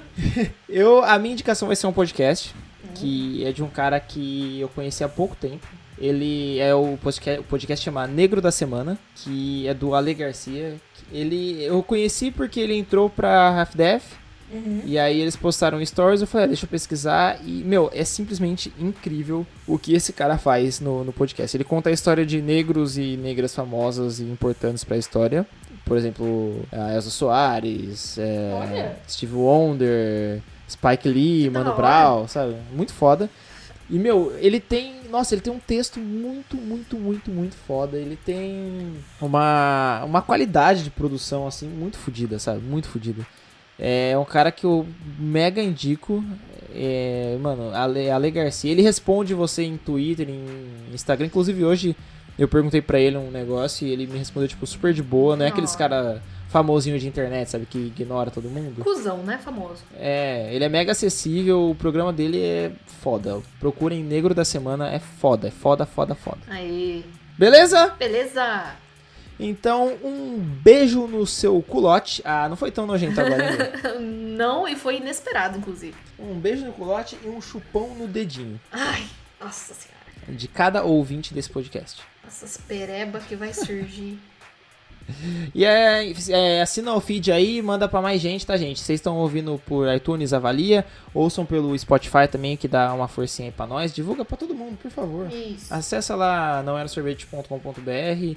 Eu, 0.68 1.04
a 1.04 1.18
minha 1.18 1.34
indicação 1.34 1.68
vai 1.68 1.76
ser 1.76 1.86
um 1.86 1.92
podcast, 1.92 2.54
que 2.94 3.44
é 3.44 3.52
de 3.52 3.62
um 3.62 3.68
cara 3.68 4.00
que 4.00 4.60
eu 4.60 4.68
conheci 4.68 5.04
há 5.04 5.08
pouco 5.08 5.36
tempo. 5.36 5.66
Ele 5.98 6.58
é 6.60 6.74
o 6.74 6.96
podcast, 6.96 7.40
o 7.40 7.44
podcast 7.44 7.84
chama 7.84 8.06
Negro 8.06 8.40
da 8.40 8.50
Semana, 8.50 8.98
que 9.16 9.66
é 9.66 9.74
do 9.74 9.94
Ale 9.94 10.14
Garcia. 10.14 10.76
Ele, 11.12 11.62
eu 11.62 11.82
conheci 11.82 12.30
porque 12.30 12.60
ele 12.60 12.74
entrou 12.74 13.10
pra 13.10 13.60
Half 13.60 13.74
Death, 13.74 14.04
e 14.84 14.98
aí 14.98 15.20
eles 15.20 15.36
postaram 15.36 15.84
stories, 15.84 16.20
eu 16.20 16.26
falei, 16.26 16.44
ah, 16.44 16.48
deixa 16.48 16.64
eu 16.64 16.68
pesquisar, 16.70 17.38
e, 17.44 17.62
meu, 17.64 17.90
é 17.92 18.04
simplesmente 18.04 18.72
incrível 18.78 19.46
o 19.66 19.78
que 19.78 19.92
esse 19.92 20.12
cara 20.12 20.38
faz 20.38 20.80
no, 20.80 21.04
no 21.04 21.12
podcast. 21.12 21.56
Ele 21.56 21.64
conta 21.64 21.90
a 21.90 21.92
história 21.92 22.24
de 22.24 22.40
negros 22.40 22.96
e 22.96 23.16
negras 23.16 23.54
famosas 23.54 24.20
e 24.20 24.24
importantes 24.24 24.84
pra 24.84 24.96
história. 24.96 25.46
Por 25.84 25.96
exemplo, 25.96 26.62
a 26.72 26.94
Elsa 26.94 27.10
Soares, 27.10 28.18
é. 28.18 28.96
Steve 29.08 29.34
Wonder, 29.34 30.42
Spike 30.68 31.08
Lee, 31.08 31.50
Mano. 31.50 31.74
Brown, 31.74 32.28
sabe? 32.28 32.56
Muito 32.72 32.92
foda. 32.92 33.30
E, 33.90 33.98
meu, 33.98 34.34
ele 34.38 34.60
tem. 34.60 34.96
Nossa, 35.10 35.34
ele 35.34 35.40
tem 35.40 35.52
um 35.52 35.58
texto 35.58 35.98
muito, 35.98 36.56
muito, 36.56 36.96
muito, 36.96 37.30
muito 37.30 37.56
foda. 37.56 37.96
Ele 37.96 38.16
tem 38.16 38.92
uma, 39.20 40.04
uma 40.04 40.20
qualidade 40.20 40.84
de 40.84 40.90
produção, 40.90 41.46
assim, 41.46 41.66
muito 41.66 41.96
fodida, 41.96 42.38
sabe? 42.38 42.60
Muito 42.60 42.88
fodida. 42.88 43.26
É 43.78 44.16
um 44.18 44.24
cara 44.24 44.50
que 44.50 44.66
eu 44.66 44.86
mega 45.18 45.62
indico. 45.62 46.24
É, 46.74 47.36
mano, 47.40 47.74
Ale, 47.74 48.10
Ale 48.10 48.30
Garcia. 48.30 48.70
Ele 48.70 48.82
responde 48.82 49.34
você 49.34 49.62
em 49.62 49.76
Twitter, 49.76 50.28
em 50.28 50.44
Instagram. 50.92 51.26
Inclusive, 51.26 51.64
hoje 51.64 51.96
eu 52.38 52.48
perguntei 52.48 52.80
pra 52.80 52.98
ele 53.00 53.16
um 53.16 53.30
negócio 53.30 53.86
e 53.86 53.90
ele 53.90 54.06
me 54.06 54.18
respondeu, 54.18 54.48
tipo, 54.48 54.66
super 54.66 54.92
de 54.92 55.02
boa. 55.02 55.36
Não 55.36 55.44
é 55.44 55.48
aqueles 55.48 55.74
cara 55.74 56.22
famosinho 56.48 56.98
de 56.98 57.06
internet, 57.06 57.50
sabe? 57.50 57.66
Que 57.66 57.78
ignora 57.78 58.30
todo 58.30 58.48
mundo. 58.48 58.82
Cusão, 58.82 59.18
né? 59.18 59.38
Famoso. 59.38 59.82
É, 59.94 60.48
ele 60.52 60.64
é 60.64 60.68
mega 60.68 60.92
acessível, 60.92 61.70
o 61.70 61.74
programa 61.74 62.12
dele 62.12 62.40
é 62.40 62.72
foda. 63.00 63.40
Procurem 63.60 64.02
Negro 64.02 64.34
da 64.34 64.44
Semana, 64.44 64.90
é 64.90 64.98
foda, 64.98 65.48
é 65.48 65.50
foda, 65.50 65.84
foda, 65.86 66.14
foda. 66.14 66.38
Aí. 66.48 67.04
Beleza? 67.38 67.94
Beleza! 67.98 68.72
Então, 69.38 69.96
um 70.02 70.38
beijo 70.38 71.06
no 71.06 71.26
seu 71.26 71.62
culote. 71.62 72.20
Ah, 72.24 72.48
não 72.48 72.56
foi 72.56 72.70
tão 72.70 72.86
nojento 72.86 73.20
agora, 73.20 73.44
meu? 73.52 74.00
Não, 74.38 74.68
e 74.68 74.76
foi 74.76 74.98
inesperado, 74.98 75.58
inclusive. 75.58 75.96
Um 76.18 76.38
beijo 76.38 76.64
no 76.64 76.72
culote 76.72 77.18
e 77.24 77.28
um 77.28 77.40
chupão 77.40 77.94
no 77.94 78.06
dedinho. 78.06 78.60
Ai, 78.70 79.04
nossa 79.40 79.74
senhora. 79.74 79.98
De 80.28 80.46
cada 80.46 80.84
ouvinte 80.84 81.34
desse 81.34 81.50
podcast. 81.50 82.02
Essas 82.26 82.56
pereba 82.56 83.18
que 83.20 83.34
vai 83.34 83.52
surgir. 83.52 84.18
E 85.54 85.64
é, 85.64 86.12
é, 86.28 86.60
assina 86.60 86.92
o 86.92 87.00
feed 87.00 87.32
aí, 87.32 87.62
manda 87.62 87.88
pra 87.88 88.02
mais 88.02 88.20
gente, 88.20 88.46
tá, 88.46 88.56
gente? 88.56 88.80
Vocês 88.80 89.00
estão 89.00 89.16
ouvindo 89.16 89.60
por 89.64 89.92
iTunes, 89.92 90.34
avalia. 90.34 90.84
Ouçam 91.14 91.46
pelo 91.46 91.76
Spotify 91.78 92.28
também, 92.30 92.56
que 92.56 92.68
dá 92.68 92.92
uma 92.92 93.08
forcinha 93.08 93.48
aí 93.48 93.52
pra 93.52 93.66
nós. 93.66 93.92
Divulga 93.92 94.24
pra 94.24 94.36
todo 94.36 94.54
mundo, 94.54 94.76
por 94.76 94.90
favor. 94.90 95.32
Isso. 95.32 95.72
Acessa 95.72 96.14
lá 96.14 96.62
nãoerasorvete.com.br, 96.62 98.36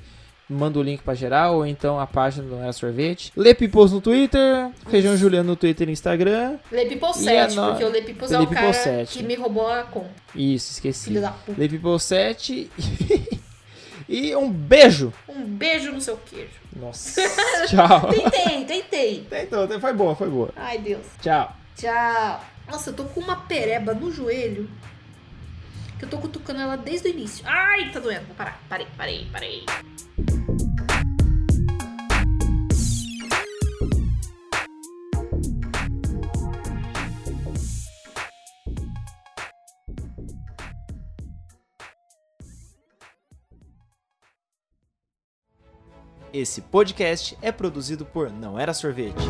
manda 0.52 0.78
o 0.80 0.84
link 0.84 1.02
pra 1.02 1.14
geral, 1.14 1.56
ou 1.58 1.66
então 1.66 1.99
a 1.99 2.06
página 2.06 2.47
do 2.47 2.56
Era 2.62 2.74
Sorvete. 2.74 3.32
Lê 3.36 3.54
Pipos 3.54 3.91
no 3.91 4.02
Twitter, 4.02 4.70
Feijão 4.89 5.16
Juliano 5.18 5.49
no 5.49 5.56
Twitter 5.56 5.88
e 5.89 5.91
Instagram. 5.91 6.58
Lê 6.72 6.82
a 6.82 7.14
7, 7.14 7.56
no- 7.56 7.68
porque 7.70 7.84
o 7.84 7.89
Lê 7.89 8.02
People 8.02 8.34
é 8.36 8.39
o 8.39 8.47
cara 8.47 8.74
7. 8.74 9.18
que 9.18 9.24
me 9.24 9.36
roubou 9.36 9.68
a 9.72 9.84
conta. 9.84 10.10
Isso, 10.36 10.72
esqueci. 10.74 11.06
Filho 11.10 11.22
da 11.22 11.32
puta. 11.32 11.60
Lê 11.60 11.68
Pipos 11.70 12.04
7 12.04 12.70
e 14.08 14.36
um 14.36 14.52
beijo. 14.52 15.14
Um 15.28 15.43
beijo 15.43 15.91
no 15.91 16.02
seu 16.02 16.18
queijo. 16.18 16.60
Nossa, 16.76 17.22
tchau. 17.68 18.10
Tentei, 18.10 18.66
tentei. 18.66 19.28
Então, 19.43 19.68
foi 19.80 19.93
boa, 19.93 20.16
foi 20.16 20.30
boa. 20.30 20.49
Ai, 20.56 20.78
Deus. 20.78 21.06
Tchau. 21.22 21.56
Tchau. 21.76 22.41
Nossa, 22.70 22.89
eu 22.89 22.93
tô 22.93 23.04
com 23.06 23.20
uma 23.20 23.36
pereba 23.36 23.93
no 23.93 24.12
joelho. 24.12 24.70
Que 26.02 26.06
eu 26.06 26.10
tô 26.10 26.18
cutucando 26.18 26.60
ela 26.60 26.76
desde 26.76 27.10
o 27.10 27.12
início. 27.12 27.45
Ai, 27.47 27.91
tá 27.91 27.99
doendo. 27.99 28.26
Vou 28.26 28.36
parar. 28.36 28.60
Parei, 28.68 28.88
parei, 28.97 29.28
parei. 29.32 29.64
Esse 46.34 46.62
podcast 46.62 47.38
é 47.43 47.52
produzido 47.52 48.08
por 48.08 48.32
Não 48.32 48.58
Era 48.58 48.74
Sorvete. 48.74 49.22